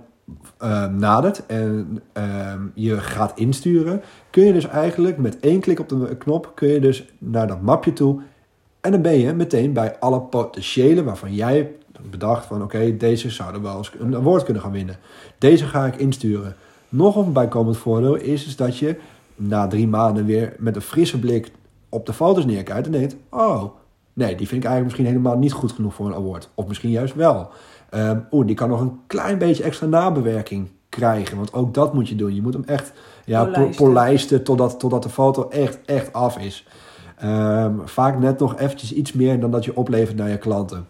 eh, 0.58 0.86
nadert 0.86 1.46
en 1.46 2.02
ehm, 2.12 2.60
je 2.74 2.98
gaat 2.98 3.32
insturen, 3.38 4.02
kun 4.30 4.44
je 4.44 4.52
dus 4.52 4.66
eigenlijk 4.66 5.18
met 5.18 5.40
één 5.40 5.60
klik 5.60 5.80
op 5.80 5.88
de 5.88 6.16
knop 6.16 6.52
kun 6.54 6.68
je 6.68 6.80
dus 6.80 7.12
naar 7.18 7.46
dat 7.46 7.60
mapje 7.60 7.92
toe 7.92 8.20
En 8.80 8.90
dan 8.90 9.02
ben 9.02 9.18
je 9.18 9.32
meteen 9.32 9.72
bij 9.72 9.98
alle 9.98 10.20
potentiële 10.20 11.04
waarvan 11.04 11.34
jij 11.34 11.72
bedacht 12.10 12.46
van 12.46 12.62
oké, 12.62 12.96
deze 12.96 13.30
zouden 13.30 13.62
wel 13.62 13.76
eens 13.76 13.92
een 13.98 14.16
award 14.16 14.44
kunnen 14.44 14.62
gaan 14.62 14.72
winnen. 14.72 14.96
Deze 15.38 15.66
ga 15.66 15.86
ik 15.86 15.96
insturen. 15.96 16.56
Nog 16.88 17.16
een 17.16 17.32
bijkomend 17.32 17.76
voordeel 17.76 18.14
is, 18.14 18.46
is 18.46 18.56
dat 18.56 18.78
je 18.78 18.96
na 19.36 19.66
drie 19.66 19.88
maanden 19.88 20.24
weer 20.24 20.54
met 20.58 20.76
een 20.76 20.82
frisse 20.82 21.18
blik 21.18 21.50
op 21.88 22.06
de 22.06 22.12
foto's 22.12 22.44
neerkijkt 22.44 22.86
en 22.86 22.92
denkt, 22.92 23.16
oh, 23.30 23.64
nee, 24.12 24.34
die 24.34 24.48
vind 24.48 24.64
ik 24.64 24.68
eigenlijk 24.68 24.84
misschien 24.84 25.06
helemaal 25.06 25.38
niet 25.38 25.52
goed 25.52 25.72
genoeg 25.72 25.94
voor 25.94 26.06
een 26.06 26.14
award. 26.14 26.48
Of 26.54 26.66
misschien 26.66 26.90
juist 26.90 27.14
wel. 27.14 27.50
Ehm, 27.90 28.18
Oeh, 28.30 28.46
die 28.46 28.56
kan 28.56 28.68
nog 28.68 28.80
een 28.80 29.00
klein 29.06 29.38
beetje 29.38 29.62
extra 29.62 29.86
nabewerking 29.86 30.68
krijgen. 30.88 31.36
Want 31.36 31.52
ook 31.52 31.74
dat 31.74 31.94
moet 31.94 32.08
je 32.08 32.16
doen. 32.16 32.34
Je 32.34 32.42
moet 32.42 32.52
hem 32.52 32.64
echt 32.66 32.92
ja, 33.24 33.44
Polijsten. 33.44 33.84
polijsten 33.84 34.44
totdat, 34.44 34.78
totdat 34.80 35.02
de 35.02 35.08
foto 35.08 35.48
echt, 35.48 35.78
echt 35.84 36.12
af 36.12 36.38
is. 36.38 36.66
Ehm, 37.16 37.74
vaak 37.84 38.18
net 38.18 38.38
nog 38.38 38.58
eventjes 38.58 38.92
iets 38.92 39.12
meer 39.12 39.40
dan 39.40 39.50
dat 39.50 39.64
je 39.64 39.76
oplevert 39.76 40.16
naar 40.16 40.28
je 40.28 40.38
klanten. 40.38 40.86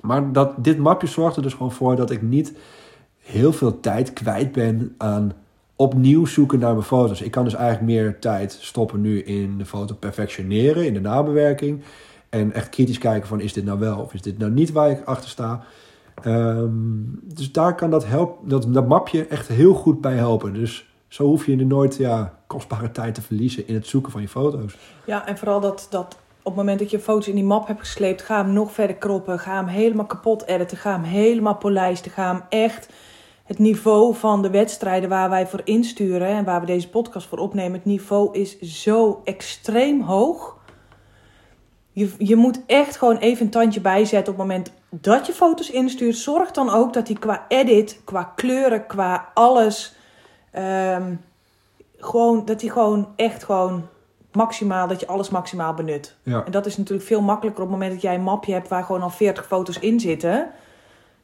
Maar 0.00 0.32
dat, 0.32 0.52
dit 0.64 0.78
mapje 0.78 1.06
zorgt 1.06 1.36
er 1.36 1.42
dus 1.42 1.52
gewoon 1.52 1.72
voor 1.72 1.96
dat 1.96 2.10
ik 2.10 2.22
niet 2.22 2.52
heel 3.18 3.52
veel 3.52 3.80
tijd 3.80 4.12
kwijt 4.12 4.52
ben 4.52 4.94
aan 4.98 5.32
opnieuw 5.76 6.26
zoeken 6.26 6.58
naar 6.58 6.72
mijn 6.72 6.84
foto's. 6.84 7.20
Ik 7.20 7.30
kan 7.30 7.44
dus 7.44 7.54
eigenlijk 7.54 7.86
meer 7.86 8.18
tijd 8.18 8.52
stoppen 8.60 9.00
nu 9.00 9.22
in 9.22 9.58
de 9.58 9.64
foto 9.64 9.94
perfectioneren, 9.94 10.86
in 10.86 10.94
de 10.94 11.00
nabewerking. 11.00 11.82
En 12.30 12.52
echt 12.52 12.68
kritisch 12.68 12.98
kijken 12.98 13.28
van 13.28 13.40
is 13.40 13.52
dit 13.52 13.64
nou 13.64 13.78
wel 13.78 13.98
of 13.98 14.14
is 14.14 14.22
dit 14.22 14.38
nou 14.38 14.50
niet 14.50 14.72
waar 14.72 14.90
ik 14.90 15.04
achter 15.04 15.30
sta. 15.30 15.64
Ehm, 16.22 16.68
dus 17.22 17.52
daar 17.52 17.74
kan 17.74 17.90
dat, 17.90 18.06
help, 18.06 18.38
dat, 18.42 18.74
dat 18.74 18.88
mapje 18.88 19.26
echt 19.26 19.48
heel 19.48 19.74
goed 19.74 20.00
bij 20.00 20.14
helpen. 20.14 20.52
Dus 20.52 20.88
zo 21.08 21.24
hoef 21.24 21.46
je 21.46 21.56
er 21.56 21.66
nooit 21.66 21.96
ja, 21.96 22.38
kostbare 22.46 22.90
tijd 22.90 23.14
te 23.14 23.22
verliezen 23.22 23.66
in 23.66 23.74
het 23.74 23.86
zoeken 23.86 24.12
van 24.12 24.20
je 24.20 24.28
foto's. 24.28 24.76
Ja, 25.04 25.26
en 25.26 25.38
vooral 25.38 25.60
dat, 25.60 25.86
dat 25.90 26.16
op 26.42 26.44
het 26.44 26.54
moment 26.54 26.78
dat 26.78 26.90
je 26.90 26.98
foto's 26.98 27.28
in 27.28 27.34
die 27.34 27.44
map 27.44 27.66
hebt 27.66 27.80
gesleept, 27.80 28.22
ga 28.22 28.44
hem 28.44 28.52
nog 28.52 28.72
verder 28.72 28.96
kroppen. 28.96 29.38
Ga 29.38 29.54
hem 29.54 29.66
helemaal 29.66 30.06
kapot 30.06 30.46
editen. 30.46 30.76
Ga 30.76 30.92
hem 30.92 31.02
helemaal 31.02 31.56
polijsten. 31.56 32.10
Ga 32.10 32.32
hem 32.32 32.42
echt 32.48 32.88
het 33.44 33.58
niveau 33.58 34.14
van 34.14 34.42
de 34.42 34.50
wedstrijden 34.50 35.08
waar 35.08 35.30
wij 35.30 35.46
voor 35.46 35.60
insturen 35.64 36.28
en 36.28 36.44
waar 36.44 36.60
we 36.60 36.66
deze 36.66 36.88
podcast 36.88 37.26
voor 37.26 37.38
opnemen. 37.38 37.72
Het 37.72 37.84
niveau 37.84 38.38
is 38.38 38.60
zo 38.60 39.20
extreem 39.24 40.00
hoog. 40.00 40.58
Je, 41.92 42.12
je 42.18 42.36
moet 42.36 42.60
echt 42.66 42.96
gewoon 42.96 43.16
even 43.16 43.44
een 43.44 43.50
tandje 43.50 43.80
bijzetten 43.80 44.32
op 44.32 44.38
het 44.38 44.48
moment 44.48 44.72
dat 44.88 45.26
je 45.26 45.32
foto's 45.32 45.70
instuurt. 45.70 46.16
Zorg 46.16 46.50
dan 46.50 46.70
ook 46.70 46.92
dat 46.92 47.06
die 47.06 47.18
qua 47.18 47.44
edit, 47.48 48.00
qua 48.04 48.32
kleuren, 48.36 48.86
qua 48.86 49.28
alles. 49.34 49.94
ehm, 50.50 51.14
gewoon, 51.98 52.44
dat 52.44 52.60
die 52.60 52.70
gewoon 52.70 53.08
echt 53.16 53.44
gewoon 53.44 53.86
maximaal, 54.32 54.88
dat 54.88 55.00
je 55.00 55.06
alles 55.06 55.30
maximaal 55.30 55.74
benut. 55.74 56.16
Ja. 56.22 56.44
En 56.44 56.52
dat 56.52 56.66
is 56.66 56.76
natuurlijk 56.76 57.08
veel 57.08 57.20
makkelijker 57.20 57.62
op 57.62 57.68
het 57.68 57.78
moment 57.78 57.94
dat 57.94 58.02
jij 58.02 58.14
een 58.14 58.22
mapje 58.22 58.52
hebt 58.52 58.68
waar 58.68 58.84
gewoon 58.84 59.02
al 59.02 59.10
40 59.10 59.46
foto's 59.46 59.78
in 59.78 60.00
zitten. 60.00 60.50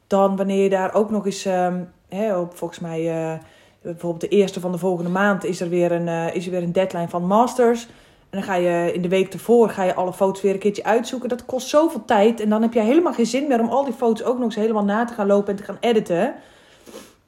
Dan 0.07 0.35
wanneer 0.35 0.63
je 0.63 0.69
daar 0.69 0.93
ook 0.93 1.09
nog 1.09 1.25
eens, 1.25 1.45
ehm, 1.45 1.83
hè, 2.09 2.37
op, 2.37 2.57
volgens 2.57 2.79
mij, 2.79 3.09
eh, 3.09 3.39
bijvoorbeeld 3.81 4.21
de 4.21 4.27
eerste 4.27 4.59
van 4.59 4.71
de 4.71 4.77
volgende 4.77 5.09
maand 5.11 5.43
is 5.43 5.61
er 5.61 5.69
weer 5.69 5.91
een, 5.91 6.07
eh, 6.07 6.35
is 6.35 6.45
er 6.45 6.51
weer 6.51 6.63
een 6.63 6.71
deadline 6.71 7.09
van 7.09 7.25
masters. 7.25 7.87
En 8.29 8.37
dan 8.37 8.43
ga 8.43 8.55
je 8.55 8.93
in 8.93 9.01
de 9.01 9.07
week 9.07 9.33
ervoor 9.33 9.69
ga 9.69 9.83
je 9.83 9.95
alle 9.95 10.13
foto's 10.13 10.41
weer 10.41 10.53
een 10.53 10.59
keertje 10.59 10.83
uitzoeken. 10.83 11.29
Dat 11.29 11.45
kost 11.45 11.67
zoveel 11.67 12.05
tijd. 12.05 12.39
En 12.39 12.49
dan 12.49 12.61
heb 12.61 12.73
je 12.73 12.81
helemaal 12.81 13.13
geen 13.13 13.25
zin 13.25 13.47
meer 13.47 13.59
om 13.59 13.69
al 13.69 13.83
die 13.83 13.93
foto's 13.93 14.27
ook 14.27 14.35
nog 14.35 14.45
eens 14.45 14.55
helemaal 14.55 14.83
na 14.83 15.05
te 15.05 15.13
gaan 15.13 15.27
lopen 15.27 15.49
en 15.49 15.55
te 15.55 15.63
gaan 15.63 15.77
editen. 15.79 16.35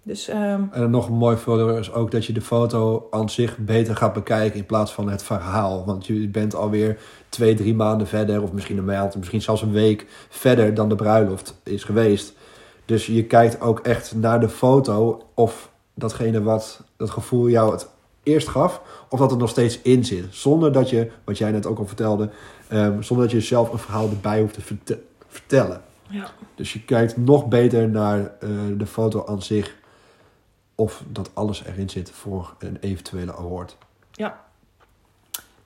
Dus 0.03 0.27
ehm, 0.27 0.63
En 0.71 0.89
nog 0.89 1.07
een 1.07 1.13
mooi 1.13 1.38
voordeel 1.38 1.77
is 1.77 1.93
ook 1.93 2.12
dat 2.12 2.25
je 2.25 2.33
de 2.33 2.41
foto 2.41 3.07
aan 3.09 3.29
zich 3.29 3.57
beter 3.57 3.95
gaat 3.95 4.13
bekijken 4.13 4.59
in 4.59 4.65
plaats 4.65 4.91
van 4.91 5.09
het 5.09 5.23
verhaal. 5.23 5.85
Want 5.85 6.07
je 6.07 6.27
bent 6.27 6.55
alweer 6.55 6.99
twee, 7.29 7.53
drie 7.53 7.75
maanden 7.75 8.07
verder, 8.07 8.43
of 8.43 8.51
misschien 8.51 8.77
een 8.77 8.85
maand, 8.85 9.15
misschien 9.15 9.41
zelfs 9.41 9.62
een 9.62 9.71
week 9.71 10.05
verder 10.29 10.73
dan 10.73 10.89
de 10.89 10.95
bruiloft 10.95 11.62
is 11.63 11.83
geweest. 11.83 12.33
Dus 12.85 13.05
je 13.05 13.25
kijkt 13.25 13.62
ook 13.62 13.79
echt 13.79 14.15
naar 14.15 14.39
de 14.39 14.49
foto 14.49 15.21
of 15.33 15.69
datgene 15.93 16.43
wat 16.43 16.83
dat 16.97 17.09
gevoel 17.09 17.49
jou 17.49 17.71
het 17.71 17.89
eerst 18.29 18.47
gaf, 18.47 18.81
of 19.09 19.19
dat 19.19 19.31
er 19.31 19.37
nog 19.37 19.49
steeds 19.49 19.79
in 19.81 20.05
zit. 20.05 20.25
Zonder 20.29 20.71
dat 20.71 20.89
je, 20.89 21.11
wat 21.23 21.37
jij 21.37 21.51
net 21.51 21.65
ook 21.65 21.77
al 21.79 21.85
vertelde, 21.85 22.29
ehm, 22.67 23.01
zonder 23.01 23.25
dat 23.25 23.35
je 23.35 23.41
zelf 23.41 23.71
een 23.71 23.79
verhaal 23.79 24.09
erbij 24.09 24.39
hoeft 24.41 24.53
te 24.53 24.61
verte- 24.61 25.01
vertellen. 25.27 25.81
ja. 26.09 26.27
Dus 26.55 26.73
je 26.73 26.81
kijkt 26.83 27.17
nog 27.17 27.47
beter 27.47 27.89
naar 27.89 28.19
eh, 28.19 28.49
de 28.77 28.85
foto 28.85 29.25
aan 29.25 29.41
zich. 29.41 29.75
Of 30.75 31.03
dat 31.07 31.29
alles 31.33 31.63
erin 31.65 31.89
zit 31.89 32.11
voor 32.11 32.55
een 32.59 32.77
eventuele 32.81 33.35
award. 33.35 33.77
Ja. 34.11 34.47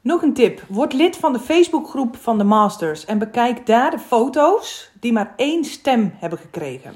Nog 0.01 0.21
een 0.21 0.33
tip. 0.33 0.61
Word 0.67 0.93
lid 0.93 1.17
van 1.17 1.33
de 1.33 1.39
Facebookgroep 1.39 2.15
van 2.15 2.37
de 2.37 2.43
Masters 2.43 3.05
en 3.05 3.17
bekijk 3.17 3.65
daar 3.65 3.91
de 3.91 3.99
foto's 3.99 4.89
die 4.99 5.13
maar 5.13 5.33
één 5.35 5.63
stem 5.65 6.13
hebben 6.15 6.39
gekregen. 6.39 6.93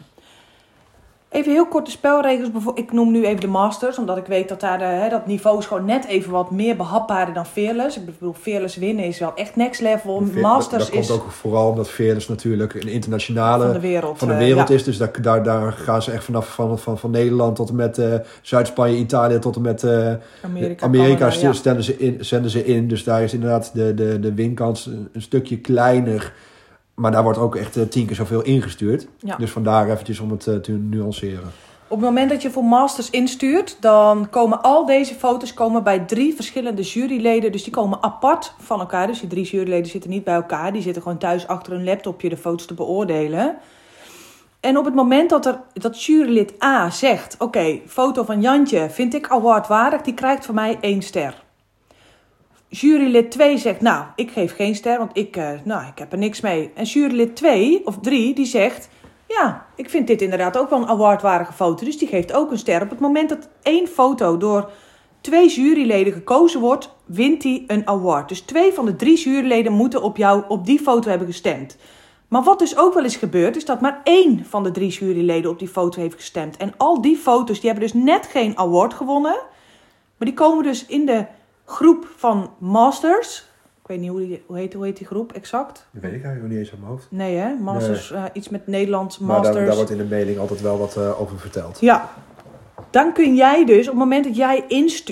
Even 1.30 1.52
heel 1.52 1.68
kort 1.68 1.86
de 1.86 1.92
spelregels. 1.92 2.50
Ik 2.74 2.92
noem 2.92 3.12
nu 3.12 3.26
even 3.26 3.42
de 3.42 3.48
Masters, 3.48 3.98
omdat 3.98 4.18
ik 4.18 4.26
weet 4.26 4.50
dat 4.50 4.60
daar 4.60 4.78
de, 4.78 4.84
hè, 4.84 5.10
dat 5.10 5.26
niveau 5.28 5.58
is 5.60 5.66
gewoon 5.66 5.86
net 5.86 6.06
even 6.06 6.32
wat 6.32 6.52
meer 6.52 6.76
behapbaarder 6.76 7.34
dan 7.34 7.46
Fearless. 7.46 7.98
Ik 7.98 8.06
bedoel, 8.06 8.34
Fearless 8.34 8.76
winnen 8.76 9.06
is 9.06 9.20
wel 9.20 9.32
echt 9.36 9.56
next 9.56 9.82
level. 9.82 10.24
Veer- 10.32 10.42
Masters 10.42 10.84
dat, 10.84 10.94
dat 10.94 11.02
is 11.04 11.08
komt 11.08 11.22
ook 11.22 11.32
vooral 11.32 11.70
omdat 11.70 11.90
Fearless 11.90 12.28
natuurlijk 12.28 12.74
een 12.74 12.88
internationale 12.88 13.64
van 13.64 13.74
de 13.74 13.80
wereld. 13.80 14.18
van 14.18 14.28
de 14.28 14.34
eh, 14.34 14.40
wereld 14.40 14.70
is. 14.70 14.84
Dus 14.84 14.98
daar, 14.98 15.22
daar, 15.22 15.44
daar 15.44 15.72
gaan 15.72 16.02
ze 16.02 16.12
echt 16.12 16.24
vanaf 16.24 16.54
van, 16.54 16.80
van, 16.80 16.98
van 16.98 17.12
Nederland 17.12 17.56
tot 17.56 17.70
en 17.70 17.76
met 17.76 17.98
eh, 17.98 18.14
Zuid-Spanje, 18.42 18.98
Italië 18.98 19.40
tot 19.40 19.56
en 19.56 19.62
met 19.62 19.84
eh, 19.84 20.14
Amerika, 20.42 20.86
Amerika 20.86 21.30
Canada, 21.30 21.48
ja. 21.64 21.82
ze 21.82 21.98
in, 21.98 22.26
zenden 22.26 22.52
ze 22.52 22.66
in. 22.66 22.88
Dus 22.88 23.04
daar 23.04 23.24
is 23.24 23.34
inderdaad 23.34 23.72
de, 23.74 23.94
de, 23.94 24.20
de 24.20 24.34
winkans 24.34 24.86
een, 24.86 25.10
een 25.14 25.22
stukje 25.22 25.58
kleiner. 25.58 26.34
Maar 27.02 27.12
daar 27.12 27.24
wordt 27.24 27.40
ook 27.40 27.56
echt 27.56 27.78
eh, 27.78 27.84
tien 27.84 28.06
keer 28.06 28.16
zoveel 28.16 28.42
ingestuurd. 28.42 29.08
Ja. 29.20 29.36
Dus 29.36 29.52
vandaar 29.52 29.90
eventjes 29.90 30.20
om 30.20 30.32
het 30.32 30.48
eh, 30.48 30.56
te 30.56 30.72
nuanceren. 30.72 31.52
Op 31.88 31.98
het 31.98 32.06
moment 32.06 32.30
dat 32.30 32.42
je 32.42 32.52
voor 32.52 32.64
Masters 32.64 33.10
instuurt, 33.10 33.78
dan 33.80 34.30
komen 34.30 34.62
al 34.62 34.86
deze 34.86 35.14
foto's 35.14 35.54
komen 35.54 35.84
bij 35.84 36.00
drie 36.00 36.36
verschillende 36.36 36.82
juryleden. 36.82 37.52
Dus 37.52 37.64
die 37.64 37.74
komen 37.74 38.04
apart 38.04 38.54
van 38.60 38.80
elkaar. 38.80 39.08
Dus 39.08 39.20
die 39.20 39.30
drie 39.30 39.46
juryleden 39.46 39.90
zitten 39.90 40.10
niet 40.10 40.24
bij 40.24 40.34
elkaar. 40.34 40.74
Die 40.74 40.82
zitten 40.82 41.02
gewoon 41.02 41.18
thuis 41.18 41.48
achter 41.48 41.74
een 41.74 41.84
laptopje 41.84 42.30
de 42.30 42.38
foto's 42.38 42.66
te 42.66 42.74
beoordelen. 42.74 43.58
En 44.60 44.78
op 44.78 44.86
het 44.86 44.96
moment 44.96 45.30
dat, 45.30 45.46
er, 45.46 45.60
dat 45.74 46.04
jurylid 46.04 46.64
A 46.64 46.90
zegt: 46.90 47.36
Oké, 47.40 47.80
foto 47.88 48.24
van 48.24 48.42
Jantje 48.42 48.90
vind 48.90 49.14
ik 49.14 49.28
awardwaardig, 49.28 50.02
die 50.02 50.14
krijgt 50.14 50.46
van 50.46 50.56
mij 50.56 50.78
één 50.82 51.02
ster. 51.02 51.46
Jurylid 52.80 53.32
2 53.32 53.58
zegt: 53.58 53.82
Nou, 53.82 54.06
ik 54.16 54.32
geef 54.32 54.56
geen 54.56 54.76
ster, 54.76 54.98
want 54.98 55.12
ik, 55.14 55.36
eh, 55.36 55.50
nou, 55.64 55.88
ik 55.88 56.00
heb 56.00 56.12
er 56.12 56.18
niks 56.18 56.42
mee. 56.42 56.72
En 56.74 56.84
jurylid 56.84 57.36
2 57.36 57.86
of 57.86 57.98
3 58.02 58.34
die 58.34 58.46
zegt: 58.46 58.90
Ja, 59.28 59.66
ik 59.76 59.90
vind 59.90 60.08
dit 60.08 60.22
inderdaad 60.22 60.58
ook 60.58 60.70
wel 60.70 60.82
een 60.82 60.88
awardwaardige 60.88 61.54
foto. 61.54 61.86
Dus 61.86 61.98
die 61.98 62.08
geeft 62.08 62.34
ook 62.34 62.52
een 62.52 62.58
ster. 62.58 62.82
Op 62.82 62.90
het 62.90 63.00
moment 63.00 63.30
dat 63.30 63.50
één 63.62 63.88
foto 63.88 64.38
door 64.38 64.72
twee 65.22 65.50
juryleden 65.50 66.14
gekozen 66.14 66.60
wordt, 66.60 66.96
wint 67.06 67.44
hij 67.44 67.64
een 67.68 67.88
award. 67.88 68.30
Dus 68.30 68.42
twee 68.42 68.74
van 68.74 68.86
de 68.86 68.96
drie 68.96 69.18
juryleden 69.18 69.72
moeten 69.72 70.02
op 70.02 70.18
jou 70.18 70.44
op 70.48 70.66
die 70.66 70.80
foto 70.80 71.10
hebben 71.10 71.28
gestemd. 71.28 71.78
Maar 72.28 72.44
wat 72.44 72.60
dus 72.60 72.78
ook 72.78 72.94
wel 72.94 73.04
eens 73.04 73.16
gebeurt, 73.16 73.56
is 73.56 73.66
dat 73.66 73.82
maar 73.82 74.02
één 74.04 74.46
van 74.46 74.64
de 74.64 74.72
drie 74.72 74.90
juryleden 74.90 75.52
op 75.52 75.60
die 75.60 75.68
foto 75.68 76.02
heeft 76.02 76.16
gestemd. 76.16 76.58
En 76.58 76.74
al 76.78 77.02
die 77.02 77.18
foto's 77.18 77.60
die 77.60 77.70
hebben 77.70 77.92
dus 77.92 78.02
net 78.04 78.26
geen 78.26 78.58
award 78.58 78.94
gewonnen. 78.94 79.40
Maar 80.18 80.28
die 80.28 80.34
komen 80.34 80.64
dus 80.64 80.86
in 80.86 81.06
de 81.06 81.26
groep 81.68 82.08
van 82.16 82.50
Masters. 82.58 83.46
Ik 83.82 83.88
weet 83.88 84.00
niet 84.00 84.10
hoe, 84.10 84.20
die, 84.20 84.44
hoe, 84.46 84.58
heet, 84.58 84.74
hoe 84.74 84.86
heet 84.86 84.98
die 84.98 85.08
groep 85.08 85.32
exact. 85.34 85.88
Dat 85.92 86.02
weet 86.02 86.14
ik 86.14 86.24
eigenlijk 86.24 86.50
niet 86.50 86.60
eens 86.60 86.70
uit 86.72 86.80
mijn 86.80 86.92
hoofd. 86.92 87.08
Nee 87.10 87.36
hè, 87.36 87.56
Masters, 87.56 88.12
eh, 88.12 88.24
iets 88.34 88.50
met 88.50 88.68
Nederlands, 88.68 89.20
Maar 89.20 89.28
Masters. 89.28 89.56
daar, 89.56 89.66
daar 89.66 89.76
wordt 89.76 89.92
in 89.92 89.98
de 89.98 90.06
mailing 90.06 90.38
altijd 90.40 90.62
wel 90.62 90.78
wat 90.78 90.98
eh, 90.98 91.22
over 91.22 91.40
verteld. 91.40 91.80
Ja. 91.80 92.10
Dan 92.90 93.14
kun 93.14 93.36
jij 93.36 93.66
dus, 93.66 93.80
op 93.80 93.94
het 93.94 94.04
moment 94.04 94.24
dat 94.24 94.36
jij 94.36 94.64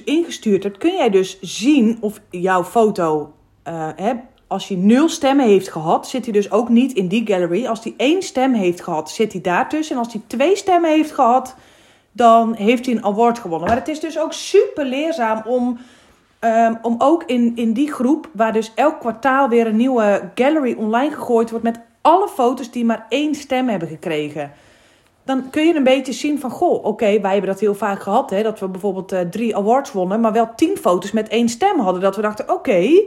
ingestuurd 0.05 0.63
hebt, 0.63 0.77
kun 0.77 0.95
jij 0.95 1.09
dus 1.09 1.39
zien 1.41 1.97
of 2.01 2.21
jouw 2.29 2.63
foto, 2.63 3.33
eh, 3.63 3.89
hè, 3.95 4.13
als 4.47 4.67
hij 4.67 4.77
nul 4.77 5.09
stemmen 5.09 5.45
heeft 5.45 5.71
gehad, 5.71 6.07
zit 6.07 6.23
hij 6.23 6.33
dus 6.33 6.51
ook 6.51 6.69
niet 6.69 6.93
in 6.93 7.07
die 7.07 7.27
gallery. 7.27 7.65
Als 7.65 7.83
hij 7.83 7.93
één 7.97 8.21
stem 8.21 8.53
heeft 8.53 8.81
gehad, 8.81 9.11
zit 9.11 9.31
hij 9.31 9.41
daartussen. 9.41 9.95
En 9.95 10.03
als 10.03 10.13
hij 10.13 10.21
twee 10.27 10.55
stemmen 10.55 10.89
heeft 10.89 11.11
gehad, 11.11 11.55
dan 12.11 12.53
heeft 12.53 12.85
hij 12.85 12.95
een 12.95 13.05
award 13.05 13.39
gewonnen. 13.39 13.67
Maar 13.67 13.77
het 13.77 13.87
is 13.87 13.99
dus 13.99 14.19
ook 14.19 14.33
super 14.33 14.85
leerzaam 14.85 15.41
om, 15.45 15.77
ehm, 16.45 16.75
om 16.81 16.95
ook 16.97 17.23
in, 17.23 17.51
in 17.55 17.73
die 17.73 17.91
groep, 17.91 18.29
waar 18.33 18.53
dus 18.53 18.71
elk 18.75 18.99
kwartaal 18.99 19.49
weer 19.49 19.67
een 19.67 19.75
nieuwe 19.75 20.31
gallery 20.35 20.75
online 20.77 21.13
gegooid 21.13 21.49
wordt 21.49 21.65
met 21.65 21.79
alle 22.01 22.27
foto's 22.27 22.71
die 22.71 22.85
maar 22.85 23.05
één 23.09 23.35
stem 23.35 23.67
hebben 23.69 23.87
gekregen 23.87 24.51
dan 25.25 25.49
kun 25.49 25.67
je 25.67 25.75
een 25.75 25.83
beetje 25.83 26.13
zien 26.13 26.39
van, 26.39 26.49
goh, 26.49 26.85
oké, 26.85 27.19
wij 27.19 27.31
hebben 27.31 27.49
dat 27.49 27.59
heel 27.59 27.75
vaak 27.75 28.01
gehad, 28.01 28.29
hè, 28.29 28.43
dat 28.43 28.59
we 28.59 28.67
bijvoorbeeld 28.67 29.11
eh, 29.11 29.21
drie 29.21 29.55
awards 29.55 29.91
wonnen, 29.91 30.19
maar 30.19 30.31
wel 30.31 30.55
tien 30.55 30.77
foto's 30.77 31.11
met 31.11 31.27
één 31.27 31.49
stem 31.49 31.79
hadden. 31.79 32.01
Dat 32.01 32.15
we 32.15 32.21
dachten, 32.21 32.53
oké, 32.53 33.03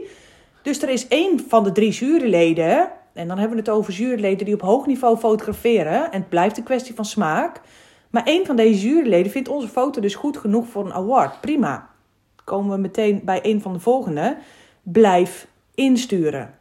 dus 0.61 0.81
er 0.81 0.89
is 0.89 1.07
één 1.07 1.45
van 1.47 1.63
de 1.63 1.71
drie 1.71 1.91
juryleden, 1.91 2.89
en 3.13 3.27
dan 3.27 3.37
hebben 3.37 3.57
we 3.57 3.63
het 3.63 3.71
over 3.71 3.93
juryleden 3.93 4.45
die 4.45 4.53
op 4.53 4.61
hoog 4.61 4.85
niveau 4.85 5.17
fotograferen, 5.17 6.11
en 6.11 6.19
het 6.19 6.29
blijft 6.29 6.57
een 6.57 6.63
kwestie 6.63 6.95
van 6.95 7.05
smaak, 7.05 7.61
maar 8.09 8.23
één 8.23 8.45
van 8.45 8.55
deze 8.55 8.87
juryleden 8.87 9.31
vindt 9.31 9.49
onze 9.49 9.67
foto 9.67 10.01
dus 10.01 10.15
goed 10.15 10.37
genoeg 10.37 10.67
voor 10.67 10.85
een 10.85 10.93
award. 10.93 11.41
Prima. 11.41 11.88
Komen 12.49 12.75
we 12.75 12.81
meteen 12.81 13.21
bij 13.23 13.39
een 13.41 13.61
van 13.61 13.73
de 13.73 13.79
volgende. 13.79 14.37
Blijf 14.81 15.47
insturen. 15.75 16.53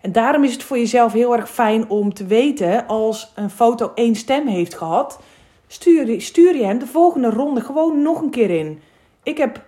En 0.00 0.12
daarom 0.12 0.44
is 0.44 0.52
het 0.52 0.62
voor 0.62 0.78
jezelf 0.78 1.12
heel 1.12 1.36
erg 1.36 1.50
fijn 1.50 1.88
om 1.88 2.14
te 2.14 2.26
weten 2.26 2.86
als 2.86 3.32
een 3.34 3.50
foto 3.50 3.92
één 3.94 4.14
stem 4.14 4.46
heeft 4.46 4.74
gehad, 4.74 5.20
stuur, 5.66 6.20
stuur 6.20 6.56
je 6.56 6.64
hem 6.64 6.78
de 6.78 6.86
volgende 6.86 7.30
ronde 7.30 7.60
gewoon 7.60 8.02
nog 8.02 8.20
een 8.20 8.30
keer 8.30 8.50
in. 8.50 8.80
Ik 9.22 9.38
heb 9.38 9.64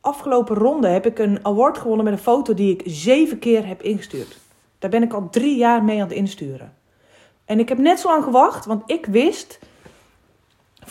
afgelopen 0.00 0.56
ronde 0.56 0.88
heb 0.88 1.06
ik 1.06 1.18
een 1.18 1.38
award 1.42 1.78
gewonnen 1.78 2.04
met 2.04 2.14
een 2.14 2.20
foto 2.20 2.54
die 2.54 2.72
ik 2.72 2.82
zeven 2.84 3.38
keer 3.38 3.66
heb 3.66 3.82
ingestuurd. 3.82 4.38
Daar 4.78 4.90
ben 4.90 5.02
ik 5.02 5.12
al 5.12 5.28
drie 5.30 5.56
jaar 5.56 5.84
mee 5.84 5.96
aan 5.96 6.08
het 6.08 6.16
insturen. 6.16 6.74
En 7.44 7.58
ik 7.58 7.68
heb 7.68 7.78
net 7.78 8.00
zo 8.00 8.08
lang 8.08 8.24
gewacht, 8.24 8.66
want 8.66 8.82
ik 8.86 9.06
wist, 9.06 9.58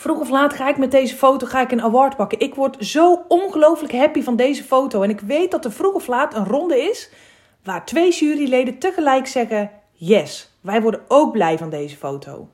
vroeg 0.00 0.20
of 0.20 0.30
laat 0.30 0.54
ga 0.54 0.68
ik 0.68 0.78
met 0.78 0.90
deze 0.90 1.14
foto 1.14 1.46
ga 1.46 1.60
ik 1.60 1.72
een 1.72 1.82
award 1.82 2.16
pakken. 2.16 2.40
Ik 2.40 2.54
word 2.54 2.76
zo 2.86 3.24
ongelooflijk 3.28 3.92
happy 3.92 4.22
van 4.22 4.36
deze 4.36 4.62
foto. 4.62 5.02
En 5.02 5.10
ik 5.10 5.20
weet 5.20 5.50
dat 5.50 5.64
er 5.64 5.72
vroeg 5.72 5.94
of 5.94 6.06
laat 6.06 6.34
een 6.34 6.44
ronde 6.44 6.78
is 6.78 7.10
waar 7.64 7.84
twee 7.84 8.12
juryleden 8.12 8.78
tegelijk 8.78 9.26
zeggen: 9.26 9.70
Yes, 9.92 10.50
wij 10.60 10.82
worden 10.82 11.00
ook 11.08 11.32
blij 11.32 11.58
van 11.58 11.70
deze 11.70 11.96
foto. 11.96 12.48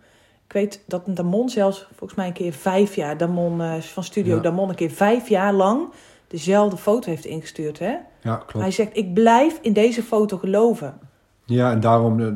Ik 0.47 0.53
weet 0.53 0.83
dat 0.87 1.03
Damon 1.07 1.49
zelfs 1.49 1.89
volgens 1.97 2.19
mij 2.19 2.27
een 2.27 2.33
keer 2.33 2.53
vijf 2.53 2.95
jaar, 2.95 3.17
Damon 3.17 3.61
uh, 3.61 3.75
van 3.75 4.05
Studio 4.05 4.37
Ja. 4.37 4.43
Damon, 4.43 4.69
een 4.69 4.75
keer 4.75 4.91
vijf 4.91 5.29
jaar 5.29 5.53
lang 5.53 5.89
dezelfde 6.29 6.77
foto 6.77 7.11
heeft 7.11 7.25
ingestuurd. 7.25 7.79
Hè? 7.79 7.95
Ja, 8.23 8.37
klopt. 8.37 8.53
Hij 8.53 8.71
zegt: 8.71 8.97
Ik 8.97 9.15
blijf 9.15 9.59
in 9.63 9.73
deze 9.73 10.03
foto 10.03 10.37
geloven. 10.37 10.99
Ja, 11.45 11.71
en 11.71 11.81
daarom, 11.81 12.21
eh, 12.21 12.27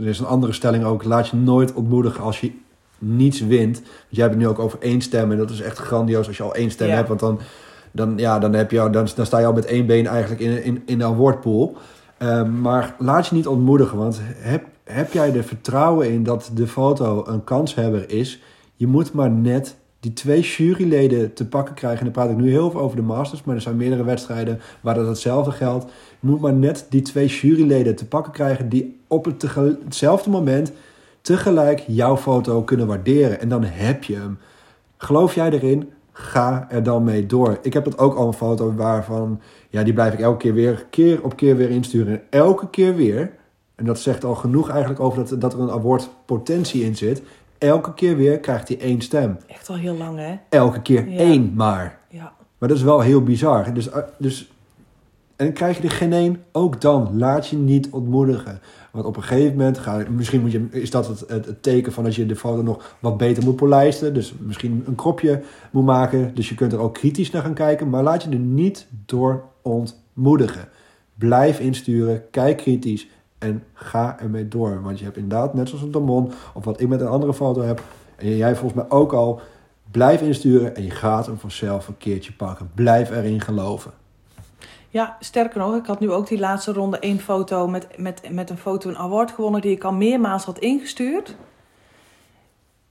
er 0.00 0.08
is 0.08 0.18
een 0.18 0.26
andere 0.26 0.52
stelling 0.52 0.84
ook, 0.84 1.04
laat 1.04 1.28
je 1.28 1.36
nooit 1.36 1.74
ontmoedigen 1.74 2.24
als 2.24 2.40
je 2.40 2.52
niets 3.02 3.40
wint. 3.40 3.76
Want 3.80 3.86
jij 4.08 4.22
hebt 4.22 4.34
het 4.34 4.44
nu 4.44 4.48
ook 4.48 4.58
over 4.58 4.78
één 4.80 5.00
stem 5.00 5.30
en 5.30 5.36
dat 5.38 5.50
is 5.50 5.60
echt 5.60 5.78
grandioos 5.78 6.26
als 6.26 6.36
je 6.36 6.42
al 6.42 6.54
één 6.54 6.70
stem 6.70 6.88
Ja. 6.88 6.94
hebt. 6.94 7.08
Want 7.08 7.20
dan, 7.20 7.40
dan, 7.90 8.12
ja, 8.16 8.38
dan, 8.38 8.52
heb 8.52 8.70
je, 8.70 8.80
al- 8.80 8.90
dan, 8.90 9.08
dan 9.14 9.26
sta 9.26 9.38
je 9.38 9.46
al 9.46 9.52
met 9.52 9.64
één 9.64 9.86
been 9.86 10.06
eigenlijk 10.06 10.40
in, 10.40 10.64
in, 10.64 10.82
in 10.86 10.98
de 10.98 11.04
awardpool. 11.04 11.76
Ehm, 12.18 12.60
maar 12.60 12.94
laat 12.98 13.26
je 13.26 13.34
niet 13.34 13.46
ontmoedigen, 13.46 13.98
want 13.98 14.20
heb, 14.36 14.64
heb 14.84 15.12
jij 15.12 15.34
er 15.34 15.44
vertrouwen 15.44 16.10
in 16.10 16.22
dat 16.22 16.50
de 16.54 16.66
foto 16.66 17.24
een 17.26 17.44
kanshebber 17.44 18.10
is? 18.10 18.42
Je 18.76 18.86
moet 18.86 19.12
maar 19.12 19.30
net 19.30 19.76
die 20.00 20.12
twee 20.12 20.40
juryleden 20.40 21.32
te 21.34 21.48
pakken 21.48 21.74
krijgen. 21.74 21.98
En 21.98 22.04
dan 22.04 22.12
praat 22.12 22.30
ik 22.30 22.36
nu 22.44 22.50
heel 22.50 22.70
veel 22.70 22.80
over 22.80 22.96
de 22.96 23.02
Masters, 23.02 23.44
maar 23.44 23.54
er 23.54 23.60
zijn 23.60 23.76
meerdere 23.76 24.04
wedstrijden 24.04 24.60
waar 24.80 24.94
dat 24.94 25.06
hetzelfde 25.06 25.50
geldt. 25.50 25.84
Je 26.20 26.26
moet 26.28 26.40
maar 26.40 26.52
net 26.52 26.86
die 26.88 27.02
twee 27.02 27.26
juryleden 27.26 27.96
te 27.96 28.06
pakken 28.06 28.32
krijgen 28.32 28.68
die 28.68 29.00
op 29.06 29.24
het 29.24 29.44
hetzelfde 29.84 30.30
moment 30.30 30.72
tegelijk 31.22 31.84
jouw 31.86 32.16
foto 32.16 32.62
kunnen 32.62 32.86
waarderen. 32.86 33.40
En 33.40 33.48
dan 33.48 33.64
heb 33.64 34.04
je 34.04 34.14
hem. 34.16 34.38
Geloof 34.96 35.34
jij 35.34 35.50
erin? 35.50 35.90
Ga 36.12 36.66
er 36.70 36.82
dan 36.82 37.04
mee 37.04 37.26
door. 37.26 37.58
Ik 37.62 37.72
heb 37.72 37.84
dat 37.84 37.98
ook 37.98 38.14
al 38.14 38.26
een 38.26 38.32
foto 38.32 38.74
waarvan, 38.74 39.40
ja, 39.68 39.82
die 39.82 39.92
blijf 39.92 40.12
ik 40.12 40.20
elke 40.20 40.36
keer 40.38 40.54
weer, 40.54 40.86
keer 40.90 41.22
op 41.22 41.36
keer 41.36 41.56
weer 41.56 41.70
insturen. 41.70 42.12
En 42.12 42.20
elke 42.30 42.70
keer 42.70 42.94
weer, 42.96 43.30
en 43.74 43.84
dat 43.84 43.98
zegt 43.98 44.24
al 44.24 44.34
genoeg 44.34 44.68
eigenlijk 44.70 45.00
over 45.00 45.24
dat, 45.24 45.40
dat 45.40 45.52
er 45.52 45.60
een 45.60 45.70
award 45.70 46.08
potentie 46.24 46.84
in 46.84 46.96
zit. 46.96 47.22
Elke 47.58 47.94
keer 47.94 48.16
weer 48.16 48.38
krijgt 48.40 48.68
hij 48.68 48.80
één 48.80 49.00
stem. 49.00 49.36
Echt 49.46 49.68
al 49.68 49.76
heel 49.76 49.96
lang, 49.96 50.18
hè? 50.18 50.34
Elke 50.48 50.82
keer 50.82 51.08
Ja. 51.08 51.18
één 51.18 51.52
maar. 51.56 51.98
Ja. 52.08 52.32
Maar 52.58 52.68
dat 52.68 52.78
is 52.78 52.84
wel 52.84 53.00
heel 53.00 53.22
bizar. 53.22 53.74
Dus, 53.74 53.90
eh, 53.90 54.02
dus, 54.18 54.50
en 55.36 55.44
dan 55.44 55.54
krijg 55.54 55.76
je 55.76 55.82
er 55.82 55.90
geen 55.90 56.12
één. 56.12 56.42
Ook 56.52 56.80
dan, 56.80 57.10
laat 57.18 57.48
je 57.48 57.56
niet 57.56 57.88
ontmoedigen. 57.90 58.60
Want 58.92 59.04
op 59.04 59.16
een 59.16 59.22
gegeven 59.22 59.56
moment, 59.56 59.78
ga, 59.78 60.04
misschien 60.10 60.40
moet 60.40 60.52
je, 60.52 60.66
is 60.70 60.90
dat 60.90 61.08
het, 61.08 61.24
het, 61.28 61.62
teken 61.62 61.92
van 61.92 62.04
dat 62.04 62.14
je 62.14 62.26
de 62.26 62.36
foto 62.36 62.62
nog 62.62 62.96
wat 62.98 63.16
beter 63.16 63.44
moet 63.44 63.56
polijsten. 63.56 64.14
Dus 64.14 64.34
misschien 64.38 64.84
een 64.86 64.94
kropje 64.94 65.42
moet 65.70 65.84
maken. 65.84 66.34
Dus 66.34 66.48
je 66.48 66.54
kunt 66.54 66.72
er 66.72 66.78
ook 66.78 66.94
kritisch 66.94 67.30
naar 67.30 67.42
gaan 67.42 67.54
kijken. 67.54 67.90
Maar 67.90 68.02
laat 68.02 68.22
je 68.22 68.30
er 68.30 68.36
niet 68.36 68.86
door 69.06 69.44
ontmoedigen. 69.62 70.68
Blijf 71.14 71.60
insturen, 71.60 72.30
kijk 72.30 72.56
kritisch 72.56 73.08
en 73.38 73.64
ga 73.72 74.20
ermee 74.20 74.48
door. 74.48 74.82
Want 74.82 74.98
je 74.98 75.04
hebt 75.04 75.16
inderdaad, 75.16 75.54
net 75.54 75.68
zoals 75.68 75.84
een 75.84 75.90
Damon, 75.90 76.32
of 76.54 76.64
wat 76.64 76.80
ik 76.80 76.88
met 76.88 77.00
een 77.00 77.06
andere 77.06 77.34
foto 77.34 77.62
heb, 77.62 77.82
en 78.16 78.36
jij 78.36 78.56
volgens 78.56 78.82
mij 78.82 78.98
ook 78.98 79.12
al, 79.12 79.40
blijf 79.90 80.20
insturen 80.20 80.76
en 80.76 80.84
je 80.84 80.90
gaat 80.90 81.26
hem 81.26 81.38
vanzelf 81.38 81.88
een 81.88 81.98
keertje 81.98 82.32
pakken. 82.32 82.70
Blijf 82.74 83.10
erin 83.10 83.40
geloven. 83.40 83.92
Ja, 84.92 85.16
sterker 85.20 85.58
nog, 85.58 85.76
ik 85.76 85.86
had 85.86 86.00
nu 86.00 86.10
ook 86.10 86.28
die 86.28 86.38
laatste 86.38 86.72
ronde 86.72 86.98
één 86.98 87.20
foto 87.20 87.68
met, 87.68 87.86
met, 87.98 88.30
met 88.30 88.50
een 88.50 88.58
foto 88.58 88.88
een 88.88 88.98
award 88.98 89.30
gewonnen 89.30 89.60
die 89.60 89.70
ik 89.70 89.84
al 89.84 89.92
meermaals 89.92 90.44
had 90.44 90.58
ingestuurd. 90.58 91.36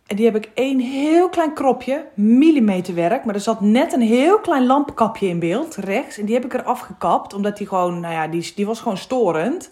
En 0.07 0.15
die 0.15 0.25
heb 0.25 0.35
ik 0.35 0.51
één 0.53 0.79
heel 0.79 1.29
klein 1.29 1.53
kropje, 1.53 2.05
millimeterwerk, 2.13 3.25
maar 3.25 3.35
er 3.35 3.41
zat 3.41 3.61
net 3.61 3.93
een 3.93 4.01
heel 4.01 4.39
klein 4.39 4.65
lampenkapje 4.65 5.27
in 5.27 5.39
beeld, 5.39 5.75
rechts. 5.75 6.17
En 6.17 6.25
die 6.25 6.35
heb 6.35 6.45
ik 6.45 6.53
er 6.53 6.63
afgekapt, 6.63 7.33
omdat 7.33 7.57
die 7.57 7.67
gewoon, 7.67 7.99
nou 7.99 8.13
ja, 8.13 8.27
die, 8.27 8.51
die 8.55 8.65
was 8.65 8.79
gewoon 8.79 8.97
storend. 8.97 9.71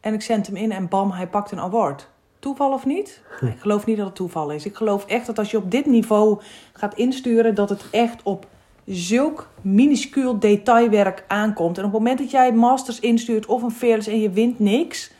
En 0.00 0.14
ik 0.14 0.22
zend 0.22 0.46
hem 0.46 0.56
in 0.56 0.72
en 0.72 0.88
bam, 0.88 1.10
hij 1.10 1.26
pakt 1.26 1.50
een 1.50 1.60
award. 1.60 2.08
Toeval 2.38 2.72
of 2.72 2.86
niet? 2.86 3.22
Nee, 3.40 3.52
ik 3.52 3.60
geloof 3.60 3.86
niet 3.86 3.96
dat 3.96 4.06
het 4.06 4.14
toeval 4.14 4.50
is. 4.50 4.66
Ik 4.66 4.76
geloof 4.76 5.06
echt 5.06 5.26
dat 5.26 5.38
als 5.38 5.50
je 5.50 5.56
op 5.56 5.70
dit 5.70 5.86
niveau 5.86 6.40
gaat 6.72 6.94
insturen, 6.94 7.54
dat 7.54 7.68
het 7.68 7.84
echt 7.90 8.22
op 8.22 8.46
zulk 8.88 9.48
minuscuul 9.60 10.38
detailwerk 10.38 11.24
aankomt. 11.28 11.78
En 11.78 11.84
op 11.84 11.92
het 11.92 12.00
moment 12.00 12.18
dat 12.18 12.30
jij 12.30 12.52
masters 12.52 13.00
instuurt 13.00 13.46
of 13.46 13.62
een 13.62 13.70
fearless 13.70 14.08
en 14.08 14.20
je 14.20 14.30
wint 14.30 14.58
niks, 14.58 15.10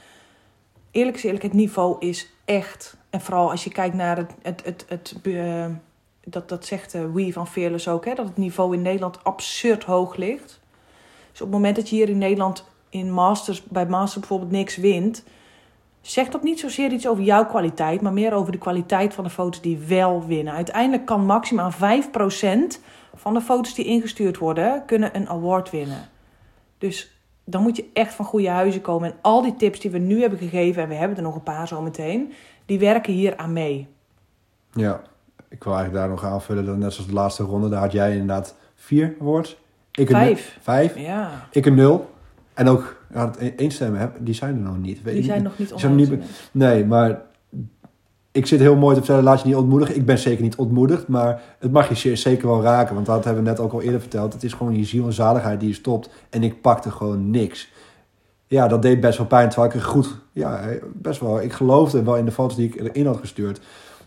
eerlijk 0.91 1.16
is 1.16 1.23
eerlijk, 1.23 1.43
het 1.43 1.53
niveau 1.53 1.97
is 1.99 2.31
echt. 2.45 2.97
En 3.11 3.21
vooral 3.21 3.51
als 3.51 3.64
je 3.64 3.71
kijkt 3.71 3.95
naar 3.95 4.16
het, 4.16 4.31
het, 4.43 4.62
het, 4.64 4.85
het, 4.89 5.16
dat, 6.25 6.49
dat 6.49 6.66
zegt 6.66 6.95
uh, 6.95 7.03
Wie 7.12 7.33
van 7.33 7.47
Fearless 7.47 7.89
ook, 7.89 8.05
hè, 8.05 8.14
dat 8.14 8.27
het 8.27 8.37
niveau 8.37 8.75
in 8.75 8.83
Nederland 8.83 9.25
absurd 9.25 9.85
hoog 9.85 10.16
ligt. 10.16 10.61
Dus 11.31 11.41
op 11.41 11.47
het 11.47 11.57
moment 11.57 11.77
dat 11.77 11.89
je 11.89 11.97
hier 11.97 12.09
in 12.09 12.19
Nederland 12.19 12.64
in 12.91 13.12
masters, 13.12 13.62
bij 13.62 13.87
masters 13.87 14.21
bijvoorbeeld 14.21 14.51
niks 14.51 14.77
wint, 14.77 15.25
zegt 16.01 16.33
dat 16.33 16.43
niet 16.43 16.61
zozeer 16.61 16.93
iets 16.93 17.09
over 17.09 17.25
jouw 17.25 17.47
kwaliteit, 17.47 18.01
maar 18.01 18.12
meer 18.12 18.33
over 18.33 18.53
de 18.53 18.59
kwaliteit 18.59 19.14
van 19.14 19.25
de 19.25 19.31
foto's 19.31 19.61
die 19.61 19.79
wel 19.79 20.27
winnen. 20.27 20.53
Uiteindelijk 20.55 21.07
kan 21.07 21.27
maximaal 21.27 21.73
5% 21.73 21.77
van 23.19 23.35
de 23.35 23.41
foto's 23.41 23.75
die 23.75 23.85
ingestuurd 23.85 24.39
worden, 24.39 24.83
kunnen 24.87 25.16
een 25.16 25.29
award 25.29 25.71
winnen. 25.71 26.09
Dus 26.79 27.21
dan 27.45 27.62
moet 27.62 27.77
je 27.77 27.85
echt 27.93 28.14
van 28.14 28.25
goede 28.25 28.49
huizen 28.49 28.81
komen. 28.81 29.11
En 29.11 29.16
al 29.23 29.43
die 29.43 29.57
tips 29.57 29.81
die 29.81 29.91
we 29.91 29.99
nu 29.99 30.21
hebben 30.21 30.39
gegeven, 30.39 30.83
en 30.83 30.89
we 30.89 30.95
hebben 30.95 31.16
er 31.16 31.23
nog 31.23 31.35
een 31.35 31.43
paar 31.43 31.69
zo 31.69 31.83
meteen, 31.83 32.33
die 32.66 32.79
werken 32.79 33.12
hier 33.12 33.37
aan 33.37 33.53
mee. 33.53 33.87
Ja, 34.73 35.01
ik 35.49 35.64
wil 35.64 35.73
eigenlijk 35.75 36.03
daar 36.05 36.09
nog 36.14 36.25
aanvullen. 36.25 36.64
Dat 36.66 36.77
net 36.77 36.93
zoals 36.93 37.09
de 37.09 37.14
laatste 37.14 37.43
ronde, 37.43 37.69
daar 37.69 37.81
had 37.81 37.93
jij 37.93 38.11
inderdaad 38.12 38.55
vier 38.75 39.14
awards. 39.21 39.57
Ik 39.93 40.09
een 40.09 40.16
Vijf. 40.16 40.53
nul- 40.55 40.62
Vijf. 40.62 40.99
Ja, 40.99 41.31
Ik 41.51 41.66
een 41.66 41.75
nul. 41.75 42.11
En 42.55 42.69
ook 42.69 42.97
ja, 43.14 43.27
het 43.27 43.37
e- 43.41 43.53
één 43.57 43.71
stemmen 43.71 44.01
heb, 44.01 44.16
die 44.19 44.35
zijn 44.35 44.55
er 44.55 44.61
nog 44.61 44.79
niet. 44.79 45.03
Weet 45.03 45.14
die 45.14 45.23
zijn 45.25 45.37
niet. 45.43 45.49
nog 45.49 45.59
niet 45.59 45.73
zijn 45.77 45.95
niet 45.95 46.12
Nee, 46.53 46.85
maar 46.85 47.21
ik 48.33 48.47
zit 48.47 48.61
heel 48.61 48.76
mooi 48.76 48.95
te 48.95 49.01
vertellen, 49.01 49.24
laat 49.24 49.41
je 49.41 49.47
niet 49.47 49.57
ontmoedigen. 49.57 49.97
Ik 49.97 50.07
ben 50.07 50.18
zeker 50.18 50.43
niet 50.43 50.57
ontmoedigd, 50.57 51.09
maar 51.09 51.43
het 51.59 51.72
mag 51.72 52.03
je 52.03 52.16
zeker 52.16 52.49
wel 52.49 52.62
raken. 52.62 52.95
Want 52.95 53.07
dat 53.07 53.24
hebben 53.24 53.43
we 53.43 53.49
net 53.49 53.61
ook 53.61 53.72
al 53.72 53.83
eerder 53.83 54.01
verteld. 54.01 54.33
Het 54.33 54.43
is 54.43 54.53
gewoon 54.53 54.76
je 54.76 54.85
ziel 54.85 55.07
en 55.07 55.12
zaligheid 55.12 55.61
die 55.61 55.68
je 55.68 55.74
stopt. 55.74 56.11
En 56.31 56.43
ik 56.43 56.61
pakte 56.61 56.91
gewoon 56.91 57.31
niks. 57.31 57.72
Ja, 58.47 58.68
dat 58.68 58.83
deed 58.83 59.01
best 59.01 59.18
wel 59.18 59.26
pijn. 59.26 59.49
Terwijl 59.49 59.70
ik 59.70 59.76
er 59.76 59.87
goed, 59.87 60.16
ja, 60.33 60.64
best 60.95 61.20
wel. 61.20 61.43
Ik 61.43 61.53
geloofde 61.53 62.03
wel 62.03 62.16
in 62.16 62.24
de 62.24 62.31
foto's 62.31 62.57
die 62.57 62.68
ik 62.68 62.81
erin 62.81 63.07
had 63.07 63.16
gestuurd. 63.16 63.61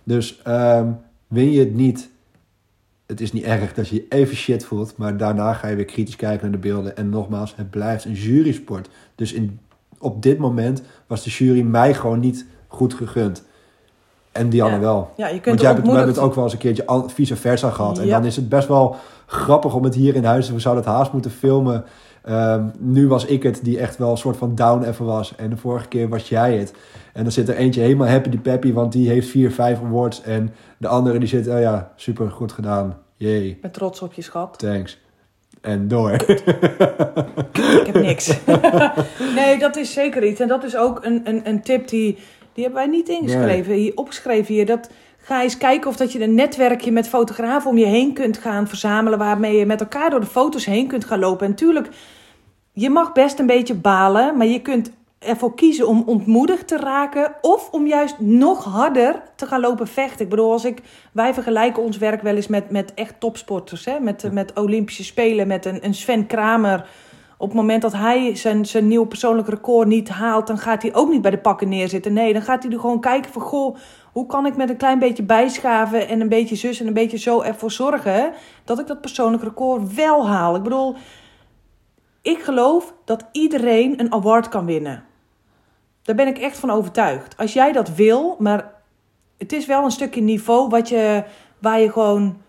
Dus 0.04 0.42
ehm, 0.42 0.92
win 1.28 1.52
je 1.52 1.60
het 1.60 1.76
niet. 1.76 2.10
Het 3.06 3.22
is 3.22 3.34
niet 3.34 3.44
erg 3.44 3.74
dat 3.74 3.88
je 3.88 3.96
je 3.96 4.06
even 4.10 4.36
shit 4.36 4.66
voelt. 4.66 4.98
Maar 4.98 5.18
daarna 5.18 5.54
ga 5.54 5.68
je 5.68 5.76
weer 5.76 5.86
kritisch 5.86 6.16
kijken 6.16 6.42
naar 6.42 6.62
de 6.62 6.68
beelden. 6.68 6.98
En 6.98 7.10
nogmaals, 7.10 7.56
het 7.56 7.70
blijft 7.70 8.06
een 8.06 8.14
jurysport. 8.14 8.90
Dus 9.16 9.34
in, 9.34 9.60
op 9.98 10.22
dit 10.22 10.38
moment 10.38 10.82
was 11.08 11.24
de 11.24 11.30
jury 11.30 11.62
mij 11.62 11.94
gewoon 11.94 12.20
niet 12.20 12.46
goed 12.68 12.94
gegund. 12.94 13.44
En 14.32 14.50
Dianne 14.50 14.76
Ja. 14.76 14.82
wel. 14.82 15.12
Ja, 15.18 15.26
je 15.28 15.32
kunt 15.34 15.46
Want 15.46 15.60
jij 15.60 15.68
hebt 15.70 15.82
het, 15.82 15.92
we 15.92 15.98
hebben 15.98 16.14
ontmoedigd- 16.14 16.16
het 16.16 16.26
ook 16.26 16.36
wel 16.36 16.44
eens 16.44 16.54
een 16.54 16.60
keertje 16.60 17.14
vice 17.14 17.36
versa 17.36 17.70
gehad. 17.70 17.98
En 18.00 18.06
Ja. 18.06 18.18
dan 18.18 18.26
is 18.26 18.36
het 18.36 18.50
best 18.50 18.68
wel 18.68 18.96
grappig 19.26 19.74
om 19.76 19.84
het 19.84 19.96
hier 19.96 20.16
in 20.16 20.24
huis... 20.24 20.50
We 20.50 20.60
zouden 20.60 20.84
het 20.84 20.94
haast 20.94 21.12
moeten 21.14 21.32
filmen. 21.32 21.84
Ehm, 22.24 22.66
nu 22.80 23.08
was 23.08 23.26
ik 23.26 23.44
het 23.44 23.60
die 23.64 23.80
echt 23.80 23.98
wel 23.98 24.12
een 24.12 24.18
soort 24.18 24.38
van 24.38 24.56
down 24.56 24.84
even 24.84 25.06
was. 25.06 25.36
En 25.36 25.50
de 25.50 25.58
vorige 25.58 25.88
keer 25.88 26.10
was 26.10 26.30
jij 26.30 26.58
het. 26.58 26.74
En 27.14 27.24
dan 27.24 27.32
zit 27.32 27.50
er 27.50 27.56
eentje 27.56 27.82
helemaal 27.82 28.08
happy 28.08 28.30
die 28.30 28.40
peppy... 28.40 28.74
want 28.74 28.92
die 28.92 29.10
heeft 29.10 29.30
vier, 29.30 29.52
vijf 29.52 29.80
awards. 29.84 30.22
En 30.22 30.54
de 30.78 30.88
andere 30.88 31.20
die 31.20 31.28
zit... 31.28 31.48
Oh 31.48 31.60
ja, 31.60 31.92
super 31.96 32.32
goed 32.32 32.52
gedaan. 32.52 32.98
Ik 33.18 33.62
ben 33.62 33.72
trots 33.72 34.02
op 34.02 34.14
je 34.14 34.22
schat. 34.22 34.60
thanks. 34.60 35.00
En 35.62 35.88
door. 35.88 36.12
Ik 36.12 37.84
heb 37.86 37.94
niks. 37.96 38.38
nee, 39.36 39.60
dat 39.60 39.76
is 39.78 39.94
zeker 39.94 40.24
iets. 40.24 40.40
En 40.40 40.48
dat 40.48 40.64
is 40.64 40.78
ook 40.78 41.06
een, 41.06 41.22
een, 41.24 41.42
een 41.48 41.62
tip 41.62 41.88
die, 41.88 42.18
die 42.54 42.64
hebben 42.64 42.82
wij 42.82 42.92
niet 42.92 43.10
ingeschreven. 43.10 43.74
Hier, 43.74 43.92
opgeschreven 43.96 44.54
hier. 44.54 44.66
Dat, 44.66 44.90
ga 45.22 45.42
eens 45.42 45.58
kijken 45.58 45.90
of 45.90 45.96
dat 45.96 46.12
je 46.12 46.22
een 46.24 46.36
netwerkje 46.36 46.92
met 46.92 47.10
fotografen 47.10 47.70
om 47.70 47.78
je 47.78 47.86
heen 47.86 48.14
kunt 48.14 48.38
gaan 48.38 48.68
verzamelen. 48.68 49.20
Waarmee 49.20 49.58
je 49.58 49.66
met 49.66 49.80
elkaar 49.80 50.10
door 50.10 50.20
de 50.20 50.26
foto's 50.26 50.66
heen 50.66 50.88
kunt 50.88 51.06
gaan 51.06 51.20
lopen. 51.20 51.46
En 51.46 51.52
natuurlijk, 51.52 51.88
je 52.72 52.90
mag 52.90 53.12
best 53.12 53.40
een 53.40 53.46
beetje 53.46 53.76
balen. 53.76 54.38
Maar 54.38 54.48
je 54.48 54.62
kunt 54.62 54.92
ervoor 55.20 55.56
kiezen 55.56 55.88
om 55.88 56.04
ontmoedigd 56.06 56.68
te 56.68 56.78
raken. 56.78 57.36
Of 57.42 57.70
om 57.72 57.88
juist 57.88 58.20
nog 58.20 58.64
harder 58.64 59.22
te 59.36 59.46
gaan 59.46 59.62
lopen 59.62 59.88
vechten. 59.88 60.24
Ik 60.24 60.30
bedoel, 60.30 60.52
als 60.52 60.66
ik, 60.66 60.80
wij 61.12 61.34
vergelijken 61.34 61.84
ons 61.84 61.98
werk 61.98 62.22
wel 62.22 62.36
eens 62.36 62.48
met, 62.48 62.70
met 62.70 62.94
echt 62.94 63.20
topsporters. 63.20 63.86
Hè? 63.86 64.00
Met, 64.00 64.32
met 64.32 64.60
Olympische 64.60 65.04
Spelen, 65.04 65.48
met 65.48 65.66
een, 65.66 65.86
een 65.86 65.94
Sven 65.94 66.28
Kramer 66.28 66.86
Op 67.42 67.48
het 67.48 67.58
moment 67.58 67.82
dat 67.82 67.94
hij 67.94 68.36
zijn, 68.36 68.66
zijn 68.66 68.88
nieuw 68.88 69.06
persoonlijk 69.06 69.48
record 69.48 69.88
niet 69.88 70.10
haalt, 70.10 70.48
dan 70.48 70.58
gaat 70.58 70.82
hij 70.82 70.94
ook 70.96 71.10
niet 71.10 71.22
bij 71.22 71.32
de 71.32 71.38
pakken 71.38 71.70
neerzitten. 71.70 72.14
Nee, 72.14 72.34
dan 72.34 72.42
gaat 72.42 72.64
hij 72.64 72.72
er 72.72 72.80
gewoon 72.80 73.00
kijken 73.00 73.32
van, 73.32 73.42
goh, 73.42 73.78
hoe 74.12 74.26
kan 74.26 74.46
ik 74.46 74.56
met 74.56 74.70
een 74.70 74.78
klein 74.78 75.00
beetje 75.00 75.24
bijschaven 75.24 76.08
en 76.08 76.22
een 76.22 76.30
beetje 76.30 76.56
zus 76.56 76.80
en 76.80 76.88
een 76.88 76.94
beetje 76.94 77.18
zo 77.18 77.42
ervoor 77.42 77.72
zorgen 77.72 78.34
dat 78.64 78.80
ik 78.80 78.88
dat 78.88 79.02
persoonlijk 79.02 79.44
record 79.44 79.94
wel 79.94 80.28
haal. 80.28 80.56
Ik 80.56 80.64
bedoel, 80.64 80.96
ik 82.22 82.40
geloof 82.40 82.94
dat 83.06 83.26
iedereen 83.32 84.00
een 84.00 84.14
award 84.14 84.50
kan 84.50 84.66
winnen. 84.66 85.04
Daar 86.02 86.16
ben 86.16 86.28
ik 86.28 86.38
echt 86.38 86.58
van 86.58 86.70
overtuigd. 86.70 87.38
Als 87.38 87.54
jij 87.54 87.72
dat 87.72 87.96
wil, 87.96 88.36
maar 88.40 88.74
het 89.38 89.52
is 89.52 89.66
wel 89.66 89.84
een 89.84 89.92
stukje 89.92 90.22
niveau 90.22 90.70
wat 90.70 90.90
je, 90.90 91.24
waar 91.60 91.80
je 91.80 91.92
gewoon. 91.92 92.42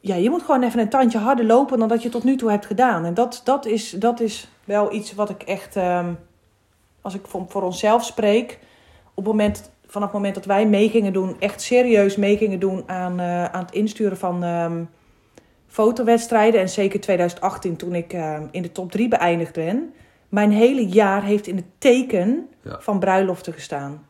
Ja, 0.00 0.14
je 0.14 0.30
moet 0.30 0.42
gewoon 0.42 0.62
even 0.62 0.80
een 0.80 0.88
tandje 0.88 1.18
harder 1.18 1.44
lopen 1.44 1.78
dan 1.78 1.88
dat 1.88 2.02
je 2.02 2.08
tot 2.08 2.24
nu 2.24 2.36
toe 2.36 2.50
hebt 2.50 2.66
gedaan. 2.66 3.04
En 3.04 3.14
dat, 3.14 3.40
dat, 3.44 3.66
is, 3.66 3.90
dat 3.90 4.20
is 4.20 4.48
wel 4.64 4.92
iets 4.92 5.14
wat 5.14 5.30
ik 5.30 5.42
echt, 5.42 5.76
ehm, 5.76 6.12
als 7.00 7.14
ik 7.14 7.26
voor, 7.26 7.44
voor 7.48 7.62
onszelf 7.62 8.04
spreek, 8.04 8.58
op 9.14 9.16
het 9.16 9.34
moment, 9.34 9.70
vanaf 9.86 10.06
het 10.08 10.16
moment 10.16 10.34
dat 10.34 10.44
wij 10.44 10.66
mee 10.66 10.88
gingen 10.88 11.12
doen, 11.12 11.36
echt 11.38 11.60
serieus 11.62 12.16
mee 12.16 12.36
gingen 12.36 12.58
doen 12.60 12.82
aan, 12.86 13.20
eh, 13.20 13.44
aan 13.44 13.64
het 13.64 13.74
insturen 13.74 14.16
van 14.16 14.42
ehm, 14.44 14.84
fotowedstrijden. 15.66 16.60
En 16.60 16.68
zeker 16.68 17.00
2018, 17.00 17.76
toen 17.76 17.94
ik 17.94 18.12
ehm, 18.12 18.46
in 18.50 18.62
de 18.62 18.72
top 18.72 18.90
3 18.90 19.08
beëindigd 19.08 19.52
ben. 19.54 19.94
Mijn 20.28 20.52
hele 20.52 20.86
jaar 20.88 21.22
heeft 21.24 21.46
in 21.46 21.56
het 21.56 21.64
teken 21.78 22.48
Ja. 22.62 22.80
van 22.80 22.98
bruiloften 22.98 23.52
gestaan. 23.52 24.06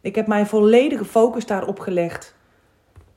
Ik 0.00 0.14
heb 0.14 0.26
mijn 0.26 0.46
volledige 0.46 1.04
focus 1.04 1.46
daarop 1.46 1.78
gelegd. 1.78 2.34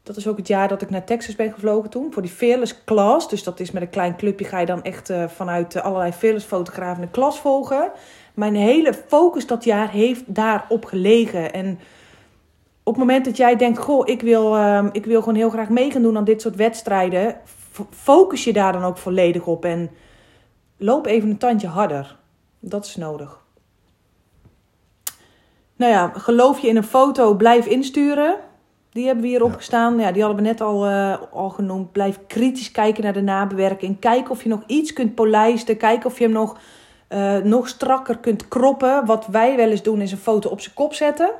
Dat 0.04 0.16
is 0.16 0.28
ook 0.28 0.38
het 0.38 0.48
jaar 0.48 0.68
dat 0.68 0.82
ik 0.82 0.90
naar 0.90 1.04
Texas 1.04 1.36
ben 1.36 1.54
gevlogen 1.54 1.90
toen. 1.90 2.14
Voor 2.14 2.22
die 2.22 2.32
Fearless 2.32 2.84
Class. 2.86 3.30
Dus 3.30 3.44
dat 3.44 3.60
is 3.60 3.72
met 3.72 3.82
een 3.82 3.90
klein 3.90 4.16
clubje 4.16 4.46
ga 4.46 4.60
je 4.60 4.66
dan 4.66 4.84
echt 4.84 5.10
eh, 5.10 5.28
vanuit 5.28 5.76
eh, 5.76 5.84
allerlei 5.84 6.12
Fearless 6.12 6.46
fotografen 6.46 7.02
de 7.02 7.10
klas 7.10 7.40
volgen. 7.40 7.92
Mijn 8.34 8.56
hele 8.56 8.94
focus 8.94 9.48
dat 9.48 9.64
jaar 9.64 9.90
heeft 9.90 10.24
daarop 10.26 10.86
gelegen. 10.86 11.54
En 11.54 11.80
op 12.84 12.94
het 12.94 13.04
moment 13.04 13.26
dat 13.26 13.38
jij 13.38 13.56
denkt, 13.56 13.78
goh, 13.78 14.08
ik 14.08 14.22
wil, 14.22 14.56
ehm, 14.56 14.90
ik 14.92 15.06
wil 15.06 15.20
gewoon 15.20 15.36
heel 15.36 15.50
graag 15.50 15.70
mee 15.70 15.92
gaan 15.92 16.02
doen 16.02 16.18
aan 16.18 16.24
dit 16.24 16.42
soort 16.42 16.56
wedstrijden. 16.56 17.40
Focus 17.90 18.44
je 18.44 18.54
daar 18.54 18.74
dan 18.74 18.84
ook 18.84 18.98
volledig 18.98 19.46
op. 19.46 19.66
En 19.66 19.92
loop 20.78 21.06
even 21.06 21.30
een 21.30 21.38
tandje 21.38 21.68
harder. 21.68 22.18
Dat 22.60 22.86
is 22.86 22.96
nodig. 22.96 23.42
Nou 25.76 25.92
ja, 25.92 26.12
geloof 26.16 26.60
je 26.60 26.68
in 26.68 26.76
een 26.76 26.84
foto, 26.84 27.36
blijf 27.36 27.66
insturen. 27.66 28.36
Die 28.94 29.06
hebben 29.06 29.24
we 29.24 29.30
hier 29.30 29.44
opgestaan. 29.44 30.00
Ja, 30.00 30.12
die 30.12 30.24
hadden 30.24 30.42
we 30.44 30.48
net 30.50 30.62
al, 30.62 30.86
eh, 30.86 31.16
al 31.32 31.50
genoemd. 31.50 31.92
Blijf 31.92 32.20
kritisch 32.28 32.72
kijken 32.72 33.04
naar 33.04 33.14
de 33.14 33.22
nabewerking. 33.22 34.00
Kijk 34.00 34.30
of 34.30 34.44
je 34.44 34.50
nog 34.50 34.64
iets 34.68 34.94
kunt 34.94 35.16
polijsten. 35.16 35.78
Kijk 35.78 36.06
of 36.06 36.18
je 36.18 36.24
hem 36.24 36.34
nog, 36.34 36.58
eh, 37.08 37.38
nog 37.38 37.68
strakker 37.68 38.18
kunt 38.18 38.48
kroppen. 38.48 39.06
Wat 39.06 39.28
wij 39.28 39.56
wel 39.56 39.70
eens 39.70 39.84
doen 39.84 40.02
is 40.02 40.12
een 40.12 40.18
foto 40.18 40.50
op 40.50 40.62
zijn 40.62 40.76
kop 40.76 40.94
zetten. 40.94 41.32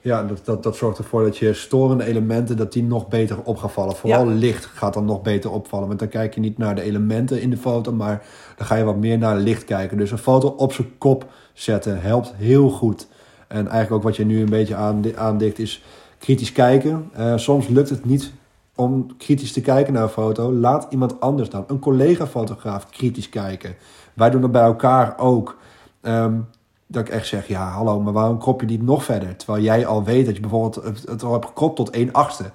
Ja, 0.00 0.22
dat, 0.22 0.44
dat, 0.44 0.62
dat 0.62 0.76
zorgt 0.76 0.98
ervoor 0.98 1.22
dat 1.22 1.36
je 1.36 1.54
storende 1.54 2.04
elementen 2.04 2.56
dat 2.56 2.72
die 2.72 2.82
nog 2.82 3.08
beter 3.08 3.36
op 3.44 3.56
gaan 3.56 3.70
vallen. 3.70 3.96
Vooral 3.96 4.26
licht 4.26 4.64
gaat 4.64 4.94
dan 4.94 5.04
nog 5.04 5.22
beter 5.22 5.52
opvallen. 5.52 5.86
Want 5.86 5.98
dan 5.98 6.08
kijk 6.08 6.34
je 6.34 6.40
niet 6.40 6.58
naar 6.58 6.74
de 6.74 6.82
elementen 6.82 7.40
in 7.40 7.50
de 7.50 7.56
foto, 7.56 7.92
maar 7.92 8.22
dan 8.56 8.66
ga 8.66 8.74
je 8.74 8.84
wat 8.84 8.96
meer 8.96 9.18
naar 9.18 9.36
licht 9.36 9.64
kijken. 9.64 9.98
Dus 9.98 10.10
een 10.10 10.18
foto 10.18 10.48
op 10.48 10.72
zijn 10.72 10.98
kop 10.98 11.24
zetten 11.52 12.00
helpt 12.00 12.32
heel 12.36 12.70
goed. 12.70 13.06
En 13.48 13.68
eigenlijk 13.68 13.92
ook 13.92 14.02
wat 14.02 14.16
je 14.16 14.24
nu 14.24 14.40
een 14.40 14.50
beetje 14.50 14.74
aandi- 14.74 15.16
aandikt 15.16 15.58
is 15.58 15.82
kritisch 16.20 16.52
kijken. 16.52 17.10
Eh, 17.12 17.36
soms 17.36 17.68
lukt 17.68 17.88
het 17.88 18.04
niet 18.04 18.32
om 18.74 19.16
kritisch 19.16 19.52
te 19.52 19.60
kijken 19.60 19.92
naar 19.92 20.02
een 20.02 20.08
foto. 20.08 20.52
Laat 20.52 20.86
iemand 20.90 21.20
anders 21.20 21.50
dan, 21.50 21.64
een 21.66 21.78
collega-fotograaf, 21.78 22.90
kritisch 22.90 23.28
kijken. 23.28 23.74
Wij 24.14 24.30
doen 24.30 24.40
dat 24.40 24.52
bij 24.52 24.62
elkaar 24.62 25.18
ook. 25.18 25.56
Ehm, 26.00 26.34
dat 26.86 27.06
ik 27.06 27.12
echt 27.12 27.26
zeg, 27.26 27.48
ja, 27.48 27.68
hallo, 27.68 28.00
maar 28.00 28.12
waarom 28.12 28.38
krop 28.38 28.60
je 28.60 28.66
niet 28.66 28.82
nog 28.82 29.04
verder? 29.04 29.36
Terwijl 29.36 29.64
jij 29.64 29.86
al 29.86 30.04
weet 30.04 30.26
dat 30.26 30.34
je 30.34 30.40
bijvoorbeeld 30.40 30.84
het, 31.06 31.22
al 31.22 31.32
hebt 31.32 31.46
gekropt 31.46 31.76
tot 31.76 31.90
1 31.90 32.12
achtste. 32.12 32.50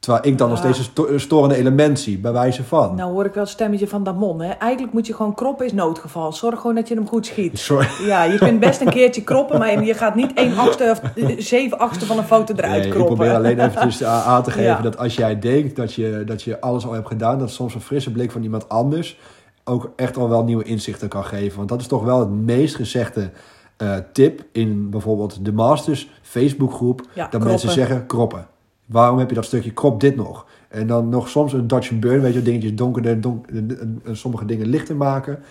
Terwijl 0.00 0.26
ik 0.26 0.38
dan 0.38 0.48
nog 0.48 0.58
Ja. 0.58 0.62
steeds 0.64 0.78
een 0.78 0.84
sto- 0.92 1.06
een 1.08 1.20
storende 1.20 1.54
element 1.56 2.00
zie, 2.00 2.18
bij 2.18 2.32
wijze 2.32 2.64
van. 2.64 2.94
Nou 2.94 3.12
hoor 3.12 3.24
ik 3.24 3.34
wel 3.34 3.42
het 3.42 3.52
stemmetje 3.52 3.88
van 3.88 4.04
Damon. 4.04 4.40
Hè? 4.40 4.48
Eigenlijk 4.50 4.92
moet 4.92 5.06
je 5.06 5.14
gewoon 5.14 5.34
kroppen 5.34 5.66
is 5.66 5.72
noodgeval. 5.72 6.32
Zorg 6.32 6.60
gewoon 6.60 6.74
dat 6.74 6.88
je 6.88 6.94
hem 6.94 7.06
goed 7.08 7.26
schiet. 7.26 7.58
Sorry. 7.58 7.86
Ja, 8.06 8.22
je 8.22 8.38
kunt 8.38 8.60
best 8.66 8.80
een 8.80 8.90
keertje 8.90 9.22
kroppen, 9.22 9.58
maar 9.58 9.84
je 9.84 9.94
gaat 9.94 10.14
niet 10.14 10.32
1 10.34 10.56
achtste 10.58 10.88
of 10.90 11.00
eh, 11.16 11.38
7 11.38 11.78
achtste 11.78 12.06
van 12.06 12.18
een 12.18 12.24
foto 12.24 12.54
eruit 12.54 12.72
Nee, 12.76 12.84
ik 12.86 12.90
kroppen. 12.90 13.14
probeer 13.16 13.34
alleen 13.34 13.58
eventjes 13.60 14.04
aan 14.26 14.42
te 14.42 14.50
geven 14.50 14.64
Ja. 14.64 14.80
dat 14.80 14.98
als 14.98 15.14
jij 15.14 15.38
denkt 15.38 15.76
dat 15.76 15.94
je, 15.94 16.22
dat 16.26 16.42
je 16.42 16.60
alles 16.60 16.86
al 16.86 16.92
hebt 16.92 17.06
gedaan, 17.08 17.38
dat 17.38 17.50
soms 17.50 17.74
een 17.74 17.80
frisse 17.80 18.12
blik 18.12 18.30
van 18.30 18.42
iemand 18.42 18.68
anders 18.68 19.18
ook 19.64 19.90
echt 19.96 20.16
al 20.16 20.28
wel 20.28 20.44
nieuwe 20.44 20.64
inzichten 20.64 21.08
kan 21.08 21.24
geven. 21.24 21.56
Want 21.56 21.68
dat 21.68 21.80
is 21.80 21.86
toch 21.86 22.04
wel 22.04 22.20
het 22.20 22.30
meest 22.30 22.74
gezegde 22.74 23.30
eh, 23.76 23.94
tip 24.12 24.42
in 24.52 24.90
bijvoorbeeld 24.90 25.44
de 25.44 25.52
Masters 25.52 26.10
Facebookgroep. 26.22 27.00
Ja, 27.00 27.06
dat 27.14 27.28
kroppen. 27.28 27.48
mensen 27.50 27.70
zeggen 27.70 28.06
kroppen. 28.06 28.46
Waarom 28.90 29.18
heb 29.18 29.28
je 29.28 29.34
dat 29.34 29.44
stukje 29.44 29.72
krop 29.72 30.00
dit 30.00 30.16
nog? 30.16 30.46
En 30.68 30.86
dan 30.86 31.08
nog 31.08 31.28
soms 31.28 31.52
een 31.52 31.66
Dutch 31.66 31.98
burn, 31.98 32.20
weet 32.20 32.34
je, 32.34 32.42
dingetjes 32.42 32.74
donkerder, 32.74 33.20
donk, 33.20 33.46
en- 33.46 34.00
sommige 34.12 34.44
dingen 34.44 34.66
lichter 34.66 34.96
maken. 34.96 35.42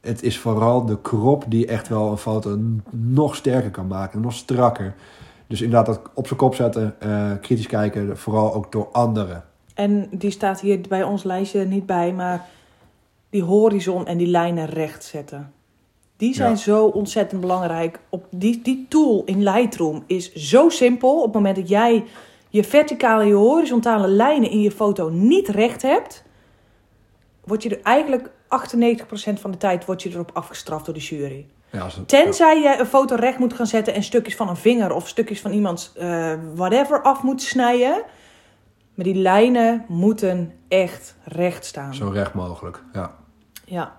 Het 0.00 0.22
is 0.22 0.38
vooral 0.38 0.84
de 0.86 1.00
krop 1.00 1.44
die 1.48 1.66
echt 1.66 1.88
wel 1.88 2.10
een 2.10 2.16
foto 2.16 2.58
nog 2.90 3.36
sterker 3.36 3.70
kan 3.70 3.86
maken, 3.86 4.20
nog 4.20 4.32
strakker. 4.32 4.94
Dus 5.46 5.60
inderdaad, 5.62 5.86
dat 5.86 6.00
op 6.14 6.26
zijn 6.26 6.38
kop 6.38 6.54
zetten, 6.54 6.94
eh, 7.00 7.30
kritisch 7.40 7.66
kijken, 7.66 8.16
vooral 8.18 8.54
ook 8.54 8.72
door 8.72 8.88
anderen. 8.92 9.44
En 9.74 10.08
die 10.10 10.30
staat 10.30 10.60
hier 10.60 10.80
bij 10.88 11.02
ons 11.02 11.22
lijstje 11.22 11.64
niet 11.64 11.86
bij, 11.86 12.12
maar 12.12 12.48
die 13.30 13.42
horizon 13.42 14.06
en 14.06 14.18
die 14.18 14.26
lijnen 14.26 14.66
recht 14.66 15.04
zetten. 15.04 15.52
Die 16.16 16.34
zijn 16.34 16.50
Ja. 16.50 16.56
zo 16.56 16.86
ontzettend 16.86 17.40
belangrijk. 17.40 18.00
Op 18.08 18.24
die, 18.30 18.60
die 18.62 18.86
tool 18.88 19.22
in 19.24 19.42
Lightroom 19.42 20.02
is 20.06 20.32
zo 20.34 20.68
simpel. 20.68 21.16
Op 21.18 21.24
het 21.24 21.34
moment 21.34 21.56
dat 21.56 21.68
jij 21.68 22.04
je 22.52 22.64
verticale 22.64 23.22
en 23.22 23.28
je 23.28 23.34
horizontale 23.34 24.08
lijnen 24.08 24.50
in 24.50 24.60
je 24.60 24.70
foto 24.70 25.08
niet 25.08 25.48
recht 25.48 25.82
hebt, 25.82 26.24
word 27.44 27.62
je 27.62 27.68
er 27.76 27.82
eigenlijk 27.82 28.28
98% 28.28 29.40
van 29.40 29.50
de 29.50 29.56
tijd 29.56 29.84
word 29.84 30.02
je 30.02 30.10
erop 30.10 30.30
afgestraft 30.34 30.84
door 30.84 30.94
de 30.94 31.00
jury. 31.00 31.46
Ja, 31.70 31.80
als 31.80 31.94
het- 31.96 32.08
Tenzij 32.08 32.60
je 32.60 32.76
een 32.78 32.86
foto 32.86 33.14
recht 33.14 33.38
moet 33.38 33.52
gaan 33.54 33.66
zetten 33.66 33.94
en 33.94 34.02
stukjes 34.02 34.36
van 34.36 34.48
een 34.48 34.56
vinger 34.56 34.94
of 34.94 35.08
stukjes 35.08 35.40
van 35.40 35.52
iemands 35.52 35.92
eh, 35.94 36.32
whatever 36.54 37.02
af 37.02 37.22
moet 37.22 37.42
snijden. 37.42 38.02
Maar 38.94 39.04
die 39.04 39.14
lijnen 39.14 39.84
moeten 39.88 40.52
echt 40.68 41.16
recht 41.24 41.64
staan. 41.64 41.94
Zo 41.94 42.08
recht 42.08 42.34
mogelijk, 42.34 42.82
ja. 42.92 43.14
Ja. 43.64 43.96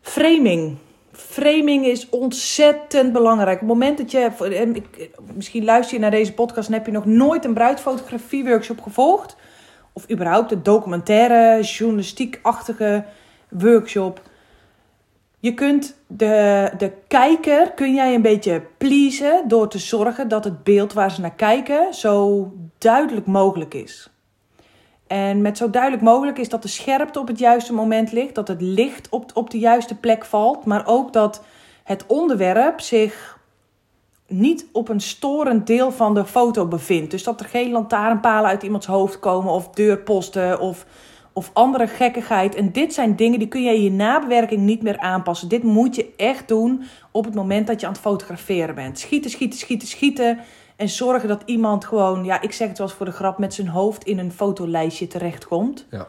Framing. 0.00 0.76
Framing 1.16 1.86
is 1.86 2.08
ontzettend 2.08 3.12
belangrijk. 3.12 3.54
Op 3.62 3.68
het 3.68 3.68
moment 3.68 3.98
dat 3.98 4.10
je, 4.10 4.30
en 4.54 4.76
ik- 4.76 5.10
misschien 5.34 5.64
luister 5.64 5.94
je 5.94 6.00
naar 6.00 6.10
deze 6.10 6.32
podcast 6.34 6.68
en 6.68 6.74
heb 6.74 6.86
je 6.86 6.92
nog 6.92 7.04
nooit 7.04 7.44
een 7.44 7.54
bruidfotografie 7.54 8.44
workshop 8.44 8.80
gevolgd. 8.80 9.36
Of 9.92 10.10
überhaupt 10.10 10.52
een 10.52 10.62
documentaire, 10.62 11.62
journalistiek-achtige 11.62 13.04
workshop. 13.48 14.20
Je 15.40 15.54
kunt 15.54 15.96
de, 16.06 16.70
de 16.78 16.92
kijker, 17.08 17.72
kun 17.72 17.94
jij 17.94 18.14
een 18.14 18.22
beetje 18.22 18.62
pleasen 18.78 19.48
door 19.48 19.68
te 19.68 19.78
zorgen 19.78 20.28
dat 20.28 20.44
het 20.44 20.64
beeld 20.64 20.92
waar 20.92 21.10
ze 21.10 21.20
naar 21.20 21.34
kijken 21.34 21.94
zo 21.94 22.52
duidelijk 22.78 23.26
mogelijk 23.26 23.74
is. 23.74 24.10
En 25.06 25.42
met 25.42 25.56
zo 25.56 25.70
duidelijk 25.70 26.02
mogelijk 26.02 26.38
is 26.38 26.48
dat 26.48 26.62
de 26.62 26.68
scherpte 26.68 27.20
op 27.20 27.26
het 27.26 27.38
juiste 27.38 27.72
moment 27.72 28.12
ligt, 28.12 28.34
dat 28.34 28.48
het 28.48 28.60
licht 28.60 29.08
op, 29.08 29.30
op 29.34 29.50
de 29.50 29.58
juiste 29.58 29.94
plek 29.94 30.24
valt, 30.24 30.64
maar 30.64 30.86
ook 30.86 31.12
dat 31.12 31.42
het 31.84 32.04
onderwerp 32.06 32.80
zich 32.80 33.38
niet 34.26 34.66
op 34.72 34.88
een 34.88 35.00
storend 35.00 35.66
deel 35.66 35.92
van 35.92 36.14
de 36.14 36.24
foto 36.24 36.66
bevindt. 36.66 37.10
Dus 37.10 37.22
dat 37.22 37.40
er 37.40 37.46
geen 37.46 37.70
lantaarnpalen 37.70 38.50
uit 38.50 38.62
iemands 38.62 38.86
hoofd 38.86 39.18
komen 39.18 39.52
of 39.52 39.70
deurposten 39.70 40.60
of, 40.60 40.86
of 41.32 41.50
andere 41.52 41.86
gekkigheid. 41.86 42.54
En 42.54 42.72
dit 42.72 42.94
zijn 42.94 43.16
dingen 43.16 43.38
die 43.38 43.48
kun 43.48 43.62
je 43.62 43.74
in 43.74 43.82
je 43.82 43.90
nabewerking 43.90 44.60
niet 44.60 44.82
meer 44.82 44.98
aanpassen. 44.98 45.48
Dit 45.48 45.62
moet 45.62 45.94
je 45.94 46.12
echt 46.16 46.48
doen 46.48 46.82
op 47.10 47.24
het 47.24 47.34
moment 47.34 47.66
dat 47.66 47.80
je 47.80 47.86
aan 47.86 47.92
het 47.92 48.00
fotograferen 48.00 48.74
bent. 48.74 48.98
Schieten, 48.98 49.30
schieten, 49.30 49.58
schieten, 49.58 49.88
schieten. 49.88 50.38
En 50.76 50.88
zorgen 50.88 51.28
dat 51.28 51.42
iemand 51.44 51.84
gewoon, 51.84 52.24
ja, 52.24 52.40
ik 52.40 52.52
zeg 52.52 52.68
het 52.68 52.78
wel 52.78 52.86
eens 52.86 52.96
voor 52.96 53.06
de 53.06 53.12
grap, 53.12 53.38
met 53.38 53.54
zijn 53.54 53.68
hoofd 53.68 54.04
in 54.04 54.18
een 54.18 54.32
fotolijstje 54.32 55.06
terechtkomt. 55.06 55.86
ja. 55.90 56.08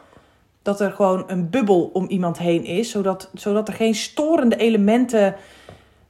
Dat 0.62 0.80
er 0.80 0.92
gewoon 0.92 1.24
een 1.26 1.50
bubbel 1.50 1.90
om 1.92 2.06
iemand 2.08 2.38
heen 2.38 2.64
is, 2.64 2.90
zodat, 2.90 3.30
zodat 3.34 3.68
er 3.68 3.74
geen 3.74 3.94
storende 3.94 4.56
elementen, 4.56 5.34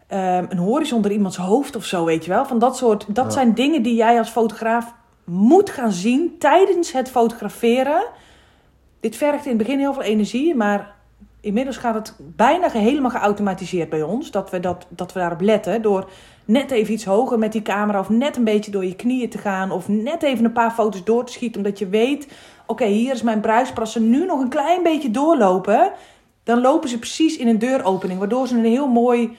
ehm, 0.06 0.46
een 0.48 0.58
horizon 0.58 1.02
door 1.02 1.12
iemands 1.12 1.36
hoofd 1.36 1.76
of 1.76 1.84
zo, 1.84 2.04
weet 2.04 2.24
je 2.24 2.30
wel. 2.30 2.44
Van 2.46 2.58
dat 2.58 2.76
soort, 2.76 3.04
dat 3.08 3.24
Ja. 3.24 3.30
zijn 3.30 3.54
dingen 3.54 3.82
die 3.82 3.94
jij 3.94 4.18
als 4.18 4.28
fotograaf 4.28 4.94
moet 5.24 5.70
gaan 5.70 5.92
zien 5.92 6.36
tijdens 6.38 6.92
het 6.92 7.10
fotograferen. 7.10 8.02
Dit 9.00 9.16
vergt 9.16 9.44
in 9.44 9.48
het 9.48 9.58
begin 9.58 9.78
heel 9.78 9.92
veel 9.92 10.02
energie, 10.02 10.54
maar 10.54 10.95
inmiddels 11.46 11.76
gaat 11.76 11.94
het 11.94 12.14
bijna 12.18 12.70
helemaal 12.70 13.10
geautomatiseerd 13.10 13.88
bij 13.88 14.02
ons. 14.02 14.30
Dat 14.30 14.50
we, 14.50 14.60
dat, 14.60 14.86
dat 14.88 15.12
we 15.12 15.18
daarop 15.18 15.40
letten 15.40 15.82
door 15.82 16.10
net 16.44 16.70
even 16.70 16.92
iets 16.92 17.04
hoger 17.04 17.38
met 17.38 17.52
die 17.52 17.62
camera 17.62 17.98
of 17.98 18.08
net 18.08 18.36
een 18.36 18.44
beetje 18.44 18.70
door 18.70 18.84
je 18.84 18.96
knieën 18.96 19.28
te 19.28 19.38
gaan 19.38 19.70
of 19.70 19.88
net 19.88 20.22
even 20.22 20.44
een 20.44 20.52
paar 20.52 20.70
foto's 20.70 21.04
door 21.04 21.24
te 21.24 21.32
schieten, 21.32 21.64
omdat 21.64 21.78
je 21.78 21.88
weet, 21.88 22.28
oké, 22.66 22.84
hier 22.84 23.12
is 23.12 23.22
mijn 23.22 23.40
bruispras. 23.40 23.84
Als 23.84 23.92
ze 23.92 24.00
nu 24.00 24.26
nog 24.26 24.40
een 24.40 24.48
klein 24.48 24.82
beetje 24.82 25.10
doorlopen, 25.10 25.92
dan 26.42 26.60
lopen 26.60 26.88
ze 26.88 26.98
precies 26.98 27.36
in 27.36 27.48
een 27.48 27.58
deuropening, 27.58 28.18
waardoor 28.18 28.46
ze 28.46 28.56
een 28.56 28.64
heel 28.64 28.88
mooi, 28.88 29.36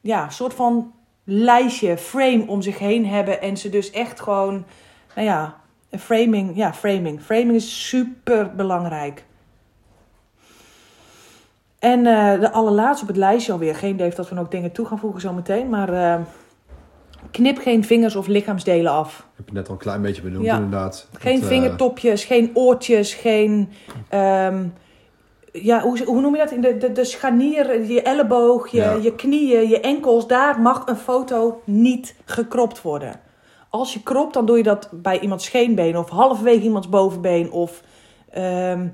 ja, 0.00 0.28
soort 0.28 0.54
van 0.54 0.92
lijstje, 1.24 1.98
frame 1.98 2.44
om 2.46 2.62
zich 2.62 2.78
heen 2.78 3.06
hebben. 3.06 3.42
En 3.42 3.56
ze 3.56 3.68
dus 3.68 3.90
echt 3.90 4.20
gewoon, 4.20 4.64
nou 5.14 5.26
ja, 5.26 5.56
framing, 5.98 6.56
ja, 6.56 6.74
framing. 6.74 7.22
Framing 7.22 7.54
is 7.54 7.88
super 7.88 8.54
belangrijk. 8.54 9.24
En 11.80 12.06
eh, 12.06 12.40
de 12.40 12.50
allerlaatste 12.52 13.02
op 13.02 13.08
het 13.08 13.16
lijstje 13.16 13.52
alweer. 13.52 13.74
Geen 13.74 13.94
idee 13.94 14.06
of 14.08 14.14
dat 14.14 14.28
we 14.28 14.34
nog 14.34 14.48
dingen 14.48 14.72
toe 14.72 14.86
gaan 14.86 14.98
voegen 14.98 15.20
zometeen. 15.20 15.68
Maar 15.68 15.92
uh, 15.92 16.14
knip 17.30 17.58
geen 17.58 17.84
vingers 17.84 18.16
of 18.16 18.26
lichaamsdelen 18.26 18.92
af. 18.92 19.26
Heb 19.36 19.46
je 19.48 19.54
net 19.54 19.66
al 19.66 19.72
een 19.72 19.78
klein 19.80 20.02
beetje 20.02 20.22
benoemd 20.22 20.44
Ja. 20.44 20.54
inderdaad. 20.54 21.08
Geen 21.18 21.34
Dat, 21.40 21.42
eh, 21.42 21.48
vingertopjes, 21.48 22.24
geen 22.24 22.50
oortjes, 22.54 23.14
geen... 23.14 23.68
ehm, 24.08 24.64
ja, 25.52 25.80
hoe, 25.80 26.04
hoe 26.04 26.20
noem 26.20 26.32
je 26.32 26.38
dat? 26.40 26.50
In 26.50 26.60
de, 26.60 26.76
de, 26.76 26.92
de 26.92 27.04
scharnier, 27.04 27.84
je 27.92 28.02
elleboog, 28.02 28.68
je, 28.68 28.76
Ja. 28.80 28.92
je 28.94 29.14
knieën, 29.14 29.68
je 29.68 29.80
enkels. 29.80 30.26
Daar 30.26 30.60
mag 30.60 30.86
een 30.86 30.96
foto 30.96 31.60
niet 31.64 32.14
gekropt 32.24 32.82
worden. 32.82 33.20
Als 33.70 33.92
je 33.92 34.02
kropt, 34.02 34.34
dan 34.34 34.46
doe 34.46 34.56
je 34.56 34.62
dat 34.62 34.88
bij 34.92 35.20
iemands 35.20 35.44
scheenbeen 35.44 35.96
of 35.96 36.08
halverwege 36.10 36.62
iemands 36.62 36.88
bovenbeen. 36.88 37.50
Of 37.50 37.82
ehm, 38.30 38.86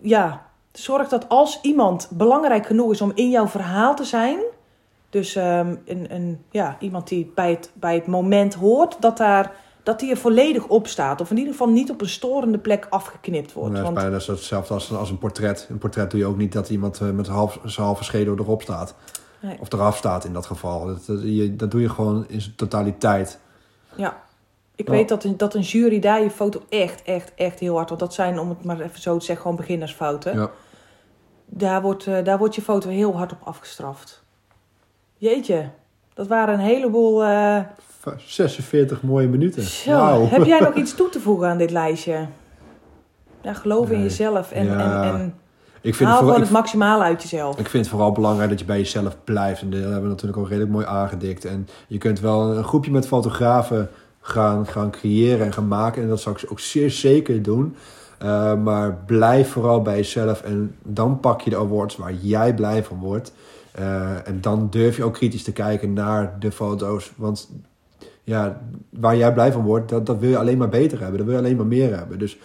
ja, 0.00 0.45
zorg 0.78 1.08
dat 1.08 1.28
als 1.28 1.58
iemand 1.62 2.08
belangrijk 2.10 2.66
genoeg 2.66 2.92
is 2.92 3.00
om 3.00 3.12
in 3.14 3.30
jouw 3.30 3.48
verhaal 3.48 3.94
te 3.96 4.04
zijn. 4.04 4.38
Dus 5.10 5.34
ehm, 5.34 5.76
een, 5.84 6.14
een, 6.14 6.44
ja, 6.50 6.76
iemand 6.80 7.08
die 7.08 7.32
bij 7.34 7.50
het, 7.50 7.70
bij 7.74 7.94
het 7.94 8.06
moment 8.06 8.54
hoort, 8.54 8.96
dat, 9.00 9.16
daar, 9.16 9.52
dat 9.82 10.00
die 10.00 10.10
er 10.10 10.16
volledig 10.16 10.66
op 10.66 10.86
staat. 10.86 11.20
Of 11.20 11.30
in 11.30 11.36
ieder 11.36 11.52
geval 11.52 11.68
niet 11.68 11.90
op 11.90 12.00
een 12.00 12.08
storende 12.08 12.58
plek 12.58 12.86
afgeknipt 12.90 13.52
wordt. 13.52 13.70
dat 13.70 13.78
is 13.78 13.82
Want, 13.82 13.94
bijna 13.94 14.16
hetzelfde 14.16 14.74
als, 14.74 14.92
als 14.92 15.10
een 15.10 15.18
portret. 15.18 15.66
Een 15.70 15.78
portret 15.78 16.10
doe 16.10 16.20
je 16.20 16.26
ook 16.26 16.36
niet 16.36 16.52
dat 16.52 16.70
iemand 16.70 17.00
eh, 17.00 17.10
met 17.10 17.26
half, 17.26 17.58
zijn 17.64 17.86
halve 17.86 18.04
schedel 18.04 18.34
erop 18.38 18.62
staat. 18.62 18.94
Nee. 19.40 19.56
Of 19.60 19.72
eraf 19.72 19.96
staat 19.96 20.24
in 20.24 20.32
dat 20.32 20.46
geval. 20.46 20.86
Dat, 20.86 21.06
dat, 21.06 21.22
je, 21.22 21.56
dat 21.56 21.70
doe 21.70 21.80
je 21.80 21.88
gewoon 21.88 22.24
in 22.28 22.40
zijn 22.40 22.54
totaliteit. 22.54 23.38
ja. 23.94 24.24
Ik 24.76 24.88
weet 24.88 25.08
dat 25.08 25.24
een, 25.24 25.36
dat 25.36 25.54
een 25.54 25.60
jury 25.60 26.00
daar 26.00 26.22
je 26.22 26.30
foto 26.30 26.62
echt, 26.68 27.02
echt, 27.02 27.32
echt 27.34 27.58
heel 27.58 27.74
hard... 27.74 27.88
Want 27.88 28.00
dat 28.00 28.14
zijn, 28.14 28.38
om 28.38 28.48
het 28.48 28.64
maar 28.64 28.80
even 28.80 29.00
zo 29.00 29.18
te 29.18 29.24
zeggen, 29.24 29.42
gewoon 29.42 29.56
beginnersfouten. 29.56 30.38
Ja. 30.38 30.50
Daar, 31.46 31.82
wordt, 31.82 32.06
eh, 32.06 32.24
daar 32.24 32.38
wordt 32.38 32.54
je 32.54 32.62
foto 32.62 32.88
heel 32.88 33.16
hard 33.16 33.32
op 33.32 33.38
afgestraft. 33.44 34.22
Jeetje, 35.16 35.68
dat 36.14 36.26
waren 36.26 36.54
een 36.54 36.60
heleboel... 36.60 37.24
eh, 37.24 37.58
46 38.16 39.02
mooie 39.02 39.28
minuten. 39.28 39.62
Zo, 39.62 40.26
heb 40.28 40.44
jij 40.44 40.60
nog 40.60 40.74
iets 40.82 40.94
toe 40.94 41.08
te 41.08 41.20
voegen 41.20 41.48
aan 41.48 41.58
dit 41.58 41.70
lijstje? 41.70 42.26
Ja, 43.40 43.52
geloof 43.54 43.90
in 43.90 44.02
jezelf 44.02 44.52
en, 44.52 44.66
Ja. 44.66 45.02
en, 45.04 45.20
en 45.20 45.34
Ik 45.80 45.94
vind, 45.94 46.08
haal 46.08 46.08
het 46.08 46.18
vooral, 46.18 46.18
gewoon 46.18 46.40
het 46.40 46.50
maximale 46.50 47.02
uit 47.02 47.22
jezelf. 47.22 47.58
ik 47.58 47.68
vind 47.68 47.82
het 47.84 47.92
vooral 47.92 48.12
belangrijk 48.12 48.50
dat 48.50 48.58
je 48.58 48.64
bij 48.64 48.78
jezelf 48.78 49.16
blijft. 49.24 49.60
En 49.62 49.70
dat 49.70 49.80
hebben 49.80 50.02
we 50.02 50.08
natuurlijk 50.08 50.38
ook 50.38 50.48
redelijk 50.48 50.70
mooi 50.72 50.86
aangedikt. 50.86 51.44
En 51.44 51.68
je 51.86 51.98
kunt 51.98 52.20
wel 52.20 52.56
een 52.56 52.64
groepje 52.64 52.90
met 52.90 53.06
fotografen 53.06 53.90
gaan, 54.20 54.66
gaan 54.66 54.90
creëren 54.90 55.46
en 55.46 55.52
gaan 55.52 55.68
maken. 55.68 56.02
En 56.02 56.08
dat 56.08 56.20
zou 56.20 56.36
ik 56.42 56.50
ook 56.50 56.60
zeer 56.60 56.90
zeker 56.90 57.42
doen. 57.42 57.76
Uh, 58.22 58.54
maar 58.54 58.98
blijf 59.06 59.50
vooral 59.50 59.82
bij 59.82 59.96
jezelf. 59.96 60.42
En 60.42 60.76
dan 60.82 61.20
pak 61.20 61.40
je 61.40 61.50
de 61.50 61.56
awards 61.56 61.96
waar 61.96 62.12
jij 62.12 62.54
blij 62.54 62.84
van 62.84 62.98
wordt. 62.98 63.32
Uh, 63.78 64.28
en 64.28 64.40
dan 64.40 64.66
durf 64.70 64.96
je 64.96 65.04
ook 65.04 65.14
kritisch 65.14 65.42
te 65.42 65.52
kijken 65.52 65.92
naar 65.92 66.36
de 66.38 66.52
foto's. 66.52 67.12
Want 67.16 67.50
ja, 68.22 68.60
waar 68.90 69.16
jij 69.16 69.32
blij 69.32 69.52
van 69.52 69.62
wordt, 69.62 69.88
dat, 69.88 70.06
dat 70.06 70.18
wil 70.18 70.30
je 70.30 70.38
alleen 70.38 70.58
maar 70.58 70.68
beter 70.68 71.00
hebben. 71.00 71.16
Dat 71.16 71.26
wil 71.26 71.36
je 71.36 71.42
alleen 71.42 71.56
maar 71.56 71.66
meer 71.66 71.96
hebben. 71.96 72.18
Dus 72.18 72.38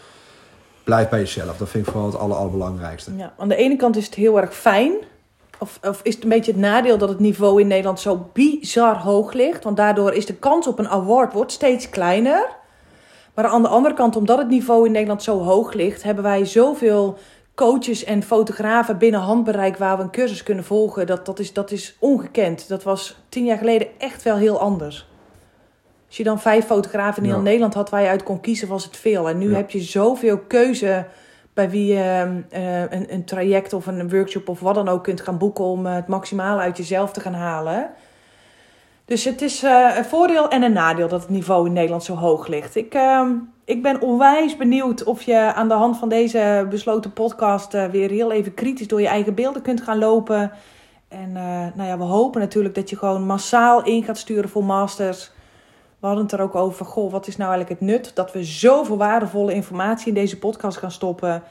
blijf 0.83 1.09
bij 1.09 1.19
jezelf. 1.19 1.57
Dat 1.57 1.69
vind 1.69 1.85
ik 1.85 1.91
vooral 1.91 2.11
het 2.11 2.19
aller, 2.19 2.37
allerbelangrijkste. 2.37 3.15
Ja, 3.15 3.33
aan 3.37 3.49
de 3.49 3.55
ene 3.55 3.75
kant 3.75 3.97
is 3.97 4.05
het 4.05 4.15
heel 4.15 4.41
erg 4.41 4.55
fijn. 4.55 4.93
Of, 5.59 5.79
of 5.81 5.99
is 6.03 6.13
het 6.13 6.23
een 6.23 6.29
beetje 6.29 6.51
het 6.51 6.61
nadeel 6.61 6.97
dat 6.97 7.09
het 7.09 7.19
niveau 7.19 7.61
in 7.61 7.67
Nederland 7.67 7.99
zo 7.99 8.29
bizar 8.33 8.97
hoog 8.97 9.33
ligt. 9.33 9.63
Want 9.63 9.77
daardoor 9.77 10.13
is 10.13 10.25
de 10.25 10.33
kans 10.33 10.67
op 10.67 10.79
een 10.79 10.89
award 10.89 11.33
wordt 11.33 11.51
steeds 11.51 11.89
kleiner. 11.89 12.59
Maar 13.35 13.45
aan 13.45 13.61
de 13.61 13.67
andere 13.67 13.93
kant, 13.95 14.15
omdat 14.15 14.37
het 14.37 14.47
niveau 14.49 14.85
in 14.85 14.91
Nederland 14.91 15.23
zo 15.23 15.39
hoog 15.39 15.73
ligt, 15.73 16.03
hebben 16.03 16.23
wij 16.23 16.45
zoveel 16.45 17.17
coaches 17.55 18.03
en 18.03 18.23
fotografen 18.23 18.97
binnen 18.97 19.19
handbereik 19.19 19.77
waar 19.77 19.97
we 19.97 20.03
een 20.03 20.11
cursus 20.11 20.43
kunnen 20.43 20.63
volgen. 20.63 21.07
Dat, 21.07 21.25
dat, 21.25 21.39
is, 21.39 21.53
dat 21.53 21.71
is 21.71 21.95
ongekend. 21.99 22.67
Dat 22.67 22.83
was 22.83 23.17
tien 23.29 23.45
jaar 23.45 23.57
geleden 23.57 23.87
echt 23.97 24.23
wel 24.23 24.35
heel 24.35 24.59
anders. 24.59 25.09
Als 26.07 26.17
je 26.17 26.23
dan 26.23 26.39
vijf 26.39 26.65
fotografen 26.65 27.23
in 27.23 27.29
heel 27.29 27.37
Ja. 27.37 27.43
Nederland 27.43 27.73
had 27.73 27.89
waar 27.89 28.01
je 28.01 28.07
uit 28.07 28.23
kon 28.23 28.39
kiezen, 28.39 28.67
was 28.67 28.83
het 28.83 28.97
veel. 28.97 29.29
En 29.29 29.37
nu 29.37 29.49
Ja. 29.49 29.55
heb 29.55 29.69
je 29.71 29.81
zoveel 29.81 30.37
keuze 30.37 31.05
bij 31.53 31.69
wie 31.69 31.93
je 31.93 32.25
eh, 32.49 32.81
een, 32.81 33.13
een 33.13 33.25
traject 33.25 33.73
of 33.73 33.87
een 33.87 34.09
workshop 34.09 34.49
of 34.49 34.59
wat 34.59 34.75
dan 34.75 34.89
ook 34.89 35.03
kunt 35.03 35.21
gaan 35.21 35.37
boeken 35.37 35.63
om 35.63 35.85
eh, 35.85 35.93
het 35.95 36.07
maximale 36.07 36.61
uit 36.61 36.77
jezelf 36.77 37.11
te 37.11 37.19
gaan 37.19 37.33
halen. 37.33 37.89
Dus 39.11 39.23
het 39.23 39.41
is 39.41 39.63
eh, 39.63 39.93
een 39.97 40.05
voordeel 40.05 40.49
en 40.49 40.63
een 40.63 40.73
nadeel 40.73 41.07
dat 41.07 41.21
het 41.21 41.29
niveau 41.29 41.65
in 41.65 41.73
Nederland 41.73 42.03
zo 42.03 42.15
hoog 42.15 42.47
ligt. 42.47 42.75
Ik, 42.75 42.93
ehm, 42.93 43.31
ik 43.65 43.81
ben 43.81 44.01
onwijs 44.01 44.57
benieuwd 44.57 45.03
of 45.03 45.21
je 45.21 45.53
aan 45.53 45.67
de 45.67 45.73
hand 45.73 45.97
van 45.97 46.09
deze 46.09 46.67
besloten 46.69 47.13
podcast 47.13 47.73
eh, 47.73 47.85
weer 47.85 48.09
heel 48.09 48.31
even 48.31 48.53
kritisch 48.53 48.87
door 48.87 49.01
je 49.01 49.07
eigen 49.07 49.35
beelden 49.35 49.61
kunt 49.61 49.81
gaan 49.81 49.97
lopen. 49.97 50.51
En 51.07 51.35
eh, 51.35 51.65
nou 51.75 51.89
ja, 51.89 51.97
we 51.97 52.03
hopen 52.03 52.41
natuurlijk 52.41 52.75
dat 52.75 52.89
je 52.89 52.97
gewoon 52.97 53.25
massaal 53.25 53.83
in 53.83 54.03
gaat 54.03 54.17
sturen 54.17 54.49
voor 54.49 54.63
masters. 54.63 55.31
We 55.99 56.07
hadden 56.07 56.23
het 56.23 56.33
er 56.33 56.41
ook 56.41 56.55
over, 56.55 56.85
goh, 56.85 57.11
wat 57.11 57.27
is 57.27 57.37
nou 57.37 57.51
eigenlijk 57.51 57.79
het 57.79 57.89
nut? 57.89 58.15
Dat 58.15 58.31
we 58.31 58.43
zoveel 58.43 58.97
waardevolle 58.97 59.53
informatie 59.53 60.07
in 60.07 60.13
deze 60.13 60.39
podcast 60.39 60.77
gaan 60.77 60.91
stoppen. 60.91 61.43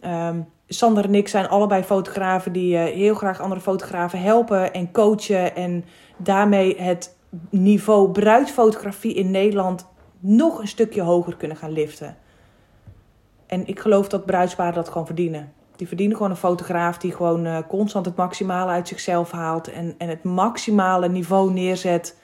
Ehm, 0.00 0.40
Sander 0.68 1.04
en 1.04 1.14
ik 1.14 1.28
zijn 1.28 1.48
allebei 1.48 1.82
fotografen 1.82 2.52
die 2.52 2.76
heel 2.76 3.14
graag 3.14 3.40
andere 3.40 3.60
fotografen 3.60 4.20
helpen 4.20 4.72
en 4.72 4.92
coachen. 4.92 5.56
En 5.56 5.84
daarmee 6.24 6.76
het 6.80 7.16
niveau 7.50 8.10
bruidsfotografie 8.10 9.14
in 9.14 9.30
Nederland 9.30 9.86
nog 10.18 10.58
een 10.58 10.68
stukje 10.68 11.02
hoger 11.02 11.36
kunnen 11.36 11.56
gaan 11.56 11.72
liften. 11.72 12.16
En 13.46 13.66
ik 13.66 13.80
geloof 13.80 14.08
dat 14.08 14.26
bruidsparen 14.26 14.74
dat 14.74 14.88
gewoon 14.88 15.06
verdienen. 15.06 15.52
Die 15.76 15.86
verdienen 15.86 16.16
gewoon 16.16 16.30
een 16.30 16.38
fotograaf 16.38 16.98
die 16.98 17.12
gewoon 17.12 17.46
eh, 17.46 17.58
constant 17.68 18.06
het 18.06 18.16
maximale 18.16 18.70
uit 18.70 18.88
zichzelf 18.88 19.30
haalt 19.30 19.70
en, 19.70 19.94
en 19.98 20.08
het 20.08 20.22
maximale 20.22 21.08
niveau 21.08 21.52
neerzet. 21.52 22.16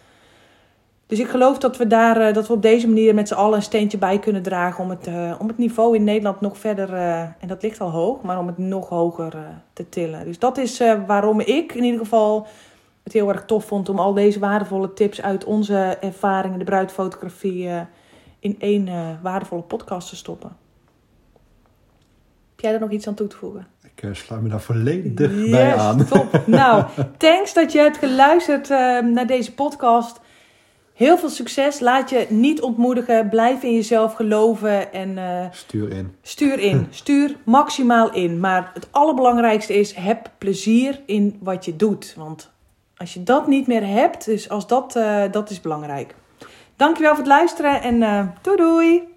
Dus 1.06 1.18
ik 1.18 1.28
geloof 1.28 1.58
dat 1.58 1.76
we, 1.76 1.86
daar, 1.86 2.20
eh, 2.20 2.34
dat 2.34 2.46
we 2.46 2.52
op 2.52 2.62
deze 2.62 2.88
manier 2.88 3.14
met 3.14 3.28
z'n 3.28 3.34
allen 3.34 3.56
een 3.56 3.62
steentje 3.62 3.98
bij 3.98 4.18
kunnen 4.18 4.42
dragen 4.42 4.84
om 4.84 4.90
het, 4.90 5.06
eh, 5.06 5.34
om 5.38 5.48
het 5.48 5.58
niveau 5.58 5.96
in 5.96 6.04
Nederland 6.04 6.40
nog 6.40 6.58
verder, 6.58 6.94
en 7.40 7.48
dat 7.48 7.62
ligt 7.62 7.80
al 7.80 7.90
hoog, 7.90 8.22
maar 8.22 8.38
om 8.38 8.46
het 8.46 8.58
nog 8.58 8.88
hoger 8.88 9.36
te 9.72 9.88
tillen. 9.88 10.24
Dus 10.24 10.38
dat 10.38 10.58
is 10.58 10.82
waarom 11.06 11.40
ik 11.40 11.74
in 11.74 11.84
ieder 11.84 12.00
geval 12.00 12.46
het 13.08 13.16
heel 13.16 13.32
erg 13.32 13.44
tof 13.44 13.64
vond 13.64 13.88
om 13.88 13.98
al 13.98 14.14
deze 14.14 14.38
waardevolle 14.38 14.92
tips 14.92 15.22
uit 15.22 15.44
onze 15.44 15.96
ervaringen, 16.00 16.58
de 16.58 16.64
bruidfotografie, 16.64 17.68
eh, 17.68 17.80
in 18.38 18.56
één 18.58 18.88
eh, 18.88 19.08
waardevolle 19.22 19.62
podcast 19.62 20.08
te 20.08 20.16
stoppen. 20.16 20.56
Heb 22.50 22.60
jij 22.60 22.72
er 22.72 22.80
nog 22.80 22.90
iets 22.90 23.06
aan 23.08 23.14
toe 23.14 23.26
te 23.26 23.36
voegen? 23.36 23.66
Ik 23.82 24.02
uh, 24.02 24.14
sluit 24.14 24.42
me 24.42 24.48
daar 24.48 24.60
volledig 24.60 25.50
bij 25.50 25.76
aan. 25.76 26.06
Top. 26.06 26.42
Nou, 26.46 26.84
thanks 27.16 27.54
dat 27.54 27.72
je 27.72 27.78
hebt 27.78 27.96
geluisterd 27.96 28.70
uh, 28.70 29.00
naar 29.00 29.26
deze 29.26 29.54
podcast. 29.54 30.20
Heel 30.94 31.18
veel 31.18 31.28
succes. 31.28 31.80
Laat 31.80 32.10
je 32.10 32.26
niet 32.28 32.60
ontmoedigen. 32.60 33.28
Blijf 33.28 33.62
in 33.62 33.74
jezelf 33.74 34.14
geloven. 34.14 34.92
En, 34.92 35.16
uh, 35.16 35.46
stuur 35.50 35.90
in. 35.90 36.14
Stuur 36.22 36.58
in. 36.58 36.86
Stuur 36.90 37.36
maximaal 37.44 38.12
in. 38.12 38.40
Maar 38.40 38.70
het 38.74 38.88
allerbelangrijkste 38.90 39.74
is: 39.74 39.94
heb 39.94 40.30
plezier 40.38 41.00
in 41.06 41.38
wat 41.40 41.64
je 41.64 41.76
doet. 41.76 42.14
Want 42.16 42.50
als 42.98 43.14
je 43.14 43.22
dat 43.22 43.46
niet 43.46 43.66
meer 43.66 43.86
hebt, 43.86 44.24
dus 44.24 44.48
als 44.48 44.66
dat, 44.66 44.96
uh, 44.96 45.22
dat 45.30 45.50
is 45.50 45.60
belangrijk. 45.60 46.14
Dankjewel 46.76 47.10
voor 47.10 47.24
het 47.24 47.32
luisteren 47.32 47.82
en 47.82 47.94
uh, 47.94 48.26
doei! 48.42 49.16